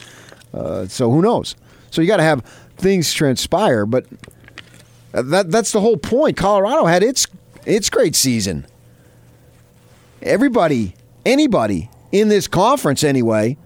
Uh, 0.54 0.86
so 0.88 1.10
who 1.12 1.22
knows? 1.22 1.56
So 1.90 2.02
you 2.02 2.08
got 2.08 2.18
to 2.18 2.24
have 2.24 2.42
things 2.78 3.12
transpire, 3.14 3.86
but 3.86 4.06
that 5.14 5.50
that's 5.52 5.72
the 5.72 5.82
whole 5.82 5.98
point. 5.98 6.38
Colorado 6.38 6.86
had 6.86 7.02
its 7.04 7.26
its 7.66 7.90
great 7.90 8.16
season. 8.16 8.66
Everybody, 10.22 10.94
anybody 11.26 11.90
in 12.12 12.28
this 12.30 12.48
conference, 12.48 13.04
anyway, 13.04 13.58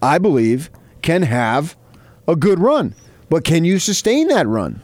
I 0.00 0.18
believe, 0.18 0.70
can 1.02 1.22
have 1.22 1.76
a 2.28 2.36
good 2.36 2.60
run. 2.60 2.94
But 3.28 3.44
can 3.44 3.64
you 3.64 3.78
sustain 3.78 4.28
that 4.28 4.46
run? 4.46 4.80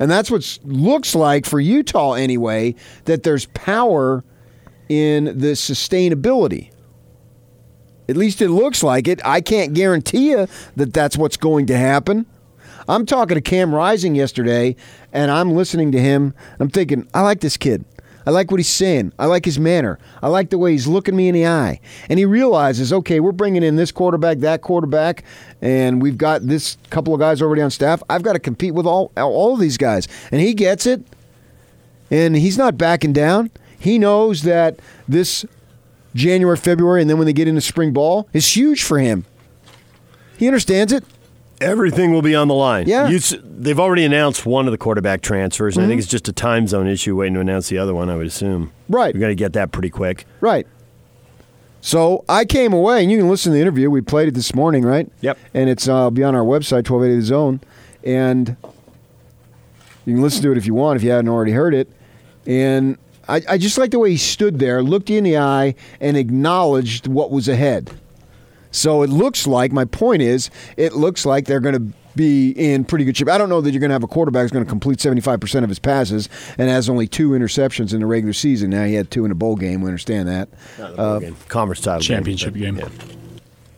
And 0.00 0.10
that's 0.10 0.30
what 0.30 0.58
looks 0.64 1.14
like 1.14 1.46
for 1.46 1.60
Utah 1.60 2.14
anyway, 2.14 2.74
that 3.04 3.22
there's 3.22 3.46
power 3.46 4.24
in 4.88 5.24
the 5.26 5.52
sustainability. 5.52 6.70
At 8.08 8.16
least 8.16 8.42
it 8.42 8.48
looks 8.48 8.82
like 8.82 9.06
it. 9.06 9.20
I 9.24 9.40
can't 9.40 9.74
guarantee 9.74 10.30
you 10.30 10.48
that 10.74 10.92
that's 10.92 11.16
what's 11.16 11.36
going 11.36 11.66
to 11.66 11.76
happen. 11.76 12.26
I'm 12.88 13.06
talking 13.06 13.36
to 13.36 13.40
Cam 13.40 13.72
Rising 13.72 14.16
yesterday, 14.16 14.74
and 15.12 15.30
I'm 15.30 15.52
listening 15.52 15.92
to 15.92 16.00
him. 16.00 16.34
I'm 16.58 16.70
thinking, 16.70 17.06
I 17.14 17.20
like 17.20 17.40
this 17.40 17.56
kid. 17.56 17.84
I 18.26 18.30
like 18.30 18.50
what 18.50 18.60
he's 18.60 18.68
saying. 18.68 19.12
I 19.18 19.26
like 19.26 19.44
his 19.44 19.58
manner. 19.58 19.98
I 20.22 20.28
like 20.28 20.50
the 20.50 20.58
way 20.58 20.72
he's 20.72 20.86
looking 20.86 21.16
me 21.16 21.28
in 21.28 21.34
the 21.34 21.46
eye. 21.46 21.80
And 22.08 22.18
he 22.18 22.24
realizes, 22.24 22.92
okay, 22.92 23.20
we're 23.20 23.32
bringing 23.32 23.62
in 23.62 23.76
this 23.76 23.92
quarterback, 23.92 24.38
that 24.38 24.62
quarterback, 24.62 25.24
and 25.60 26.02
we've 26.02 26.18
got 26.18 26.46
this 26.46 26.76
couple 26.90 27.14
of 27.14 27.20
guys 27.20 27.40
already 27.40 27.62
on 27.62 27.70
staff. 27.70 28.02
I've 28.10 28.22
got 28.22 28.34
to 28.34 28.38
compete 28.38 28.74
with 28.74 28.86
all 28.86 29.12
all 29.16 29.54
of 29.54 29.60
these 29.60 29.76
guys, 29.76 30.08
and 30.30 30.40
he 30.40 30.54
gets 30.54 30.86
it. 30.86 31.02
And 32.10 32.36
he's 32.36 32.58
not 32.58 32.76
backing 32.76 33.12
down. 33.12 33.50
He 33.78 33.98
knows 33.98 34.42
that 34.42 34.80
this 35.06 35.44
January, 36.14 36.56
February, 36.56 37.00
and 37.00 37.08
then 37.08 37.18
when 37.18 37.26
they 37.26 37.32
get 37.32 37.46
into 37.46 37.60
spring 37.60 37.92
ball 37.92 38.28
is 38.32 38.56
huge 38.56 38.82
for 38.82 38.98
him. 38.98 39.24
He 40.36 40.46
understands 40.46 40.92
it. 40.92 41.04
Everything 41.60 42.12
will 42.12 42.22
be 42.22 42.34
on 42.34 42.48
the 42.48 42.54
line. 42.54 42.88
Yeah. 42.88 43.08
You 43.08 43.18
they've 43.18 43.78
already 43.78 44.04
announced 44.04 44.46
one 44.46 44.66
of 44.66 44.72
the 44.72 44.78
quarterback 44.78 45.20
transfers. 45.20 45.76
and 45.76 45.84
I 45.84 45.88
think 45.88 46.00
it's 46.00 46.08
just 46.08 46.28
a 46.28 46.32
time 46.32 46.66
zone 46.66 46.86
issue 46.86 47.16
waiting 47.16 47.34
to 47.34 47.40
announce 47.40 47.68
the 47.68 47.78
other 47.78 47.94
one, 47.94 48.08
I 48.08 48.16
would 48.16 48.26
assume. 48.26 48.72
Right. 48.88 49.14
We're 49.14 49.20
going 49.20 49.30
to 49.30 49.34
get 49.36 49.52
that 49.52 49.70
pretty 49.70 49.90
quick. 49.90 50.24
Right. 50.40 50.66
So 51.82 52.24
I 52.28 52.44
came 52.44 52.72
away, 52.72 53.02
and 53.02 53.10
you 53.10 53.18
can 53.18 53.28
listen 53.28 53.52
to 53.52 53.54
the 53.56 53.60
interview. 53.60 53.90
We 53.90 54.00
played 54.00 54.28
it 54.28 54.34
this 54.34 54.54
morning, 54.54 54.84
right? 54.84 55.10
Yep. 55.20 55.38
And 55.54 55.70
it's 55.70 55.88
uh, 55.88 56.10
be 56.10 56.22
on 56.22 56.34
our 56.34 56.44
website, 56.44 56.88
1280 56.88 57.16
The 57.16 57.22
Zone. 57.22 57.60
And 58.04 58.56
you 60.04 60.14
can 60.14 60.22
listen 60.22 60.42
to 60.42 60.52
it 60.52 60.58
if 60.58 60.66
you 60.66 60.74
want, 60.74 60.96
if 60.96 61.02
you 61.02 61.10
hadn't 61.10 61.28
already 61.28 61.52
heard 61.52 61.74
it. 61.74 61.90
And 62.46 62.98
I, 63.28 63.42
I 63.48 63.58
just 63.58 63.78
like 63.78 63.90
the 63.92 63.98
way 63.98 64.10
he 64.10 64.16
stood 64.16 64.58
there, 64.58 64.82
looked 64.82 65.08
you 65.08 65.18
in 65.18 65.24
the 65.24 65.38
eye, 65.38 65.74
and 66.00 66.16
acknowledged 66.16 67.06
what 67.06 67.30
was 67.30 67.48
ahead. 67.48 67.90
So 68.70 69.02
it 69.02 69.10
looks 69.10 69.46
like, 69.46 69.72
my 69.72 69.84
point 69.84 70.22
is, 70.22 70.50
it 70.76 70.94
looks 70.94 71.26
like 71.26 71.46
they're 71.46 71.60
going 71.60 71.74
to 71.74 71.92
be 72.16 72.50
in 72.50 72.84
pretty 72.84 73.04
good 73.04 73.16
shape. 73.16 73.28
I 73.28 73.38
don't 73.38 73.48
know 73.48 73.60
that 73.60 73.70
you're 73.70 73.80
going 73.80 73.90
to 73.90 73.94
have 73.94 74.02
a 74.02 74.08
quarterback 74.08 74.42
who's 74.42 74.50
going 74.50 74.64
to 74.64 74.68
complete 74.68 74.98
75% 74.98 75.62
of 75.62 75.68
his 75.68 75.78
passes 75.78 76.28
and 76.58 76.68
has 76.68 76.88
only 76.88 77.06
two 77.06 77.30
interceptions 77.30 77.92
in 77.94 78.00
the 78.00 78.06
regular 78.06 78.32
season. 78.32 78.70
Now 78.70 78.84
he 78.84 78.94
had 78.94 79.10
two 79.10 79.24
in 79.24 79.30
a 79.30 79.34
bowl 79.34 79.56
game. 79.56 79.80
We 79.80 79.86
understand 79.88 80.28
that. 80.28 80.48
Not 80.78 80.90
the 80.90 80.96
bowl 80.96 81.20
game. 81.20 81.36
Conference 81.48 81.80
title 81.80 82.00
Championship 82.00 82.52
but- 82.54 82.60
game. 82.60 82.76
yeah. 82.76 82.88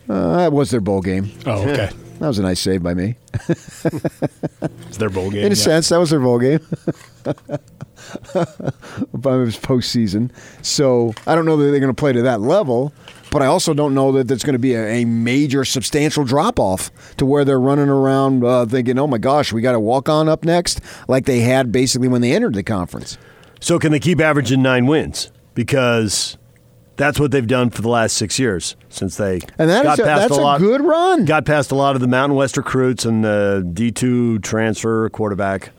Uh, 0.09 0.35
that 0.37 0.51
was 0.51 0.69
their 0.69 0.81
bowl 0.81 1.01
game. 1.01 1.31
Oh, 1.45 1.61
okay. 1.67 1.89
That 2.19 2.27
was 2.27 2.39
a 2.39 2.43
nice 2.43 2.59
save 2.61 2.83
by 2.83 2.93
me. 2.93 3.15
It's 3.49 4.97
their 4.97 5.09
bowl 5.09 5.29
game. 5.29 5.41
In 5.41 5.51
a 5.51 5.55
yeah. 5.55 5.61
sense, 5.61 5.89
that 5.89 5.97
was 5.97 6.11
their 6.11 6.19
bowl 6.21 6.39
game. 6.39 6.59
but 7.23 7.33
it 8.33 9.23
was 9.23 9.57
postseason. 9.57 10.31
So 10.61 11.13
I 11.27 11.35
don't 11.35 11.45
know 11.45 11.57
that 11.57 11.63
they're 11.71 11.79
going 11.81 11.93
to 11.93 11.99
play 11.99 12.13
to 12.13 12.21
that 12.21 12.39
level, 12.39 12.93
but 13.33 13.41
I 13.41 13.47
also 13.47 13.73
don't 13.73 13.95
know 13.95 14.11
that 14.11 14.27
there's 14.27 14.43
going 14.43 14.53
to 14.53 14.59
be 14.59 14.75
a, 14.75 15.01
a 15.01 15.05
major, 15.05 15.65
substantial 15.65 16.23
drop 16.23 16.59
off 16.59 16.91
to 17.17 17.25
where 17.25 17.43
they're 17.43 17.59
running 17.59 17.89
around 17.89 18.43
uh, 18.45 18.67
thinking, 18.67 18.99
oh 18.99 19.07
my 19.07 19.17
gosh, 19.17 19.51
we 19.51 19.59
got 19.59 19.71
to 19.71 19.79
walk 19.79 20.07
on 20.07 20.29
up 20.29 20.45
next, 20.45 20.79
like 21.07 21.25
they 21.25 21.39
had 21.39 21.71
basically 21.71 22.07
when 22.07 22.21
they 22.21 22.31
entered 22.31 22.53
the 22.53 22.61
conference. 22.61 23.17
So 23.59 23.79
can 23.79 23.91
they 23.91 23.99
keep 23.99 24.21
averaging 24.21 24.61
nine 24.61 24.85
wins? 24.85 25.31
Because 25.55 26.37
that's 26.95 27.19
what 27.19 27.31
they've 27.31 27.47
done 27.47 27.71
for 27.71 27.81
the 27.81 27.89
last 27.89 28.15
six 28.17 28.37
years 28.37 28.75
since 28.89 29.17
they 29.17 29.39
And 29.57 29.67
that 29.67 29.83
got 29.83 29.93
is 29.93 29.99
a, 29.99 30.03
past 30.03 30.21
that's 30.29 30.37
a 30.37 30.41
a, 30.41 30.43
lot. 30.43 30.59
good 30.59 30.81
run. 30.81 31.25
Got 31.25 31.45
past 31.45 31.71
a 31.71 31.75
lot 31.75 31.95
of 31.95 32.01
the 32.01 32.07
Mountain 32.07 32.35
West 32.35 32.55
recruits 32.55 33.03
and 33.03 33.23
the 33.23 33.67
D 33.73 33.91
two 33.91 34.37
transfer 34.39 35.09
quarterback. 35.09 35.71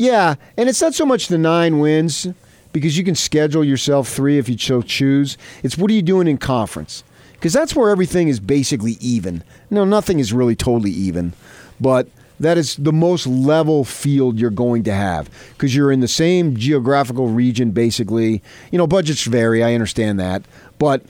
Yeah, 0.00 0.34
and 0.56 0.68
it's 0.68 0.80
not 0.80 0.94
so 0.94 1.06
much 1.06 1.28
the 1.28 1.38
nine 1.38 1.78
wins 1.78 2.26
because 2.72 2.96
you 2.96 3.04
can 3.04 3.14
schedule 3.14 3.64
yourself 3.64 4.08
three 4.08 4.38
if 4.38 4.48
you 4.48 4.58
so 4.58 4.82
choose. 4.82 5.36
It's 5.62 5.78
what 5.78 5.90
are 5.90 5.94
you 5.94 6.02
doing 6.02 6.28
in 6.28 6.38
conference? 6.38 7.04
Because 7.32 7.52
that's 7.52 7.74
where 7.74 7.90
everything 7.90 8.28
is 8.28 8.40
basically 8.40 8.96
even. 9.00 9.44
No, 9.70 9.84
nothing 9.84 10.18
is 10.18 10.32
really 10.32 10.56
totally 10.56 10.90
even, 10.90 11.34
but 11.80 12.08
that 12.40 12.58
is 12.58 12.76
the 12.76 12.92
most 12.92 13.26
level 13.26 13.84
field 13.84 14.38
you're 14.38 14.50
going 14.50 14.84
to 14.84 14.92
have 14.92 15.28
because 15.52 15.74
you're 15.74 15.90
in 15.90 16.00
the 16.00 16.08
same 16.08 16.56
geographical 16.56 17.28
region 17.28 17.70
basically. 17.70 18.42
You 18.70 18.78
know, 18.78 18.86
budgets 18.86 19.24
vary, 19.24 19.62
I 19.62 19.74
understand 19.74 20.20
that, 20.20 20.42
but 20.78 21.02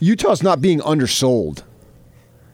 Utah's 0.00 0.42
not 0.42 0.60
being 0.60 0.80
undersold. 0.82 1.64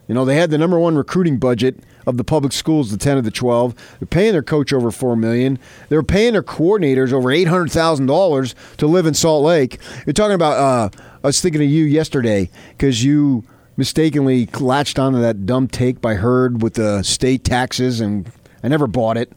You 0.07 0.15
know, 0.15 0.25
they 0.25 0.35
had 0.35 0.49
the 0.49 0.57
number 0.57 0.79
one 0.79 0.95
recruiting 0.95 1.37
budget 1.37 1.79
of 2.05 2.17
the 2.17 2.23
public 2.23 2.53
schools, 2.53 2.91
the 2.91 2.97
10 2.97 3.17
of 3.17 3.23
the 3.23 3.31
12. 3.31 3.75
They're 3.99 4.07
paying 4.07 4.33
their 4.33 4.43
coach 4.43 4.73
over 4.73 4.91
4 4.91 5.15
million. 5.15 5.59
They're 5.89 6.03
paying 6.03 6.33
their 6.33 6.43
coordinators 6.43 7.13
over 7.13 7.29
$800,000 7.29 8.75
to 8.77 8.87
live 8.87 9.05
in 9.05 9.13
Salt 9.13 9.43
Lake. 9.43 9.79
You're 10.05 10.13
talking 10.13 10.35
about, 10.35 10.57
uh, 10.57 10.89
I 11.23 11.27
was 11.27 11.41
thinking 11.41 11.61
of 11.61 11.69
you 11.69 11.85
yesterday 11.85 12.49
because 12.71 13.03
you 13.03 13.43
mistakenly 13.77 14.47
latched 14.59 14.99
onto 14.99 15.19
that 15.19 15.45
dumb 15.45 15.67
take 15.67 16.01
by 16.01 16.15
Heard 16.15 16.61
with 16.61 16.75
the 16.75 17.03
state 17.03 17.43
taxes, 17.43 17.99
and 17.99 18.31
I 18.63 18.67
never 18.67 18.87
bought 18.87 19.17
it. 19.17 19.31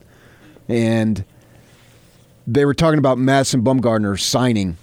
And 0.67 1.23
they 2.45 2.65
were 2.65 2.73
talking 2.73 2.99
about 2.99 3.17
Madison 3.17 3.63
Bumgarner 3.63 4.19
signing, 4.19 4.77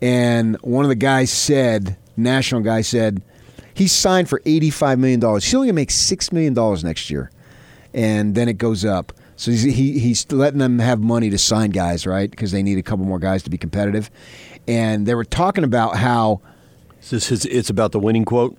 and 0.00 0.56
one 0.62 0.84
of 0.84 0.88
the 0.88 0.94
guys 0.94 1.32
said, 1.32 1.96
national 2.16 2.60
guy 2.60 2.82
said, 2.82 3.22
He's 3.74 3.92
signed 3.92 4.28
for 4.28 4.40
$85 4.40 4.98
million. 4.98 5.20
He's 5.20 5.54
only 5.54 5.66
going 5.66 5.68
to 5.68 5.72
make 5.74 5.90
$6 5.90 6.32
million 6.32 6.82
next 6.84 7.10
year. 7.10 7.30
And 7.92 8.34
then 8.34 8.48
it 8.48 8.58
goes 8.58 8.84
up. 8.84 9.12
So 9.36 9.50
he's, 9.50 9.62
he, 9.62 9.98
he's 9.98 10.30
letting 10.30 10.60
them 10.60 10.78
have 10.78 11.00
money 11.00 11.28
to 11.30 11.38
sign 11.38 11.70
guys, 11.70 12.06
right? 12.06 12.30
Because 12.30 12.52
they 12.52 12.62
need 12.62 12.78
a 12.78 12.82
couple 12.82 13.04
more 13.04 13.18
guys 13.18 13.42
to 13.42 13.50
be 13.50 13.58
competitive. 13.58 14.10
And 14.68 15.06
they 15.06 15.14
were 15.14 15.24
talking 15.24 15.64
about 15.64 15.96
how 15.96 16.40
Is 17.02 17.10
this 17.10 17.28
his, 17.28 17.44
it's 17.46 17.68
about 17.68 17.92
the 17.92 17.98
winning 17.98 18.24
quote? 18.24 18.56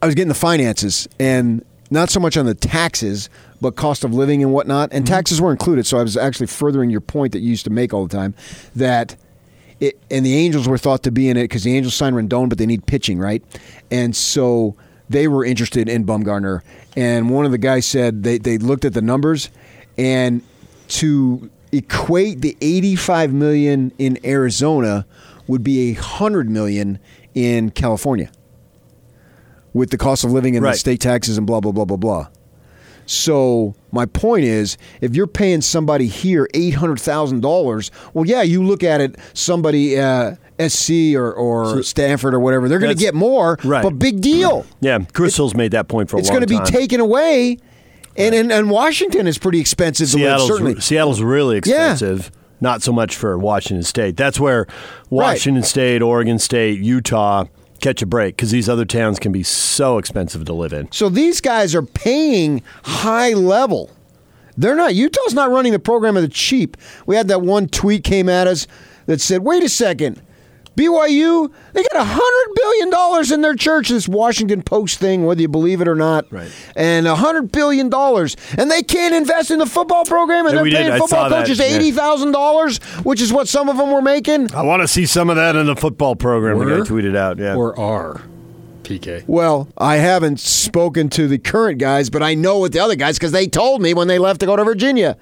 I 0.00 0.06
was 0.06 0.14
getting 0.14 0.28
the 0.28 0.34
finances 0.34 1.08
and 1.18 1.64
not 1.90 2.10
so 2.10 2.20
much 2.20 2.36
on 2.36 2.46
the 2.46 2.54
taxes, 2.54 3.28
but 3.60 3.76
cost 3.76 4.04
of 4.04 4.14
living 4.14 4.42
and 4.42 4.52
whatnot. 4.52 4.92
And 4.92 5.04
mm-hmm. 5.04 5.14
taxes 5.14 5.40
were 5.40 5.50
included. 5.50 5.86
So 5.86 5.98
I 5.98 6.02
was 6.02 6.16
actually 6.16 6.46
furthering 6.46 6.90
your 6.90 7.00
point 7.00 7.32
that 7.32 7.40
you 7.40 7.50
used 7.50 7.64
to 7.64 7.70
make 7.70 7.92
all 7.92 8.06
the 8.06 8.16
time 8.16 8.34
that 8.76 9.16
it, 9.80 9.98
and 10.10 10.24
the 10.26 10.34
Angels 10.36 10.66
were 10.68 10.78
thought 10.78 11.02
to 11.04 11.10
be 11.10 11.28
in 11.28 11.36
it 11.36 11.44
because 11.44 11.64
the 11.64 11.76
Angels 11.76 11.94
signed 11.94 12.16
Rendon, 12.16 12.48
but 12.48 12.58
they 12.58 12.66
need 12.66 12.86
pitching, 12.86 13.18
right? 13.18 13.42
And 13.90 14.14
so 14.14 14.76
they 15.08 15.28
were 15.28 15.44
interested 15.44 15.88
in 15.88 16.04
Bumgarner. 16.04 16.60
And 16.96 17.30
one 17.30 17.44
of 17.46 17.52
the 17.52 17.58
guys 17.58 17.86
said 17.86 18.22
they, 18.24 18.38
they 18.38 18.58
looked 18.58 18.84
at 18.84 18.94
the 18.94 19.02
numbers, 19.02 19.50
and 19.96 20.42
to 20.88 21.50
equate 21.72 22.40
the 22.40 22.56
85 22.60 23.32
million 23.32 23.92
in 23.98 24.18
Arizona 24.24 25.06
would 25.46 25.62
be 25.62 25.90
a 25.90 25.94
hundred 25.94 26.48
million 26.50 26.98
in 27.34 27.70
California 27.70 28.30
with 29.72 29.90
the 29.90 29.98
cost 29.98 30.24
of 30.24 30.32
living 30.32 30.56
and 30.56 30.64
Right. 30.64 30.72
the 30.72 30.78
state 30.78 31.00
taxes 31.00 31.38
and 31.38 31.46
blah 31.46 31.60
blah 31.60 31.72
blah 31.72 31.84
blah 31.84 31.96
blah. 31.96 32.28
So 33.08 33.74
my 33.90 34.04
point 34.04 34.44
is, 34.44 34.76
if 35.00 35.16
you're 35.16 35.26
paying 35.26 35.62
somebody 35.62 36.06
here 36.06 36.46
eight 36.52 36.74
hundred 36.74 37.00
thousand 37.00 37.40
dollars, 37.40 37.90
well, 38.12 38.26
yeah, 38.26 38.42
you 38.42 38.62
look 38.62 38.84
at 38.84 39.00
it, 39.00 39.16
somebody 39.32 39.98
uh, 39.98 40.34
SC 40.60 41.14
or, 41.16 41.32
or 41.32 41.82
Stanford 41.82 42.34
or 42.34 42.40
whatever, 42.40 42.68
they're 42.68 42.78
going 42.78 42.94
to 42.94 43.02
get 43.02 43.14
more, 43.14 43.56
right. 43.64 43.82
but 43.82 43.98
big 43.98 44.20
deal. 44.20 44.66
Yeah, 44.80 45.00
Chris 45.12 45.36
Hill's 45.36 45.54
made 45.54 45.72
that 45.72 45.88
point 45.88 46.08
for 46.10 46.16
a 46.16 46.18
while. 46.18 46.20
It's 46.20 46.30
going 46.30 46.42
to 46.42 46.46
be 46.46 46.58
taken 46.70 47.00
away, 47.00 47.58
and, 48.16 48.34
and 48.34 48.52
and 48.52 48.70
Washington 48.70 49.26
is 49.26 49.38
pretty 49.38 49.58
expensive 49.58 50.10
to 50.10 50.16
live. 50.18 50.24
Seattle's, 50.24 50.48
Certainly, 50.48 50.80
Seattle's 50.80 51.22
really 51.22 51.60
Yeah. 51.64 51.92
expensive. 51.92 52.30
Not 52.60 52.82
so 52.82 52.92
much 52.92 53.16
for 53.16 53.38
Washington 53.38 53.84
State. 53.84 54.16
That's 54.16 54.38
where 54.38 54.66
Washington 55.10 55.62
State, 55.62 56.02
Oregon 56.02 56.38
State, 56.38 56.80
Utah 56.80 57.46
catch 57.80 58.02
a 58.02 58.06
break 58.06 58.36
because 58.36 58.50
these 58.50 58.68
other 58.68 58.84
towns 58.84 59.18
can 59.18 59.32
be 59.32 59.42
so 59.42 59.98
expensive 59.98 60.44
to 60.44 60.52
live 60.52 60.72
in. 60.72 60.90
So 60.92 61.08
these 61.08 61.40
guys 61.40 61.74
are 61.74 61.82
paying 61.82 62.62
high 62.84 63.32
level. 63.32 63.90
They're 64.56 64.76
not 64.76 64.94
Utah's 64.94 65.34
not 65.34 65.50
running 65.50 65.72
the 65.72 65.78
program 65.78 66.16
at 66.16 66.20
the 66.20 66.28
cheap. 66.28 66.76
We 67.06 67.14
had 67.14 67.28
that 67.28 67.42
one 67.42 67.68
tweet 67.68 68.02
came 68.04 68.28
at 68.28 68.46
us 68.46 68.66
that 69.06 69.20
said, 69.20 69.44
"Wait 69.44 69.62
a 69.62 69.68
second, 69.68 70.20
BYU 70.78 71.52
they 71.72 71.82
got 71.82 72.00
a 72.00 72.04
hundred 72.04 72.54
billion 72.54 72.90
dollars 72.90 73.30
in 73.32 73.40
their 73.42 73.54
church." 73.54 73.88
This 73.88 74.08
Washington 74.08 74.62
Post 74.62 74.98
thing, 74.98 75.26
whether 75.26 75.40
you 75.42 75.48
believe 75.48 75.80
it 75.80 75.88
or 75.88 75.94
not, 75.94 76.24
Right. 76.30 76.50
And 76.76 77.06
a 77.06 77.16
hundred 77.16 77.52
billion 77.52 77.88
dollars, 77.88 78.36
and 78.56 78.70
they 78.70 78.82
can't 78.82 79.14
invest 79.14 79.50
in 79.50 79.58
the 79.58 79.66
football 79.66 80.04
program, 80.04 80.46
and 80.46 80.52
Yeah, 80.52 80.54
they're 80.56 80.62
we 80.64 80.70
did. 80.70 80.86
paying 80.88 80.98
football 81.00 81.28
coaches 81.28 81.60
eighty 81.60 81.90
thousand 81.90 82.32
dollars, 82.32 82.78
which 83.02 83.20
is 83.20 83.32
what 83.32 83.48
some 83.48 83.68
of 83.68 83.76
them 83.76 83.90
were 83.90 84.02
making. 84.02 84.54
I 84.54 84.62
want 84.62 84.82
to 84.82 84.88
see 84.88 85.04
some 85.06 85.28
of 85.30 85.36
that 85.36 85.56
in 85.56 85.66
the 85.66 85.76
football 85.76 86.16
program. 86.16 86.58
The 86.58 86.64
guy 86.64 86.70
Were? 86.78 86.84
tweeted 86.84 87.16
out. 87.16 87.38
Yeah. 87.38 87.54
Or 87.56 87.78
are 87.78 88.22
PK? 88.84 89.24
Well, 89.26 89.68
I 89.76 89.96
haven't 89.96 90.40
spoken 90.40 91.08
to 91.10 91.28
the 91.28 91.38
current 91.38 91.78
guys, 91.78 92.08
but 92.08 92.22
I 92.22 92.34
know 92.34 92.58
with 92.60 92.72
the 92.72 92.78
other 92.78 92.94
guys 92.96 93.18
because 93.18 93.32
they 93.32 93.46
told 93.46 93.82
me 93.82 93.92
when 93.94 94.08
they 94.08 94.18
left 94.18 94.40
to 94.40 94.46
go 94.46 94.56
to 94.56 94.64
Virginia. 94.64 95.16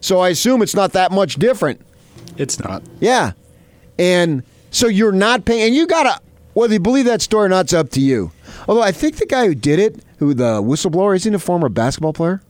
So 0.00 0.18
I 0.20 0.30
assume 0.30 0.62
it's 0.62 0.74
not 0.74 0.92
that 0.92 1.12
much 1.12 1.36
different. 1.36 1.80
It's 2.36 2.58
not. 2.58 2.82
Yeah. 3.00 3.32
And 3.98 4.42
so 4.70 4.86
you're 4.88 5.12
not 5.12 5.44
paying, 5.44 5.62
and 5.62 5.74
you 5.74 5.86
got 5.86 6.02
to, 6.04 6.20
whether 6.54 6.72
you 6.74 6.80
believe 6.80 7.04
that 7.06 7.22
story 7.22 7.46
or 7.46 7.48
not, 7.48 7.66
it's 7.66 7.72
up 7.72 7.90
to 7.90 8.00
you. 8.00 8.32
Although 8.68 8.82
I 8.82 8.92
think 8.92 9.16
the 9.16 9.26
guy 9.26 9.46
who 9.46 9.54
did 9.54 9.78
it, 9.78 10.04
who 10.18 10.34
the 10.34 10.62
whistleblower, 10.62 11.16
isn't 11.16 11.34
a 11.34 11.38
former 11.38 11.68
basketball 11.68 12.12
player? 12.12 12.42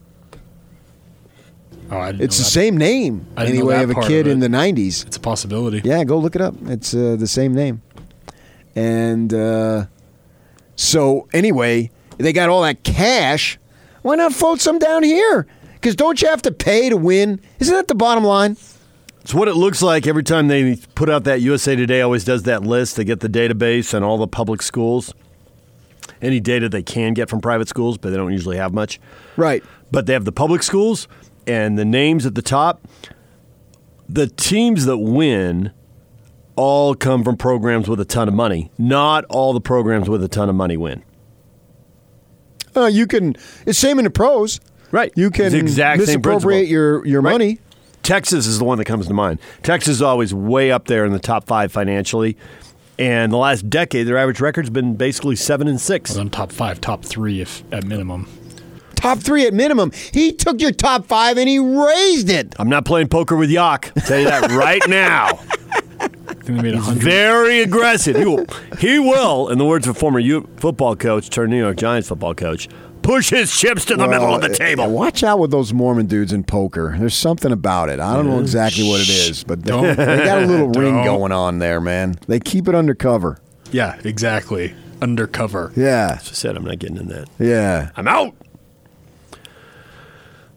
Oh, 1.90 1.98
I 1.98 2.12
didn't 2.12 2.22
It's 2.24 2.36
the 2.38 2.44
that. 2.44 2.50
same 2.50 2.76
name, 2.76 3.26
I 3.36 3.46
anyway, 3.46 3.82
of 3.82 3.90
a 3.90 3.94
kid 4.02 4.26
of 4.26 4.32
in 4.32 4.38
the 4.40 4.48
90s. 4.48 5.06
It's 5.06 5.16
a 5.16 5.20
possibility. 5.20 5.80
Yeah, 5.84 6.04
go 6.04 6.18
look 6.18 6.36
it 6.36 6.40
up. 6.40 6.54
It's 6.66 6.94
uh, 6.94 7.16
the 7.18 7.26
same 7.26 7.52
name. 7.52 7.82
And 8.76 9.34
uh, 9.34 9.86
so, 10.76 11.28
anyway, 11.32 11.90
they 12.18 12.32
got 12.32 12.48
all 12.48 12.62
that 12.62 12.84
cash. 12.84 13.58
Why 14.02 14.14
not 14.14 14.32
float 14.32 14.60
some 14.60 14.78
down 14.78 15.02
here? 15.02 15.46
Because 15.74 15.96
don't 15.96 16.20
you 16.22 16.28
have 16.28 16.42
to 16.42 16.52
pay 16.52 16.90
to 16.90 16.96
win? 16.96 17.40
Isn't 17.58 17.74
that 17.74 17.88
the 17.88 17.94
bottom 17.94 18.22
line? 18.24 18.56
It's 19.22 19.34
what 19.34 19.48
it 19.48 19.54
looks 19.54 19.82
like 19.82 20.06
every 20.06 20.22
time 20.22 20.48
they 20.48 20.76
put 20.94 21.10
out 21.10 21.24
that 21.24 21.40
USA 21.42 21.76
Today 21.76 22.00
always 22.00 22.24
does 22.24 22.44
that 22.44 22.62
list. 22.62 22.96
They 22.96 23.04
get 23.04 23.20
the 23.20 23.28
database 23.28 23.92
and 23.92 24.04
all 24.04 24.16
the 24.18 24.26
public 24.26 24.62
schools, 24.62 25.12
any 26.22 26.40
data 26.40 26.68
they 26.68 26.82
can 26.82 27.12
get 27.14 27.28
from 27.28 27.40
private 27.40 27.68
schools, 27.68 27.98
but 27.98 28.10
they 28.10 28.16
don't 28.16 28.32
usually 28.32 28.56
have 28.56 28.72
much. 28.72 28.98
Right. 29.36 29.62
But 29.90 30.06
they 30.06 30.14
have 30.14 30.24
the 30.24 30.32
public 30.32 30.62
schools 30.62 31.06
and 31.46 31.78
the 31.78 31.84
names 31.84 32.24
at 32.24 32.34
the 32.34 32.42
top. 32.42 32.80
The 34.08 34.26
teams 34.26 34.86
that 34.86 34.98
win 34.98 35.70
all 36.56 36.94
come 36.94 37.22
from 37.22 37.36
programs 37.36 37.88
with 37.88 38.00
a 38.00 38.04
ton 38.04 38.26
of 38.26 38.34
money. 38.34 38.70
Not 38.78 39.24
all 39.26 39.52
the 39.52 39.60
programs 39.60 40.08
with 40.08 40.24
a 40.24 40.28
ton 40.28 40.48
of 40.48 40.54
money 40.54 40.76
win. 40.76 41.04
Uh, 42.74 42.86
you 42.86 43.06
can. 43.06 43.36
It's 43.66 43.78
same 43.78 43.98
in 43.98 44.04
the 44.04 44.10
pros. 44.10 44.60
Right. 44.90 45.12
You 45.16 45.30
can 45.30 45.46
It's 45.46 45.52
the 45.54 45.58
exact 45.60 46.00
misappropriate 46.00 46.68
your 46.68 47.06
your 47.06 47.20
Right. 47.20 47.32
money. 47.32 47.60
Texas 48.02 48.46
is 48.46 48.58
the 48.58 48.64
one 48.64 48.78
that 48.78 48.84
comes 48.86 49.06
to 49.06 49.14
mind. 49.14 49.38
Texas 49.62 49.96
is 49.96 50.02
always 50.02 50.32
way 50.34 50.72
up 50.72 50.86
there 50.86 51.04
in 51.04 51.12
the 51.12 51.18
top 51.18 51.46
five 51.46 51.70
financially. 51.70 52.36
And 52.98 53.32
the 53.32 53.36
last 53.38 53.70
decade, 53.70 54.06
their 54.06 54.18
average 54.18 54.40
record's 54.40 54.70
been 54.70 54.94
basically 54.96 55.36
seven 55.36 55.68
and 55.68 55.80
six. 55.80 56.16
On 56.16 56.28
top 56.28 56.52
five, 56.52 56.80
top 56.80 57.04
three, 57.04 57.40
if 57.40 57.62
at 57.72 57.84
minimum. 57.84 58.28
Top 58.94 59.18
three 59.18 59.46
at 59.46 59.54
minimum. 59.54 59.92
He 60.12 60.32
took 60.32 60.60
your 60.60 60.72
top 60.72 61.06
five 61.06 61.38
and 61.38 61.48
he 61.48 61.58
raised 61.58 62.28
it. 62.28 62.54
I'm 62.58 62.68
not 62.68 62.84
playing 62.84 63.08
poker 63.08 63.36
with 63.36 63.48
Yak. 63.48 63.92
I'll 63.96 64.02
tell 64.02 64.18
you 64.18 64.26
that 64.26 64.50
right 64.50 64.82
now. 64.86 65.28
I 66.00 66.08
think 66.42 66.44
they 66.44 66.62
made 66.62 66.74
a 66.74 66.80
He's 66.82 66.98
very 66.98 67.60
aggressive. 67.62 68.16
He 68.16 68.24
will, 68.26 68.44
he 68.78 68.98
will, 68.98 69.48
in 69.48 69.56
the 69.58 69.64
words 69.64 69.86
of 69.86 69.96
a 69.96 69.98
former 69.98 70.18
U- 70.18 70.46
football 70.56 70.96
coach 70.96 71.30
turned 71.30 71.50
New 71.50 71.58
York 71.58 71.76
Giants 71.78 72.08
football 72.08 72.34
coach, 72.34 72.68
push 73.02 73.30
his 73.30 73.56
chips 73.56 73.84
to 73.86 73.96
the 73.96 74.06
middle 74.06 74.34
of 74.34 74.40
the 74.42 74.48
table. 74.48 74.84
uh, 74.84 74.88
Watch 74.88 75.22
out 75.22 75.38
with 75.38 75.50
those 75.50 75.72
Mormon 75.72 76.06
dudes 76.06 76.32
in 76.32 76.44
poker. 76.44 76.94
There's 76.98 77.14
something 77.14 77.52
about 77.52 77.88
it. 77.88 78.00
I 78.00 78.14
don't 78.16 78.26
know 78.26 78.40
exactly 78.40 78.88
what 78.88 79.00
it 79.00 79.08
is, 79.08 79.44
but 79.44 79.62
they, 79.62 79.72
they 79.94 80.24
got 80.24 80.42
a 80.42 80.46
little 80.46 80.68
ring 80.80 81.02
going 81.04 81.32
on 81.32 81.58
there, 81.58 81.80
man. 81.80 82.16
They 82.28 82.40
keep 82.40 82.68
it 82.68 82.74
undercover. 82.74 83.38
Yeah, 83.72 83.98
exactly. 84.04 84.74
Undercover. 85.02 85.72
Yeah, 85.76 86.16
I 86.20 86.22
said 86.22 86.56
I'm 86.56 86.64
not 86.64 86.78
getting 86.78 86.96
in 86.98 87.08
that. 87.08 87.28
yeah. 87.38 87.90
I'm 87.96 88.06
out. 88.08 88.34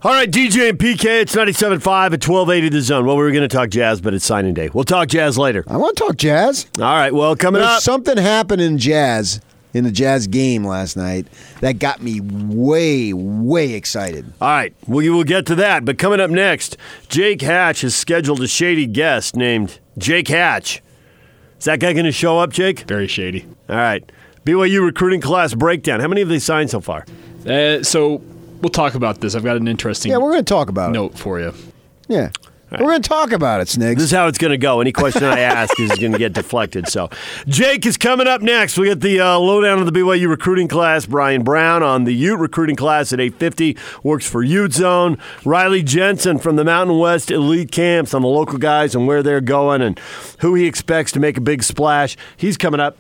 All 0.02 0.12
right, 0.12 0.30
DJ 0.30 0.68
and 0.70 0.78
PK, 0.78 1.22
it's 1.22 1.34
97.5 1.34 1.78
at 1.78 2.28
1280 2.28 2.68
The 2.70 2.82
Zone. 2.82 3.06
Well, 3.06 3.16
we 3.16 3.24
were 3.24 3.32
going 3.32 3.48
to 3.48 3.56
talk 3.56 3.70
jazz, 3.70 4.02
but 4.02 4.14
it's 4.14 4.26
signing 4.26 4.54
day. 4.54 4.70
We'll 4.74 4.84
talk 4.84 5.08
jazz 5.08 5.38
later. 5.38 5.64
I 5.66 5.78
want 5.78 5.96
to 5.96 6.04
talk 6.04 6.18
jazz. 6.18 6.66
All 6.78 6.84
right, 6.84 7.14
well, 7.14 7.38
coming 7.38 7.62
There's 7.62 7.78
up. 7.78 7.82
something 7.84 8.18
happened 8.18 8.62
in 8.62 8.78
jazz 8.78 9.40
in 9.74 9.84
the 9.84 9.92
jazz 9.92 10.28
game 10.28 10.64
last 10.66 10.96
night 10.96 11.28
that 11.62 11.80
got 11.80 12.02
me 12.02 12.20
way, 12.22 13.12
way 13.14 13.74
excited. 13.74 14.32
All 14.40 14.48
right, 14.50 14.74
we 14.88 15.10
will 15.10 15.24
get 15.24 15.46
to 15.48 15.56
that. 15.56 15.84
But 15.86 15.98
coming 15.98 16.20
up 16.20 16.30
next, 16.30 16.78
Jake 17.10 17.42
Hatch 17.42 17.82
has 17.82 17.96
scheduled 17.96 18.42
a 18.42 18.48
shady 18.48 18.86
guest 18.86 19.36
named 19.36 19.80
Jake 19.98 20.28
Hatch. 20.28 20.82
Is 21.60 21.66
that 21.66 21.80
guy 21.80 21.94
going 21.94 22.06
to 22.06 22.12
show 22.12 22.40
up, 22.40 22.52
Jake? 22.52 22.82
Very 22.82 23.08
shady. 23.08 23.46
All 23.70 23.76
right. 23.76 24.04
BYU 24.46 24.84
recruiting 24.84 25.22
class 25.22 25.54
breakdown. 25.54 26.02
How 26.02 26.08
many 26.10 26.22
have 26.22 26.28
they 26.30 26.40
signed 26.40 26.70
so 26.70 26.82
far? 26.82 27.06
Uh, 27.48 27.82
so 27.82 28.22
we'll 28.62 28.70
talk 28.70 28.94
about 28.96 29.22
this. 29.22 29.34
I've 29.36 29.44
got 29.46 29.56
an 29.56 29.68
interesting 29.70 30.12
Yeah, 30.12 30.18
we're 30.18 30.32
going 30.32 30.44
to 30.44 30.54
talk 30.54 30.68
about 30.70 30.90
it. 30.90 30.94
note 30.94 31.18
for 31.18 31.40
you. 31.40 31.54
Yeah. 32.10 32.32
We're 32.80 32.88
going 32.88 33.02
to 33.04 33.08
talk 33.08 33.32
about 33.32 33.62
it, 33.62 33.68
Sniggs. 33.70 33.98
This 33.98 34.06
is 34.06 34.12
how 34.12 34.28
it's 34.28 34.40
going 34.40 34.52
to 34.52 34.58
go. 34.58 34.82
Any 34.82 34.92
question 34.92 35.24
I 35.24 35.40
ask 35.40 35.80
is 35.80 35.92
going 35.92 36.12
to 36.12 36.18
get 36.18 36.34
deflected. 36.34 36.88
So, 36.88 37.10
Jake 37.48 37.86
is 37.86 37.98
coming 37.98 38.26
up 38.26 38.42
next. 38.42 38.78
We 38.80 38.88
get 38.88 39.00
the 39.02 39.20
uh, 39.20 39.38
lowdown 39.38 39.80
of 39.80 39.86
the 39.86 39.92
BYU 39.92 40.28
recruiting 40.28 40.68
class. 40.68 41.06
Brian 41.06 41.44
Brown 41.44 41.84
on 41.84 42.06
the 42.06 42.14
Ute 42.14 42.40
recruiting 42.40 42.76
class 42.76 43.14
at 43.14 43.20
850 43.20 43.78
works 44.02 44.28
for 44.28 44.42
Ute 44.42 44.74
Zone. 44.74 45.20
Riley 45.46 45.84
Jensen 45.84 46.40
from 46.40 46.56
the 46.56 46.64
Mountain 46.64 46.98
West 46.98 47.30
Elite 47.30 47.72
Camps 47.72 48.14
on 48.14 48.24
the 48.24 48.28
local 48.28 48.58
guys 48.58 48.96
and 48.96 49.06
where 49.06 49.22
they're 49.22 49.42
going 49.42 49.82
and 49.82 50.00
who 50.40 50.56
he 50.56 50.66
expects 50.66 51.12
to 51.12 51.20
make 51.20 51.38
a 51.38 51.42
big 51.42 51.62
splash. 51.62 52.18
He's 52.38 52.58
coming 52.58 52.80
up. 52.80 52.98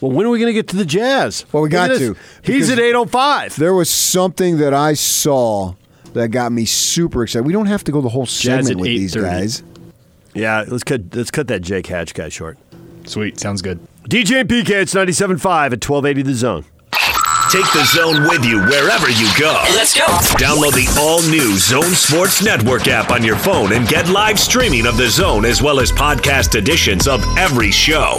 Well, 0.00 0.12
when 0.12 0.26
are 0.26 0.30
we 0.30 0.38
going 0.38 0.50
to 0.50 0.54
get 0.54 0.68
to 0.68 0.76
the 0.76 0.84
Jazz? 0.84 1.44
Well, 1.52 1.62
we 1.62 1.68
got 1.68 1.90
Look 1.90 2.00
at 2.00 2.00
this. 2.00 2.16
to, 2.42 2.52
He's 2.52 2.70
at 2.70 2.78
805. 2.78 3.56
There 3.56 3.74
was 3.74 3.90
something 3.90 4.58
that 4.58 4.72
I 4.72 4.94
saw 4.94 5.74
that 6.14 6.28
got 6.28 6.52
me 6.52 6.64
super 6.64 7.22
excited. 7.22 7.46
We 7.46 7.52
don't 7.52 7.66
have 7.66 7.84
to 7.84 7.92
go 7.92 8.00
the 8.00 8.08
whole 8.08 8.26
segment 8.26 8.76
with 8.80 8.86
these 8.86 9.14
guys. 9.14 9.62
Yeah, 10.34 10.64
let's 10.68 10.84
cut 10.84 11.14
let's 11.14 11.30
cut 11.30 11.48
that 11.48 11.62
Jake 11.62 11.86
Hatch 11.86 12.14
guy 12.14 12.28
short. 12.28 12.58
Sweet. 13.04 13.40
Sounds 13.40 13.62
good. 13.62 13.80
DJ 14.08 14.40
and 14.40 14.48
PK, 14.48 14.70
it's 14.70 14.94
97.5 14.94 15.36
at 15.36 15.88
1280 15.88 16.22
The 16.22 16.34
Zone. 16.34 16.64
Take 17.50 17.64
the 17.72 17.84
zone 17.86 18.24
with 18.28 18.44
you 18.44 18.60
wherever 18.60 19.08
you 19.08 19.26
go. 19.38 19.52
Let's 19.74 19.94
go. 19.94 20.04
Download 20.36 20.72
the 20.74 20.86
all 21.00 21.22
new 21.30 21.56
Zone 21.56 21.94
Sports 21.94 22.44
Network 22.44 22.88
app 22.88 23.10
on 23.10 23.24
your 23.24 23.36
phone 23.36 23.72
and 23.72 23.88
get 23.88 24.06
live 24.10 24.38
streaming 24.38 24.86
of 24.86 24.98
the 24.98 25.08
zone 25.08 25.46
as 25.46 25.62
well 25.62 25.80
as 25.80 25.90
podcast 25.90 26.56
editions 26.56 27.08
of 27.08 27.24
every 27.38 27.70
show. 27.70 28.18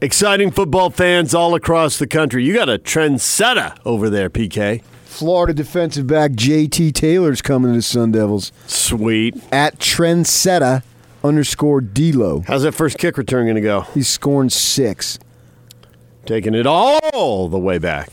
exciting 0.00 0.50
football 0.50 0.90
fans 0.90 1.34
all 1.34 1.54
across 1.54 1.98
the 1.98 2.06
country. 2.06 2.44
You 2.44 2.54
got 2.54 2.68
a 2.68 2.78
trendsetter 2.78 3.76
over 3.84 4.10
there, 4.10 4.30
PK. 4.30 4.82
Florida 5.04 5.54
defensive 5.54 6.06
back 6.06 6.32
JT 6.32 6.92
Taylor's 6.92 7.40
coming 7.40 7.72
to 7.72 7.76
the 7.78 7.82
Sun 7.82 8.12
Devils. 8.12 8.52
Sweet. 8.66 9.34
At 9.50 9.78
Trendsetter 9.78 10.82
underscore 11.24 11.80
D'Lo. 11.80 12.44
How's 12.46 12.62
that 12.62 12.72
first 12.72 12.98
kick 12.98 13.16
return 13.16 13.46
going 13.46 13.54
to 13.56 13.62
go? 13.62 13.82
He's 13.94 14.08
scoring 14.08 14.50
six. 14.50 15.18
Taking 16.26 16.54
it 16.54 16.66
all 16.66 17.48
the 17.48 17.58
way 17.58 17.78
back. 17.78 18.10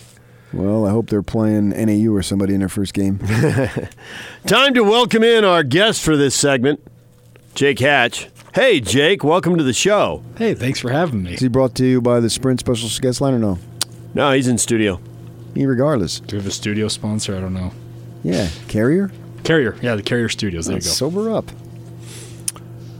Well, 0.53 0.85
I 0.85 0.91
hope 0.91 1.09
they're 1.09 1.23
playing 1.23 1.69
NAU 1.69 2.13
or 2.13 2.21
somebody 2.21 2.53
in 2.53 2.59
their 2.59 2.69
first 2.69 2.93
game. 2.93 3.17
Time 4.45 4.73
to 4.75 4.83
welcome 4.83 5.23
in 5.23 5.43
our 5.43 5.63
guest 5.63 6.03
for 6.03 6.15
this 6.15 6.35
segment, 6.35 6.79
Jake 7.55 7.79
Hatch. 7.79 8.29
Hey, 8.53 8.79
Jake, 8.81 9.23
welcome 9.23 9.57
to 9.57 9.63
the 9.63 9.73
show. 9.73 10.23
Hey, 10.37 10.53
thanks 10.53 10.79
for 10.79 10.91
having 10.91 11.23
me. 11.23 11.33
Is 11.33 11.39
he 11.39 11.47
brought 11.47 11.73
to 11.75 11.85
you 11.87 12.01
by 12.01 12.19
the 12.19 12.29
Sprint 12.29 12.59
Special 12.59 12.87
Guest 13.01 13.19
Line 13.19 13.33
or 13.33 13.39
no? 13.39 13.57
No, 14.13 14.31
he's 14.31 14.47
in 14.47 14.59
studio. 14.59 14.99
He 15.55 15.65
regardless. 15.65 16.19
Do 16.19 16.35
we 16.35 16.41
have 16.43 16.47
a 16.47 16.53
studio 16.53 16.87
sponsor? 16.87 17.35
I 17.35 17.41
don't 17.41 17.55
know. 17.55 17.71
Yeah, 18.23 18.49
Carrier? 18.67 19.11
Carrier. 19.43 19.75
Yeah, 19.81 19.95
the 19.95 20.03
Carrier 20.03 20.29
Studios. 20.29 20.67
There 20.67 20.75
you 20.75 20.83
go. 20.83 20.87
Sober 20.87 21.31
up. 21.31 21.51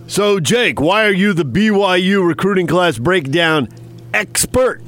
So, 0.07 0.39
Jake, 0.39 0.81
why 0.81 1.05
are 1.05 1.13
you 1.13 1.33
the 1.33 1.45
BYU 1.45 2.27
recruiting 2.27 2.65
class 2.65 2.97
breakdown 2.97 3.69
expert? 4.11 4.81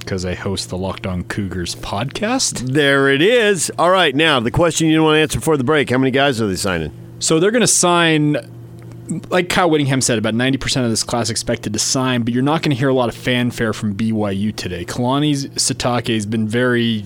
Because 0.00 0.26
I 0.26 0.34
host 0.34 0.68
the 0.68 0.76
Locked 0.76 1.06
On 1.06 1.24
Cougars 1.24 1.76
podcast. 1.76 2.74
There 2.74 3.08
it 3.08 3.22
is. 3.22 3.72
All 3.78 3.90
right, 3.90 4.14
now 4.14 4.38
the 4.38 4.50
question 4.50 4.86
you 4.86 4.92
didn't 4.92 5.04
want 5.04 5.16
to 5.16 5.20
answer 5.22 5.38
before 5.38 5.56
the 5.56 5.64
break: 5.64 5.88
How 5.88 5.96
many 5.96 6.10
guys 6.10 6.42
are 6.42 6.46
they 6.46 6.56
signing? 6.56 6.92
So 7.20 7.40
they're 7.40 7.50
going 7.50 7.62
to 7.62 7.66
sign, 7.66 8.36
like 9.28 9.48
Kyle 9.48 9.68
Whittingham 9.68 10.00
said, 10.00 10.18
about 10.18 10.34
90% 10.34 10.84
of 10.84 10.90
this 10.90 11.02
class 11.02 11.30
expected 11.30 11.72
to 11.72 11.78
sign, 11.78 12.22
but 12.22 12.32
you're 12.32 12.42
not 12.42 12.62
going 12.62 12.70
to 12.70 12.76
hear 12.76 12.88
a 12.88 12.94
lot 12.94 13.08
of 13.08 13.14
fanfare 13.14 13.72
from 13.72 13.94
BYU 13.94 14.54
today. 14.54 14.84
Kalani 14.84 15.48
Sitake 15.50 16.14
has 16.14 16.26
been 16.26 16.48
very 16.48 17.04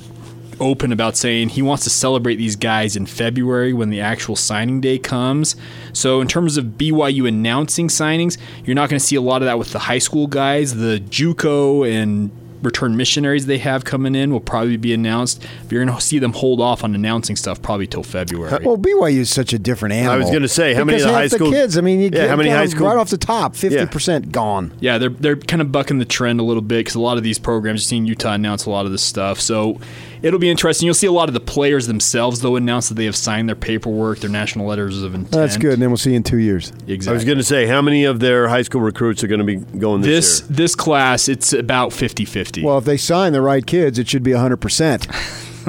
open 0.60 0.92
about 0.92 1.16
saying 1.16 1.50
he 1.50 1.62
wants 1.62 1.84
to 1.84 1.90
celebrate 1.90 2.36
these 2.36 2.56
guys 2.56 2.96
in 2.96 3.06
February 3.06 3.72
when 3.72 3.90
the 3.90 4.00
actual 4.00 4.36
signing 4.36 4.80
day 4.80 4.98
comes. 4.98 5.56
So, 5.92 6.20
in 6.20 6.28
terms 6.28 6.56
of 6.56 6.64
BYU 6.64 7.28
announcing 7.28 7.88
signings, 7.88 8.38
you're 8.64 8.74
not 8.74 8.88
going 8.88 8.98
to 8.98 9.04
see 9.04 9.16
a 9.16 9.20
lot 9.20 9.42
of 9.42 9.46
that 9.46 9.58
with 9.58 9.72
the 9.72 9.80
high 9.80 9.98
school 9.98 10.26
guys. 10.26 10.74
The 10.74 11.00
JUCO 11.00 11.88
and 11.90 12.30
return 12.62 12.96
missionaries 12.96 13.46
they 13.46 13.58
have 13.58 13.84
coming 13.84 14.14
in 14.14 14.32
will 14.32 14.40
probably 14.40 14.76
be 14.76 14.92
announced. 14.92 15.40
But 15.64 15.72
you're 15.72 15.84
going 15.84 15.96
to 15.96 16.02
see 16.02 16.18
them 16.18 16.32
hold 16.32 16.60
off 16.60 16.82
on 16.84 16.94
announcing 16.94 17.36
stuff 17.36 17.60
probably 17.62 17.86
till 17.86 18.02
February. 18.02 18.64
Well, 18.64 18.76
BYU 18.76 19.18
is 19.18 19.30
such 19.30 19.52
a 19.52 19.58
different 19.58 19.94
animal. 19.94 20.12
I 20.14 20.16
was 20.18 20.30
gonna 20.30 20.48
say, 20.48 20.74
how 20.74 20.84
many 20.84 20.98
Because 20.98 21.06
of 21.06 21.12
the 21.12 21.18
high 21.18 21.28
school- 21.28 21.50
kids? 21.52 21.78
I 21.78 21.80
mean, 21.80 21.98
you 22.00 22.04
Yeah, 22.06 22.10
get 22.10 22.30
how 22.30 22.36
many 22.36 22.50
high 22.50 22.66
school- 22.66 22.86
right 22.86 22.96
off 22.96 23.10
the 23.10 23.16
top? 23.18 23.54
Fifty 23.56 23.86
percent 23.86 24.32
gone. 24.32 24.72
Yeah, 24.80 24.98
they're 24.98 25.10
they're 25.10 25.36
kind 25.36 25.62
of 25.62 25.70
bucking 25.72 25.98
the 25.98 26.04
trend 26.04 26.40
a 26.40 26.42
little 26.42 26.62
bit 26.62 26.78
because 26.80 26.94
a 26.94 27.00
lot 27.00 27.16
of 27.16 27.22
these 27.22 27.38
programs, 27.38 27.80
you've 27.82 27.86
seen 27.88 28.06
Utah 28.06 28.32
announce 28.34 28.66
a 28.66 28.70
lot 28.70 28.86
of 28.86 28.92
this 28.92 29.02
stuff. 29.02 29.40
So 29.40 29.78
it'll 30.22 30.38
be 30.38 30.50
interesting. 30.50 30.86
You'll 30.86 30.94
see 30.94 31.06
a 31.06 31.12
lot 31.12 31.28
of 31.28 31.34
the 31.34 31.40
players 31.40 31.86
themselves 31.86 32.40
though 32.40 32.56
announce 32.56 32.88
that 32.88 32.94
they 32.94 33.04
have 33.04 33.16
signed 33.16 33.48
their 33.48 33.56
paperwork, 33.56 34.18
their 34.20 34.30
national 34.30 34.66
letters 34.66 35.02
of 35.02 35.14
intent. 35.14 35.32
That's 35.32 35.56
good. 35.56 35.74
And 35.74 35.82
then 35.82 35.90
we'll 35.90 35.96
see 35.96 36.10
you 36.10 36.16
in 36.16 36.22
two 36.22 36.38
years. 36.38 36.70
Exactly. 36.86 37.08
I 37.08 37.12
was 37.12 37.24
going 37.24 37.38
to 37.38 37.44
say, 37.44 37.66
how 37.66 37.82
many 37.82 38.04
of 38.04 38.20
their 38.20 38.48
high 38.48 38.62
school 38.62 38.80
recruits 38.80 39.24
are 39.24 39.28
going 39.28 39.40
to 39.40 39.44
be 39.44 39.56
going 39.56 40.02
this, 40.02 40.40
this 40.40 40.58
this 40.58 40.74
class, 40.74 41.28
it's 41.28 41.52
about 41.52 41.90
50-50. 41.92 42.62
Well, 42.62 42.78
if 42.78 42.84
they 42.84 42.96
sign 42.96 43.32
the 43.32 43.40
right 43.40 43.64
kids, 43.64 43.98
it 43.98 44.08
should 44.08 44.22
be 44.22 44.32
hundred 44.32 44.58
percent. 44.58 45.06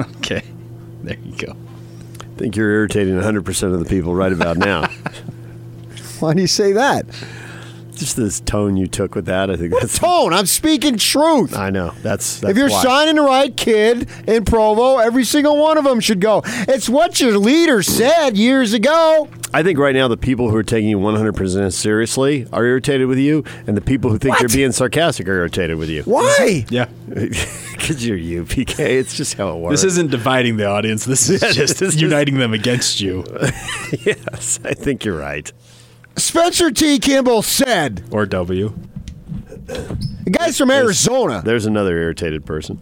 okay, 0.16 0.42
there 1.02 1.16
you 1.24 1.36
go. 1.36 1.56
I 2.20 2.38
think 2.42 2.56
you're 2.56 2.70
irritating 2.70 3.14
100 3.14 3.44
percent 3.44 3.72
of 3.72 3.78
the 3.80 3.86
people 3.86 4.14
right 4.14 4.32
about 4.32 4.56
now. 4.58 4.88
Why 6.20 6.34
do 6.34 6.40
you 6.40 6.46
say 6.46 6.72
that? 6.72 7.06
Just 8.00 8.16
this 8.16 8.40
tone 8.40 8.76
you 8.78 8.86
took 8.86 9.14
with 9.14 9.26
that, 9.26 9.50
I 9.50 9.56
think 9.56 9.72
that's. 9.74 9.98
Tone. 9.98 10.32
I'm 10.32 10.46
speaking 10.46 10.96
truth. 10.96 11.54
I 11.54 11.68
know 11.70 11.92
that's. 12.02 12.40
that's 12.40 12.50
if 12.50 12.56
you're 12.56 12.70
why. 12.70 12.82
signing 12.82 13.16
the 13.16 13.22
right 13.22 13.54
kid 13.54 14.08
in 14.26 14.44
Provo, 14.46 14.96
every 14.98 15.24
single 15.24 15.58
one 15.58 15.76
of 15.76 15.84
them 15.84 16.00
should 16.00 16.20
go. 16.20 16.40
It's 16.46 16.88
what 16.88 17.20
your 17.20 17.36
leader 17.38 17.82
said 17.82 18.38
years 18.38 18.72
ago. 18.72 19.28
I 19.52 19.62
think 19.64 19.78
right 19.80 19.94
now 19.94 20.06
the 20.08 20.16
people 20.16 20.48
who 20.48 20.56
are 20.56 20.62
taking 20.62 20.88
you 20.88 20.98
100% 20.98 21.72
seriously 21.72 22.46
are 22.52 22.64
irritated 22.64 23.08
with 23.08 23.18
you, 23.18 23.44
and 23.66 23.76
the 23.76 23.80
people 23.80 24.08
who 24.10 24.16
think 24.16 24.34
What? 24.34 24.40
you're 24.42 24.48
being 24.48 24.70
sarcastic 24.72 25.28
are 25.28 25.34
irritated 25.34 25.76
with 25.76 25.90
you. 25.90 26.02
Why? 26.04 26.64
Yeah, 26.70 26.86
Because 27.08 28.06
you're 28.06 28.16
you, 28.16 28.44
PK. 28.44 28.78
It's 28.78 29.16
just 29.16 29.34
how 29.34 29.56
it 29.56 29.60
works. 29.60 29.82
this 29.82 29.92
isn't 29.92 30.10
dividing 30.10 30.56
the 30.56 30.66
audience. 30.66 31.04
This 31.04 31.28
is 31.28 31.42
Yeah, 31.42 31.50
just 31.50 31.78
this 31.80 31.94
is- 31.96 32.00
uniting 32.00 32.38
them 32.38 32.52
against 32.54 33.00
you 33.00 33.24
yes, 34.06 34.60
I 34.64 34.72
think 34.74 35.04
you're 35.04 35.18
right. 35.18 35.52
Spencer 36.20 36.70
T. 36.70 36.98
Kimball 36.98 37.42
said, 37.42 38.04
or 38.12 38.26
W. 38.26 38.72
the 39.66 40.30
guy's 40.30 40.56
from 40.58 40.70
Arizona. 40.70 41.42
There's 41.44 41.66
another 41.66 41.96
irritated 41.98 42.44
person, 42.46 42.80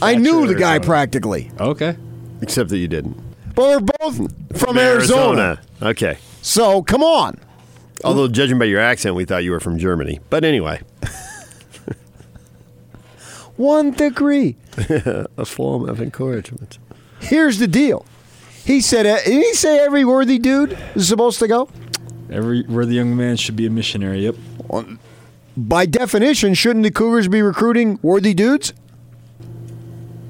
I 0.00 0.16
knew 0.16 0.46
the 0.46 0.54
guy 0.54 0.72
Arizona. 0.74 0.86
practically. 0.86 1.50
Okay. 1.60 1.96
except 2.40 2.70
that 2.70 2.78
you 2.78 2.88
didn't. 2.88 3.16
But 3.54 3.62
we're 3.68 3.80
both 3.98 4.58
from 4.60 4.78
Arizona. 4.78 5.60
Okay. 5.80 6.18
So 6.40 6.82
come 6.82 7.02
on. 7.02 7.38
Although, 8.04 8.26
judging 8.26 8.58
by 8.58 8.64
your 8.64 8.80
accent, 8.80 9.14
we 9.14 9.24
thought 9.24 9.44
you 9.44 9.52
were 9.52 9.60
from 9.60 9.78
Germany. 9.78 10.18
But 10.28 10.44
anyway, 10.44 10.80
One 13.56 13.92
degree. 13.92 14.56
a 15.36 15.44
form 15.44 15.88
of 15.88 16.00
encouragement. 16.00 16.78
Here's 17.20 17.58
the 17.58 17.68
deal. 17.68 18.06
He 18.64 18.80
said, 18.80 19.06
uh, 19.06 19.18
did 19.24 19.32
he 19.44 19.54
say 19.54 19.78
every 19.78 20.04
worthy 20.04 20.38
dude 20.38 20.76
is 20.94 21.06
supposed 21.08 21.38
to 21.40 21.48
go? 21.48 21.68
Every 22.32 22.62
where 22.62 22.86
the 22.86 22.94
young 22.94 23.16
man 23.16 23.36
should 23.36 23.56
be 23.56 23.66
a 23.66 23.70
missionary. 23.70 24.24
Yep. 24.24 24.36
By 25.56 25.86
definition, 25.86 26.54
shouldn't 26.54 26.82
the 26.82 26.90
Cougars 26.90 27.28
be 27.28 27.42
recruiting 27.42 27.98
worthy 28.02 28.32
dudes? 28.32 28.72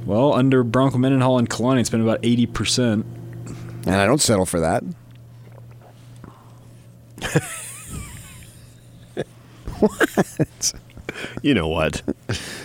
Well, 0.04 0.34
under 0.34 0.64
Bronco 0.64 0.98
Mendenhall 0.98 1.38
and 1.38 1.48
Kalani, 1.48 1.80
it's 1.80 1.90
been 1.90 2.00
about 2.00 2.18
eighty 2.22 2.46
percent. 2.46 3.06
And 3.86 3.94
I 3.96 4.06
don't 4.06 4.20
settle 4.20 4.46
for 4.46 4.60
that. 4.60 4.82
You 11.42 11.54
know 11.54 11.68
what? 11.68 12.02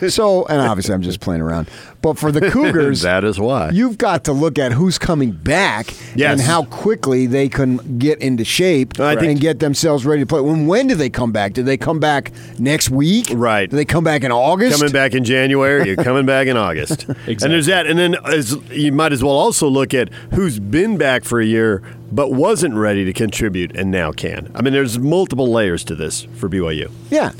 So, 0.07 0.45
and 0.45 0.61
obviously 0.61 0.93
I'm 0.93 1.01
just 1.01 1.19
playing 1.19 1.41
around. 1.41 1.67
But 2.01 2.17
for 2.19 2.31
the 2.31 2.51
Cougars, 2.51 3.01
that 3.03 3.23
is 3.23 3.39
why. 3.39 3.69
you've 3.71 3.97
got 3.97 4.23
to 4.25 4.33
look 4.33 4.59
at 4.59 4.71
who's 4.71 4.99
coming 4.99 5.31
back 5.31 5.93
Yes. 6.15 6.33
and 6.33 6.41
how 6.41 6.63
quickly 6.65 7.25
they 7.25 7.49
can 7.49 7.97
get 7.97 8.19
into 8.21 8.45
shape 8.45 8.93
think- 8.95 9.21
and 9.21 9.39
get 9.39 9.59
themselves 9.59 10.05
ready 10.05 10.21
to 10.21 10.25
play. 10.27 10.41
When 10.41 10.67
when 10.67 10.87
do 10.87 10.95
they 10.95 11.09
come 11.09 11.31
back? 11.31 11.53
Do 11.53 11.63
they 11.63 11.77
come 11.77 11.99
back 11.99 12.31
next 12.59 12.89
week? 12.89 13.27
Right. 13.33 13.69
Do 13.69 13.75
they 13.75 13.85
come 13.85 14.03
back 14.03 14.23
in 14.23 14.31
August? 14.31 14.77
coming 14.77 14.93
back 14.93 15.13
in 15.13 15.23
January, 15.23 15.87
you're 15.87 15.95
coming 15.95 16.25
back 16.25 16.47
in 16.47 16.55
August. 16.57 17.03
exactly. 17.09 17.31
And 17.31 17.51
there's 17.53 17.65
that. 17.65 17.87
And 17.87 17.97
then 17.97 18.15
as, 18.25 18.55
you 18.69 18.91
might 18.91 19.11
as 19.11 19.23
well 19.23 19.33
also 19.35 19.67
look 19.67 19.93
at 19.93 20.13
who's 20.33 20.59
been 20.59 20.97
back 20.97 21.23
for 21.23 21.39
a 21.39 21.45
year 21.45 21.81
but 22.09 22.31
wasn't 22.31 22.73
ready 22.73 23.03
to 23.03 23.11
contribute 23.11 23.75
and 23.75 23.91
now 23.91 24.13
can. 24.13 24.49
I 24.55 24.61
mean, 24.61 24.71
there's 24.71 24.97
multiple 24.97 25.51
layers 25.51 25.83
to 25.85 25.95
this 25.95 26.21
for 26.35 26.47
BYU. 26.47 26.89
Yeah. 27.09 27.31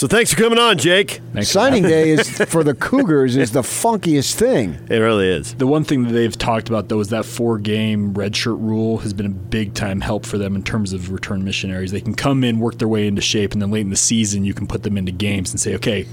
So 0.00 0.06
thanks 0.06 0.32
for 0.32 0.40
coming 0.40 0.58
on, 0.58 0.78
Jake. 0.78 1.20
Signing 1.42 1.82
day 1.82 2.08
is 2.08 2.26
for 2.48 2.64
the 2.64 2.72
Cougars 2.72 3.36
is 3.36 3.52
the 3.52 3.60
funkiest 3.60 4.32
thing. 4.32 4.78
It 4.88 4.96
really 4.96 5.28
is. 5.28 5.52
The 5.56 5.66
one 5.66 5.84
thing 5.84 6.04
that 6.04 6.12
they've 6.12 6.38
talked 6.38 6.70
about 6.70 6.88
though 6.88 7.00
is 7.00 7.08
that 7.08 7.26
four 7.26 7.58
game 7.58 8.14
redshirt 8.14 8.58
rule 8.58 8.96
has 8.96 9.12
been 9.12 9.26
a 9.26 9.28
big 9.28 9.74
time 9.74 10.00
help 10.00 10.24
for 10.24 10.38
them 10.38 10.56
in 10.56 10.62
terms 10.62 10.94
of 10.94 11.12
return 11.12 11.44
missionaries. 11.44 11.92
They 11.92 12.00
can 12.00 12.14
come 12.14 12.44
in, 12.44 12.60
work 12.60 12.78
their 12.78 12.88
way 12.88 13.06
into 13.06 13.20
shape, 13.20 13.52
and 13.52 13.60
then 13.60 13.70
late 13.70 13.82
in 13.82 13.90
the 13.90 13.96
season 13.96 14.42
you 14.42 14.54
can 14.54 14.66
put 14.66 14.84
them 14.84 14.96
into 14.96 15.12
games 15.12 15.50
and 15.50 15.60
say, 15.60 15.74
okay, 15.74 16.06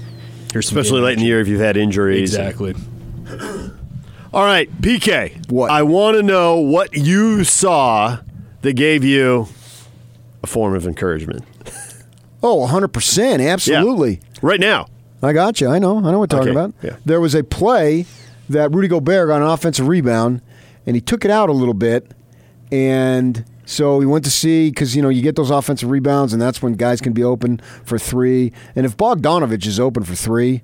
here's 0.52 0.68
some 0.68 0.76
Especially 0.76 1.00
late 1.00 1.14
in 1.14 1.20
the 1.20 1.24
year 1.24 1.40
if 1.40 1.48
you've 1.48 1.62
had 1.62 1.78
injuries. 1.78 2.34
Exactly. 2.34 2.74
All 4.34 4.44
right, 4.44 4.70
PK. 4.82 5.50
What? 5.50 5.70
I 5.70 5.82
want 5.84 6.18
to 6.18 6.22
know 6.22 6.58
what 6.58 6.94
you 6.94 7.42
saw 7.42 8.18
that 8.60 8.74
gave 8.74 9.02
you 9.02 9.48
a 10.42 10.46
form 10.46 10.74
of 10.74 10.86
encouragement. 10.86 11.42
Oh, 12.42 12.66
100%. 12.70 13.46
Absolutely. 13.50 14.20
Right 14.42 14.60
now. 14.60 14.86
I 15.22 15.32
got 15.32 15.60
you. 15.60 15.68
I 15.68 15.78
know. 15.80 15.98
I 15.98 16.00
know 16.00 16.18
what 16.18 16.18
we're 16.20 16.26
talking 16.38 16.50
Okay, 16.56 16.58
about. 16.60 16.74
yeah. 16.82 16.96
There 17.04 17.20
was 17.20 17.34
a 17.34 17.42
play 17.42 18.06
that 18.48 18.72
Rudy 18.72 18.86
Gobert 18.88 19.28
got 19.28 19.42
an 19.42 19.48
offensive 19.48 19.88
rebound, 19.88 20.40
and 20.86 20.94
he 20.94 21.00
took 21.00 21.24
it 21.24 21.30
out 21.30 21.48
a 21.48 21.52
little 21.52 21.74
bit, 21.74 22.12
and 22.70 23.44
so 23.66 24.00
he 24.00 24.06
went 24.06 24.24
to 24.24 24.30
see 24.30 24.70
because 24.70 24.94
you 24.96 25.02
know 25.02 25.08
you 25.08 25.22
get 25.22 25.36
those 25.36 25.50
offensive 25.50 25.90
rebounds, 25.90 26.32
and 26.32 26.40
that's 26.40 26.62
when 26.62 26.74
guys 26.74 27.00
can 27.00 27.12
be 27.12 27.24
open 27.24 27.60
for 27.84 27.98
three. 27.98 28.52
And 28.76 28.86
if 28.86 28.96
Bogdanovich 28.96 29.66
is 29.66 29.80
open 29.80 30.04
for 30.04 30.14
three, 30.14 30.62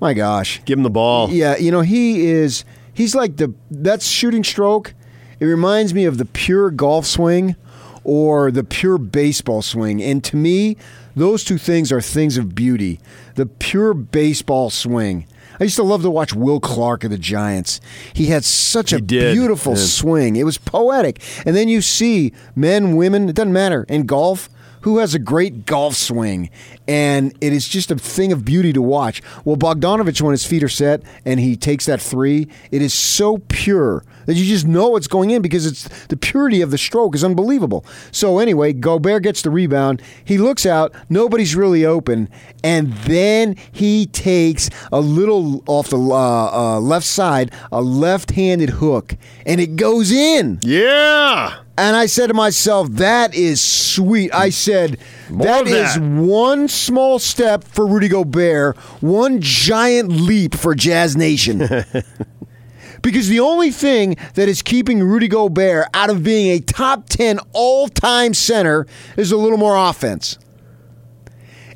my 0.00 0.14
gosh, 0.14 0.62
Give 0.64 0.78
him 0.78 0.82
the 0.84 0.90
ball. 0.90 1.30
yeah, 1.30 1.56
you 1.56 1.70
know 1.70 1.80
he 1.80 2.26
is. 2.26 2.64
He's 2.94 3.14
like 3.14 3.36
the 3.36 3.52
that 3.70 4.02
shooting 4.02 4.44
stroke. 4.44 4.94
It 5.40 5.44
reminds 5.46 5.92
me 5.92 6.04
of 6.06 6.16
the 6.16 6.24
pure 6.24 6.70
golf 6.70 7.04
swing 7.06 7.56
or 8.04 8.50
the 8.50 8.64
pure 8.64 8.98
baseball 8.98 9.60
swing, 9.62 10.02
and 10.02 10.22
to 10.24 10.36
me, 10.36 10.76
those 11.16 11.42
two 11.42 11.58
things 11.58 11.90
are 11.90 12.00
things 12.00 12.36
of 12.36 12.54
beauty. 12.54 13.00
The 13.34 13.46
pure 13.46 13.94
baseball 13.94 14.70
swing. 14.70 15.26
I 15.58 15.64
used 15.64 15.76
to 15.76 15.82
love 15.82 16.02
to 16.02 16.10
watch 16.10 16.34
Will 16.34 16.60
Clark 16.60 17.04
of 17.04 17.10
the 17.10 17.18
Giants. 17.18 17.80
He 18.12 18.26
had 18.26 18.44
such 18.44 18.92
a 18.92 19.00
did, 19.00 19.34
beautiful 19.34 19.72
yeah. 19.72 19.78
swing. 19.78 20.36
It 20.36 20.44
was 20.44 20.58
poetic. 20.58 21.22
And 21.46 21.56
then 21.56 21.68
you 21.68 21.80
see 21.80 22.32
men, 22.54 22.96
women, 22.96 23.30
it 23.30 23.34
doesn't 23.34 23.52
matter, 23.52 23.84
in 23.88 24.04
golf 24.04 24.50
who 24.86 24.98
has 24.98 25.16
a 25.16 25.18
great 25.18 25.66
golf 25.66 25.96
swing, 25.96 26.48
and 26.86 27.36
it 27.40 27.52
is 27.52 27.66
just 27.66 27.90
a 27.90 27.96
thing 27.96 28.30
of 28.30 28.44
beauty 28.44 28.72
to 28.72 28.80
watch. 28.80 29.20
Well, 29.44 29.56
Bogdanovich, 29.56 30.22
when 30.22 30.30
his 30.30 30.46
feet 30.46 30.62
are 30.62 30.68
set 30.68 31.02
and 31.24 31.40
he 31.40 31.56
takes 31.56 31.86
that 31.86 32.00
three, 32.00 32.46
it 32.70 32.80
is 32.80 32.94
so 32.94 33.38
pure 33.48 34.04
that 34.26 34.34
you 34.34 34.44
just 34.44 34.64
know 34.64 34.94
it's 34.94 35.08
going 35.08 35.30
in 35.30 35.42
because 35.42 35.66
it's 35.66 36.06
the 36.06 36.16
purity 36.16 36.62
of 36.62 36.70
the 36.70 36.78
stroke 36.78 37.16
is 37.16 37.24
unbelievable. 37.24 37.84
So 38.12 38.38
anyway, 38.38 38.74
Gobert 38.74 39.24
gets 39.24 39.42
the 39.42 39.50
rebound. 39.50 40.00
He 40.24 40.38
looks 40.38 40.64
out, 40.64 40.94
nobody's 41.08 41.56
really 41.56 41.84
open, 41.84 42.28
and 42.62 42.92
then 42.92 43.56
he 43.72 44.06
takes 44.06 44.70
a 44.92 45.00
little 45.00 45.64
off 45.66 45.88
the 45.88 45.98
uh, 45.98 46.76
uh, 46.76 46.78
left 46.78 47.06
side, 47.06 47.50
a 47.72 47.82
left-handed 47.82 48.70
hook, 48.70 49.16
and 49.44 49.60
it 49.60 49.74
goes 49.74 50.12
in. 50.12 50.60
Yeah. 50.62 51.65
And 51.78 51.94
I 51.94 52.06
said 52.06 52.28
to 52.28 52.34
myself, 52.34 52.88
that 52.92 53.34
is 53.34 53.60
sweet. 53.60 54.32
I 54.34 54.48
said, 54.48 54.98
that 55.30 55.62
of 55.62 55.68
is 55.68 55.94
that. 55.94 56.00
one 56.02 56.68
small 56.68 57.18
step 57.18 57.64
for 57.64 57.86
Rudy 57.86 58.08
Gobert, 58.08 58.76
one 59.02 59.40
giant 59.40 60.10
leap 60.10 60.54
for 60.54 60.74
Jazz 60.74 61.16
Nation. 61.16 61.58
because 63.02 63.28
the 63.28 63.40
only 63.40 63.70
thing 63.70 64.16
that 64.34 64.48
is 64.48 64.62
keeping 64.62 65.02
Rudy 65.02 65.28
Gobert 65.28 65.88
out 65.92 66.08
of 66.08 66.22
being 66.22 66.50
a 66.56 66.60
top 66.60 67.08
10 67.10 67.40
all 67.52 67.88
time 67.88 68.32
center 68.32 68.86
is 69.18 69.30
a 69.30 69.36
little 69.36 69.58
more 69.58 69.76
offense. 69.76 70.38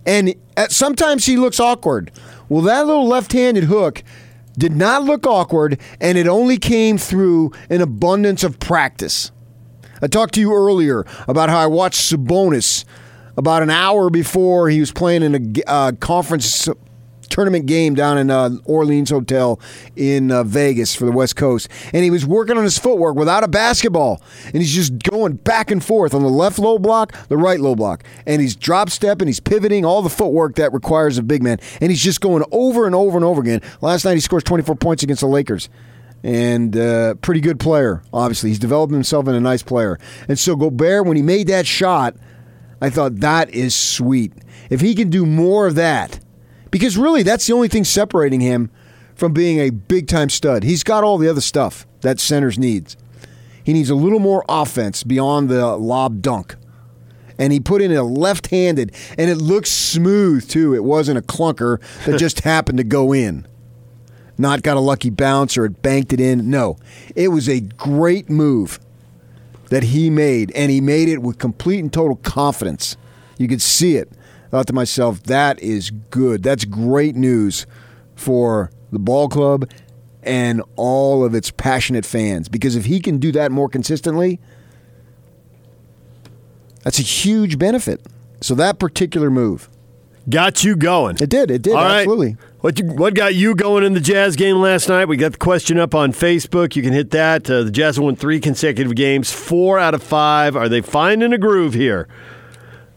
And 0.07 0.35
uh, 0.57 0.69
sometimes 0.69 1.27
he 1.27 1.37
looks 1.37 1.61
awkward. 1.61 2.11
Well, 2.49 2.63
that 2.63 2.87
little 2.87 3.07
left 3.07 3.33
handed 3.33 3.65
hook 3.65 4.03
did 4.57 4.73
not 4.75 5.05
look 5.05 5.27
awkward, 5.27 5.79
and 6.01 6.19
it 6.19 6.27
only 6.27 6.59
came 6.59 6.99
through 6.99 7.53
an 7.69 7.81
abundance 7.81 8.43
of 8.43 8.59
practice. 8.59 9.31
I 10.03 10.07
talked 10.07 10.35
to 10.35 10.41
you 10.41 10.55
earlier 10.55 11.05
about 11.29 11.51
how 11.51 11.59
I 11.59 11.67
watched 11.67 12.01
Sabonis 12.01 12.85
about 13.37 13.63
an 13.63 13.71
hour 13.71 14.11
before 14.11 14.69
he 14.69 14.81
was 14.81 14.93
playing 14.93 15.23
in 15.23 15.35
a 15.35 15.71
uh, 15.71 15.93
conference 15.93 16.69
tournament 17.29 17.67
game 17.67 17.95
down 17.95 18.19
in 18.19 18.31
uh, 18.31 18.51
Orleans 18.65 19.11
Hotel 19.11 19.61
in 19.97 20.31
uh, 20.31 20.43
Vegas 20.43 20.95
for 20.95 21.05
the 21.05 21.13
West 21.13 21.37
Coast, 21.37 21.69
and 21.93 22.03
he 22.03 22.11
was 22.11 22.27
working 22.27 22.59
on 22.59 22.65
his 22.65 22.79
footwork 22.79 23.17
without 23.17 23.45
a 23.45 23.49
basketball, 23.49 24.21
and 24.47 24.57
he's 24.57 24.75
just 24.75 24.99
going 25.03 25.35
back 25.35 25.71
and 25.71 25.83
forth 25.83 26.13
on 26.13 26.23
the 26.23 26.29
left 26.29 26.59
low 26.59 26.79
block, 26.79 27.13
the 27.29 27.37
right 27.37 27.61
low 27.61 27.75
block, 27.75 28.05
and 28.27 28.43
he's 28.43 28.57
drop 28.57 28.91
stepping, 28.91 29.29
he's 29.29 29.41
pivoting, 29.41 29.85
all 29.85 30.03
the 30.03 30.11
footwork 30.11 30.57
that 30.57 30.73
requires 30.73 31.19
a 31.19 31.23
big 31.23 31.43
man, 31.43 31.59
and 31.81 31.91
he's 31.91 32.03
just 32.03 32.21
going 32.21 32.45
over 32.51 32.85
and 32.87 32.95
over 32.95 33.17
and 33.17 33.25
over 33.25 33.41
again. 33.41 33.63
Last 33.81 34.05
night 34.05 34.15
he 34.15 34.21
scores 34.21 34.45
24 34.45 34.75
points 34.77 35.03
against 35.03 35.21
the 35.21 35.29
Lakers 35.29 35.69
and 36.23 36.77
uh, 36.77 37.15
pretty 37.17 37.41
good 37.41 37.59
player. 37.59 38.03
Obviously, 38.13 38.51
he's 38.51 38.59
developed 38.59 38.93
himself 38.93 39.29
in 39.29 39.35
a 39.35 39.41
nice 39.41 39.63
player. 39.63 39.99
And 40.29 40.39
so 40.39 40.57
Gobert, 40.57 41.07
when 41.07 41.17
he 41.17 41.23
made 41.23 41.47
that 41.49 41.67
shot, 41.67 42.15
I 42.81 42.91
thought 42.91 43.21
that 43.21 43.51
is 43.51 43.75
sweet. 43.75 44.33
If 44.71 44.81
he 44.81 44.95
can 44.95 45.11
do 45.11 45.27
more 45.27 45.67
of 45.67 45.75
that, 45.77 46.21
because 46.71 46.97
really 46.97 47.23
that's 47.23 47.47
the 47.47 47.53
only 47.53 47.69
thing 47.69 47.85
separating 47.85 48.41
him 48.41 48.71
from 49.15 49.33
being 49.33 49.59
a 49.59 49.71
big 49.71 50.07
time 50.07 50.31
stud. 50.31 50.63
He's 50.63 50.83
got 50.83 51.05
all 51.05 51.19
the 51.19 51.29
other 51.29 51.41
stuff 51.41 51.87
that 52.01 52.21
centers 52.21 52.59
needs. 52.59 52.97
He 53.65 53.73
needs 53.73 53.91
a 53.91 53.95
little 53.95 54.19
more 54.19 54.45
offense 54.49 55.03
beyond 55.03 55.49
the 55.49 55.77
lob 55.77 56.23
dunk. 56.23 56.57
And 57.39 57.53
he 57.53 57.61
put 57.61 57.81
in 57.81 57.93
a 57.93 58.03
left 58.03 58.49
handed, 58.49 58.95
and 59.17 59.31
it 59.31 59.37
looks 59.37 59.71
smooth 59.71 60.49
too. 60.49 60.75
It 60.75 60.85
wasn't 60.85 61.19
a 61.19 61.23
clunker 61.23 61.81
that 62.05 62.19
just 62.19 62.41
happened 62.45 62.79
to 62.79 62.85
go 62.85 63.13
in 63.15 63.47
not 64.41 64.63
got 64.63 64.77
a 64.77 64.81
lucky 64.81 65.11
bounce 65.11 65.57
or 65.57 65.65
it 65.67 65.83
banked 65.83 66.13
it 66.13 66.21
in. 66.21 66.51
No, 66.51 66.77
it 67.15 67.29
was 67.29 67.49
a 67.49 67.61
great 67.61 68.29
move 68.29 68.81
that 69.69 69.85
he 69.85 70.11
made, 70.11 70.51
and 70.53 70.71
he 70.71 70.81
made 70.81 71.09
it 71.09 71.23
with 71.23 71.39
complete 71.39 71.79
and 71.79 71.93
total 71.93 72.17
confidence. 72.17 72.97
You 73.39 73.47
could 73.49 73.63
see 73.63 73.97
it. 73.97 74.11
I 74.47 74.51
thought 74.51 74.67
to 74.67 74.73
myself, 74.73 75.23
that 75.25 75.61
is 75.61 75.91
good. 75.91 76.43
That's 76.43 76.65
great 76.65 77.15
news 77.15 77.67
for 78.17 78.73
the 78.91 78.99
ball 78.99 79.29
club 79.29 79.71
and 80.23 80.63
all 80.77 81.25
of 81.25 81.35
its 81.35 81.51
passionate 81.51 82.05
fans. 82.05 82.49
Because 82.49 82.75
if 82.77 82.87
he 82.87 83.01
can 83.01 83.19
do 83.19 83.31
that 83.33 83.53
more 83.53 83.69
consistently, 83.69 84.41
that's 86.83 86.99
a 86.99 87.03
huge 87.03 87.59
benefit. 87.59 88.05
So 88.41 88.55
that 88.57 88.79
particular 88.79 89.31
move. 89.31 89.71
Got 90.29 90.65
you 90.65 90.77
going. 90.77 91.17
It 91.21 91.31
did. 91.31 91.51
It 91.51 91.63
did. 91.63 91.75
All 91.75 91.85
right. 91.85 92.07
What 92.61 92.79
you, 92.79 92.85
what 92.87 93.15
got 93.15 93.35
you 93.35 93.55
going 93.55 93.85
in 93.85 93.95
the 93.95 94.01
Jazz 94.01 94.37
game 94.37 94.57
last 94.57 94.89
night? 94.89 95.07
We 95.07 95.17
got 95.17 95.33
the 95.33 95.39
question 95.39 95.79
up 95.79 95.95
on 95.95 96.13
Facebook. 96.13 96.77
You 96.77 96.83
can 96.83 96.93
hit 96.93 97.11
that. 97.13 97.51
Uh, 97.51 97.63
the 97.63 97.71
Jazz 97.71 97.99
won 97.99 98.17
three 98.17 98.39
consecutive 98.39 98.95
games, 98.95 99.33
four 99.33 99.79
out 99.79 99.95
of 99.95 100.03
five. 100.03 100.57
Are 100.57 100.69
they 100.69 100.83
finding 100.83 101.33
a 101.33 101.39
groove 101.39 101.73
here? 101.73 102.07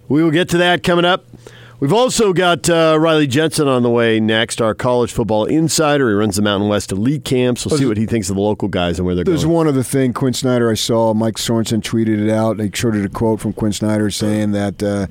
We 0.09 0.22
will 0.22 0.32
get 0.32 0.49
to 0.49 0.57
that 0.57 0.84
coming 0.84 1.05
up. 1.05 1.26
We've 1.80 1.93
also 1.93 2.34
got 2.34 2.70
uh, 2.70 2.97
Riley 2.99 3.26
Jensen 3.28 3.68
on 3.70 3.84
the 3.84 3.89
way 3.89 4.20
next, 4.20 4.61
our 4.61 4.74
college 4.74 5.11
football 5.11 5.45
insider. 5.45 6.09
He 6.09 6.16
runs 6.16 6.36
the 6.36 6.41
Mountain 6.41 6.70
West 6.70 6.91
Elite 6.91 7.24
Camps. 7.26 7.66
We'll 7.66 7.78
see 7.78 7.86
what 7.86 7.97
he 7.97 8.05
thinks 8.05 8.30
of 8.30 8.36
the 8.36 8.41
local 8.41 8.68
guys 8.68 8.99
and 8.99 9.05
where 9.05 9.16
they're 9.16 9.24
going. 9.24 9.34
There's 9.34 9.43
going. 9.45 9.55
one 9.55 9.68
other 9.68 9.84
thing 9.84 10.14
Quin 10.14 10.34
Snyder 10.34 10.70
I 10.70 10.76
saw. 10.76 11.14
Mike 11.14 11.36
Sorensen 11.36 11.82
tweeted 11.82 12.22
it 12.24 12.30
out. 12.30 12.57
They 12.57 12.70
quoted 12.70 13.05
a 13.05 13.09
quote 13.09 13.39
from 13.41 13.53
Quin 13.53 13.74
Snyder 13.74 14.09
saying 14.11 14.51
that 14.51 14.82
uh, 14.84 15.07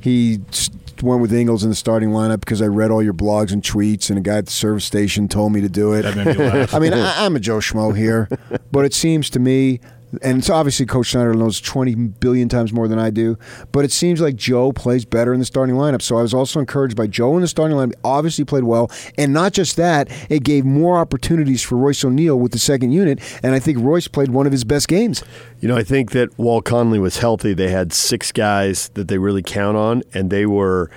he 0.00 0.40
s- 0.48 0.70
went 1.02 1.20
with 1.20 1.32
Ingles 1.32 1.62
in 1.64 1.70
the 1.70 1.76
starting 1.76 2.10
lineup 2.10 2.40
because 2.40 2.60
I 2.62 2.66
read 2.66 2.90
all 2.90 3.02
your 3.02 3.14
blogs 3.14 3.52
and 3.52 3.62
tweets, 3.62 4.10
and 4.10 4.18
a 4.18 4.22
guy 4.22 4.38
at 4.38 4.46
the 4.46 4.52
service 4.52 4.84
station 4.84 5.28
told 5.28 5.52
me 5.52 5.60
to 5.60 5.68
do 5.68 5.92
it. 5.92 6.02
That 6.02 6.16
made 6.16 6.38
me 6.38 6.44
laugh. 6.44 6.74
I 6.74 6.78
mean, 6.78 6.92
I, 6.92 7.24
I'm 7.24 7.36
a 7.36 7.40
Joe 7.40 7.58
Schmo 7.58 7.96
here, 7.96 8.28
but 8.70 8.84
it 8.84 8.94
seems 8.94 9.30
to 9.30 9.38
me, 9.38 9.80
and 10.22 10.38
it's 10.38 10.50
obviously 10.50 10.86
Coach 10.86 11.10
Snyder 11.10 11.34
knows 11.34 11.60
20 11.60 11.94
billion 11.94 12.48
times 12.48 12.72
more 12.72 12.88
than 12.88 12.98
I 12.98 13.10
do, 13.10 13.38
but 13.72 13.84
it 13.84 13.92
seems 13.92 14.20
like 14.20 14.36
Joe 14.36 14.72
plays 14.72 15.04
better 15.04 15.32
in 15.32 15.38
the 15.38 15.46
starting 15.46 15.76
lineup. 15.76 16.02
So 16.02 16.16
I 16.16 16.22
was 16.22 16.34
also 16.34 16.60
encouraged 16.60 16.96
by 16.96 17.06
Joe 17.06 17.36
in 17.36 17.42
the 17.42 17.48
starting 17.48 17.76
lineup. 17.76 17.94
Obviously 18.02 18.44
played 18.44 18.64
well, 18.64 18.90
and 19.16 19.32
not 19.32 19.52
just 19.52 19.76
that, 19.76 20.08
it 20.28 20.42
gave 20.42 20.64
more 20.64 20.98
opportunities 20.98 21.62
for 21.62 21.76
Royce 21.76 22.04
O'Neal 22.04 22.38
with 22.38 22.52
the 22.52 22.58
second 22.58 22.92
unit, 22.92 23.20
and 23.42 23.54
I 23.54 23.58
think 23.58 23.78
Royce 23.78 24.08
played 24.08 24.30
one 24.30 24.46
of 24.46 24.52
his 24.52 24.64
best 24.64 24.88
games. 24.88 25.22
You 25.60 25.68
know, 25.68 25.76
I 25.76 25.84
think 25.84 26.10
that 26.12 26.36
while 26.38 26.60
Conley 26.60 26.98
was 26.98 27.18
healthy, 27.18 27.54
they 27.54 27.70
had 27.70 27.92
six 27.92 28.32
guys 28.32 28.88
that 28.94 29.08
they 29.08 29.18
really 29.18 29.42
count 29.42 29.76
on, 29.76 30.02
and 30.12 30.30
they 30.30 30.46
were. 30.46 30.90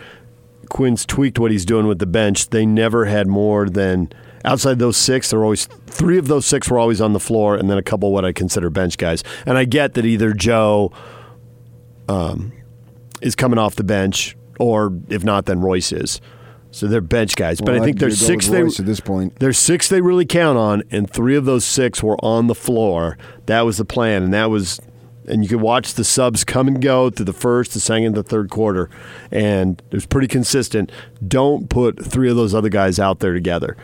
Quin's 0.70 1.06
tweaked 1.06 1.38
what 1.38 1.52
he's 1.52 1.66
doing 1.66 1.86
with 1.86 2.00
the 2.00 2.08
bench. 2.08 2.50
They 2.50 2.66
never 2.66 3.06
had 3.06 3.28
more 3.28 3.70
than 3.70 4.12
outside 4.46 4.80
those 4.80 4.98
six. 4.98 5.30
There 5.30 5.40
were 5.40 5.46
always 5.46 5.66
three 5.88 6.18
of 6.18 6.28
those 6.28 6.46
six 6.46 6.70
were 6.70 6.80
always 6.80 7.02
on 7.02 7.14
the 7.14 7.20
floor, 7.20 7.56
and 7.56 7.70
then 7.70 7.78
a 7.78 7.84
couple 7.84 8.12
what 8.12 8.26
I 8.26 8.32
consider 8.32 8.70
bench 8.70 8.98
guys. 8.98 9.24
And 9.46 9.58
I 9.58 9.66
get 9.66 9.94
that 9.94 10.06
either 10.06 10.34
Joe 10.34 10.92
um, 12.10 12.52
is 13.22 13.36
coming 13.36 13.60
off 13.60 13.76
the 13.76 13.84
bench, 13.84 14.36
or 14.60 14.98
if 15.10 15.24
not, 15.24 15.46
then 15.46 15.62
Royce 15.62 15.92
is. 15.92 16.22
So 16.72 16.88
they're 16.88 17.02
bench 17.02 17.36
guys. 17.36 17.62
but 17.62 17.76
I 17.76 17.80
think 17.82 18.00
there's 18.00 18.20
six 18.20 18.48
they 18.48 18.62
at 18.62 18.76
this 18.78 19.00
point. 19.00 19.38
there's 19.40 19.60
six 19.60 19.90
they 19.90 20.02
really 20.02 20.26
count 20.26 20.58
on, 20.58 20.82
and 20.90 21.08
three 21.08 21.36
of 21.36 21.46
those 21.46 21.64
six 21.64 22.02
were 22.02 22.18
on 22.26 22.48
the 22.48 22.56
floor. 22.56 23.16
That 23.46 23.62
was 23.62 23.78
the 23.78 23.86
plan, 23.86 24.24
and 24.24 24.34
that 24.34 24.50
was, 24.50 24.80
and 25.28 25.44
you 25.44 25.50
could 25.50 25.62
watch 25.62 25.94
the 25.94 26.04
subs 26.04 26.44
come 26.44 26.68
and 26.68 26.82
go 26.82 27.12
through 27.12 27.26
the 27.26 27.34
first, 27.34 27.76
the 27.76 27.80
second, 27.80 28.16
the 28.16 28.24
third 28.24 28.50
quarter, 28.50 28.90
and 29.30 29.84
it 29.92 29.94
was 29.94 30.08
pretty 30.08 30.28
consistent. 30.28 30.92
Don't 31.28 31.70
put 31.70 32.04
three 32.04 32.28
of 32.28 32.36
those 32.36 32.56
other 32.56 32.70
guys 32.70 32.98
out 32.98 33.20
there 33.20 33.34
together, 33.34 33.78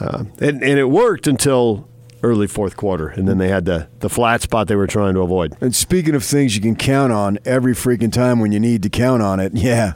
uh, 0.00 0.24
and 0.38 0.62
and 0.62 0.78
it 0.78 0.88
worked 0.90 1.26
until 1.26 1.88
early 2.22 2.46
fourth 2.46 2.76
quarter, 2.76 3.08
and 3.08 3.28
then 3.28 3.38
they 3.38 3.48
had 3.48 3.64
the 3.64 3.88
the 4.00 4.08
flat 4.08 4.42
spot 4.42 4.68
they 4.68 4.76
were 4.76 4.86
trying 4.86 5.14
to 5.14 5.20
avoid. 5.20 5.56
And 5.60 5.74
speaking 5.74 6.14
of 6.14 6.24
things 6.24 6.56
you 6.56 6.62
can 6.62 6.76
count 6.76 7.12
on 7.12 7.38
every 7.44 7.74
freaking 7.74 8.12
time 8.12 8.40
when 8.40 8.52
you 8.52 8.60
need 8.60 8.82
to 8.82 8.88
count 8.90 9.22
on 9.22 9.40
it, 9.40 9.52
yeah. 9.56 9.94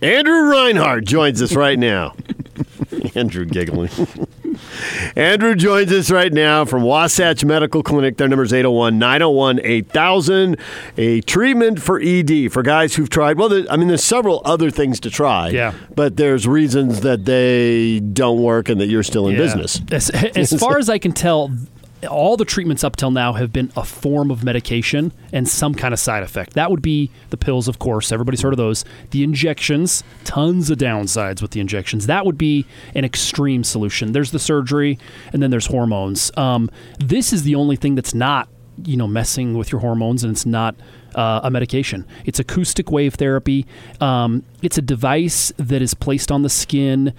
Andrew 0.00 0.48
Reinhardt 0.48 1.04
joins 1.04 1.42
us 1.42 1.54
right 1.54 1.78
now. 1.78 2.14
Andrew 3.14 3.44
giggling. 3.44 3.90
Andrew 5.16 5.54
joins 5.54 5.92
us 5.92 6.10
right 6.10 6.32
now 6.32 6.64
from 6.64 6.82
Wasatch 6.82 7.44
Medical 7.44 7.82
Clinic. 7.82 8.16
Their 8.16 8.28
number 8.28 8.42
is 8.44 8.52
801 8.52 8.98
901 8.98 9.60
8000. 9.62 10.56
A 10.96 11.20
treatment 11.22 11.80
for 11.82 12.00
ED 12.00 12.52
for 12.52 12.62
guys 12.62 12.94
who've 12.94 13.10
tried, 13.10 13.38
well, 13.38 13.64
I 13.70 13.76
mean, 13.76 13.88
there's 13.88 14.04
several 14.04 14.42
other 14.44 14.70
things 14.70 15.00
to 15.00 15.10
try. 15.10 15.48
Yeah. 15.48 15.72
But 15.94 16.16
there's 16.16 16.46
reasons 16.46 17.00
that 17.00 17.24
they 17.24 18.00
don't 18.00 18.42
work 18.42 18.68
and 18.68 18.80
that 18.80 18.86
you're 18.86 19.02
still 19.02 19.28
in 19.28 19.34
Yeah. 19.34 19.40
business. 19.40 19.80
As, 19.90 20.10
as 20.10 20.52
far 20.58 20.78
as 20.78 20.88
I 20.88 20.98
can 20.98 21.12
tell, 21.12 21.50
all 22.06 22.36
the 22.36 22.44
treatments 22.44 22.84
up 22.84 22.96
till 22.96 23.10
now 23.10 23.32
have 23.32 23.52
been 23.52 23.72
a 23.76 23.84
form 23.84 24.30
of 24.30 24.44
medication 24.44 25.12
and 25.32 25.48
some 25.48 25.74
kind 25.74 25.92
of 25.92 25.98
side 25.98 26.22
effect. 26.22 26.54
That 26.54 26.70
would 26.70 26.82
be 26.82 27.10
the 27.30 27.36
pills, 27.36 27.66
of 27.66 27.78
course. 27.78 28.12
Everybody's 28.12 28.42
heard 28.42 28.52
of 28.52 28.56
those. 28.56 28.84
The 29.10 29.24
injections, 29.24 30.04
tons 30.24 30.70
of 30.70 30.78
downsides 30.78 31.42
with 31.42 31.50
the 31.52 31.60
injections. 31.60 32.06
That 32.06 32.24
would 32.24 32.38
be 32.38 32.66
an 32.94 33.04
extreme 33.04 33.64
solution. 33.64 34.12
There's 34.12 34.30
the 34.30 34.38
surgery, 34.38 34.98
and 35.32 35.42
then 35.42 35.50
there's 35.50 35.66
hormones. 35.66 36.30
Um, 36.36 36.70
this 36.98 37.32
is 37.32 37.42
the 37.42 37.54
only 37.56 37.76
thing 37.76 37.94
that's 37.94 38.14
not, 38.14 38.48
you 38.84 38.96
know, 38.96 39.08
messing 39.08 39.56
with 39.56 39.72
your 39.72 39.80
hormones, 39.80 40.22
and 40.22 40.32
it's 40.32 40.46
not 40.46 40.76
uh, 41.14 41.40
a 41.42 41.50
medication. 41.50 42.06
It's 42.24 42.38
acoustic 42.38 42.90
wave 42.90 43.14
therapy. 43.14 43.66
Um, 44.00 44.44
it's 44.62 44.78
a 44.78 44.82
device 44.82 45.52
that 45.56 45.82
is 45.82 45.94
placed 45.94 46.30
on 46.30 46.42
the 46.42 46.50
skin 46.50 47.12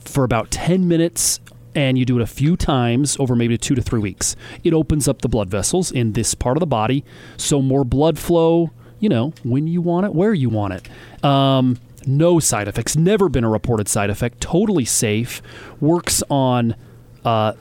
for 0.00 0.24
about 0.24 0.50
10 0.50 0.88
minutes 0.88 1.40
and 1.74 1.98
you 1.98 2.04
do 2.04 2.18
it 2.18 2.22
a 2.22 2.26
few 2.26 2.56
times 2.56 3.16
over 3.18 3.34
maybe 3.34 3.56
two 3.58 3.74
to 3.74 3.82
three 3.82 4.00
weeks. 4.00 4.36
It 4.64 4.74
opens 4.74 5.08
up 5.08 5.22
the 5.22 5.28
blood 5.28 5.50
vessels 5.50 5.90
in 5.90 6.12
this 6.12 6.34
part 6.34 6.56
of 6.56 6.60
the 6.60 6.66
body, 6.66 7.04
so 7.36 7.62
more 7.62 7.84
blood 7.84 8.18
flow 8.18 8.70
you 9.02 9.08
know, 9.08 9.34
when 9.42 9.66
you 9.66 9.82
want 9.82 10.06
it, 10.06 10.14
where 10.14 10.32
you 10.32 10.48
want 10.48 10.74
it. 10.74 11.24
Um, 11.24 11.76
no 12.06 12.38
side 12.38 12.68
effects. 12.68 12.96
Never 12.96 13.28
been 13.28 13.42
a 13.42 13.50
reported 13.50 13.88
side 13.88 14.10
effect. 14.10 14.40
Totally 14.40 14.84
safe. 14.84 15.42
Works 15.80 16.22
on 16.30 16.76
uh, 17.24 17.54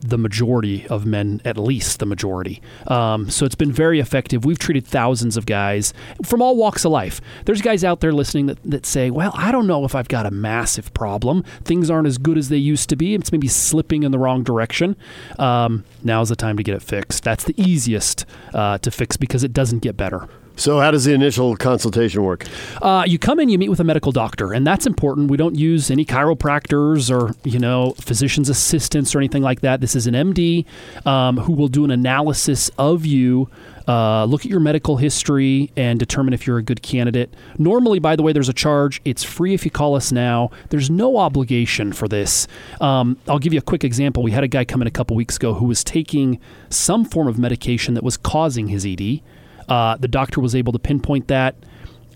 the 0.00 0.18
majority 0.18 0.86
of 0.88 1.06
men, 1.06 1.40
at 1.44 1.56
least 1.56 1.98
the 1.98 2.06
majority. 2.06 2.62
Um, 2.86 3.30
so 3.30 3.44
it's 3.44 3.54
been 3.54 3.72
very 3.72 4.00
effective. 4.00 4.44
We've 4.44 4.58
treated 4.58 4.86
thousands 4.86 5.36
of 5.36 5.46
guys 5.46 5.92
from 6.24 6.42
all 6.42 6.56
walks 6.56 6.84
of 6.84 6.92
life. 6.92 7.20
There's 7.44 7.62
guys 7.62 7.84
out 7.84 8.00
there 8.00 8.12
listening 8.12 8.46
that, 8.46 8.62
that 8.64 8.86
say, 8.86 9.10
well, 9.10 9.32
I 9.34 9.52
don't 9.52 9.66
know 9.66 9.84
if 9.84 9.94
I've 9.94 10.08
got 10.08 10.26
a 10.26 10.30
massive 10.30 10.92
problem. 10.94 11.42
Things 11.64 11.90
aren't 11.90 12.06
as 12.06 12.18
good 12.18 12.38
as 12.38 12.48
they 12.48 12.56
used 12.56 12.88
to 12.90 12.96
be. 12.96 13.14
It's 13.14 13.32
maybe 13.32 13.48
slipping 13.48 14.02
in 14.02 14.12
the 14.12 14.18
wrong 14.18 14.42
direction. 14.42 14.96
Um, 15.38 15.84
now's 16.02 16.28
the 16.28 16.36
time 16.36 16.56
to 16.56 16.62
get 16.62 16.74
it 16.74 16.82
fixed. 16.82 17.24
That's 17.24 17.44
the 17.44 17.54
easiest 17.60 18.24
uh, 18.54 18.78
to 18.78 18.90
fix 18.90 19.16
because 19.16 19.44
it 19.44 19.52
doesn't 19.52 19.80
get 19.80 19.96
better. 19.96 20.28
So, 20.58 20.80
how 20.80 20.90
does 20.90 21.04
the 21.04 21.14
initial 21.14 21.56
consultation 21.56 22.24
work? 22.24 22.44
Uh, 22.82 23.04
you 23.06 23.16
come 23.16 23.38
in, 23.38 23.48
you 23.48 23.58
meet 23.58 23.68
with 23.68 23.78
a 23.78 23.84
medical 23.84 24.10
doctor, 24.10 24.52
and 24.52 24.66
that's 24.66 24.88
important. 24.88 25.30
We 25.30 25.36
don't 25.36 25.54
use 25.54 25.88
any 25.88 26.04
chiropractors 26.04 27.14
or 27.14 27.36
you 27.44 27.60
know 27.60 27.92
physician's 28.00 28.48
assistants 28.48 29.14
or 29.14 29.18
anything 29.18 29.44
like 29.44 29.60
that. 29.60 29.80
This 29.80 29.94
is 29.94 30.08
an 30.08 30.14
MD 30.14 30.66
um, 31.06 31.36
who 31.36 31.52
will 31.52 31.68
do 31.68 31.84
an 31.84 31.92
analysis 31.92 32.72
of 32.76 33.06
you. 33.06 33.48
Uh, 33.86 34.24
look 34.24 34.44
at 34.44 34.50
your 34.50 34.58
medical 34.58 34.96
history 34.96 35.70
and 35.76 35.98
determine 36.00 36.34
if 36.34 36.44
you're 36.44 36.58
a 36.58 36.62
good 36.62 36.82
candidate. 36.82 37.32
Normally, 37.56 38.00
by 38.00 38.16
the 38.16 38.24
way, 38.24 38.32
there's 38.32 38.48
a 38.48 38.52
charge. 38.52 39.00
It's 39.04 39.22
free 39.22 39.54
if 39.54 39.64
you 39.64 39.70
call 39.70 39.94
us 39.94 40.10
now. 40.10 40.50
There's 40.70 40.90
no 40.90 41.18
obligation 41.18 41.92
for 41.92 42.08
this. 42.08 42.48
Um, 42.80 43.16
I'll 43.28 43.38
give 43.38 43.52
you 43.52 43.60
a 43.60 43.62
quick 43.62 43.84
example. 43.84 44.24
We 44.24 44.32
had 44.32 44.42
a 44.42 44.48
guy 44.48 44.64
come 44.64 44.82
in 44.82 44.88
a 44.88 44.90
couple 44.90 45.14
weeks 45.14 45.36
ago 45.36 45.54
who 45.54 45.66
was 45.66 45.84
taking 45.84 46.40
some 46.68 47.04
form 47.04 47.28
of 47.28 47.38
medication 47.38 47.94
that 47.94 48.02
was 48.02 48.16
causing 48.16 48.66
his 48.66 48.84
ED. 48.84 49.22
Uh, 49.68 49.96
the 49.96 50.08
doctor 50.08 50.40
was 50.40 50.54
able 50.54 50.72
to 50.72 50.78
pinpoint 50.78 51.28
that, 51.28 51.54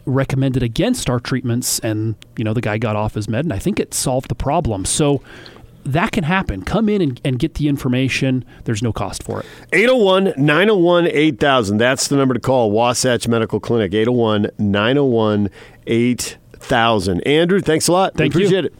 recommended 0.06 0.62
against 0.62 1.08
our 1.10 1.20
treatments, 1.20 1.78
and 1.80 2.14
you 2.36 2.44
know 2.44 2.54
the 2.54 2.60
guy 2.60 2.78
got 2.78 2.96
off 2.96 3.14
his 3.14 3.28
med, 3.28 3.44
and 3.44 3.52
I 3.52 3.58
think 3.58 3.78
it 3.78 3.94
solved 3.94 4.28
the 4.28 4.34
problem. 4.34 4.84
So 4.84 5.22
that 5.84 6.12
can 6.12 6.24
happen. 6.24 6.62
Come 6.62 6.88
in 6.88 7.02
and, 7.02 7.20
and 7.24 7.38
get 7.38 7.54
the 7.54 7.68
information. 7.68 8.44
There's 8.64 8.82
no 8.82 8.92
cost 8.92 9.22
for 9.22 9.40
it. 9.40 9.46
801 9.72 10.34
901 10.36 11.08
8000. 11.08 11.76
That's 11.78 12.08
the 12.08 12.16
number 12.16 12.34
to 12.34 12.40
call. 12.40 12.70
Wasatch 12.70 13.26
Medical 13.28 13.60
Clinic. 13.60 13.92
801 13.92 14.50
901 14.58 15.50
8000. 15.86 17.20
Andrew, 17.22 17.60
thanks 17.60 17.88
a 17.88 17.92
lot. 17.92 18.14
Thank 18.14 18.34
we 18.34 18.42
you. 18.42 18.46
appreciate 18.46 18.64
it. 18.66 18.74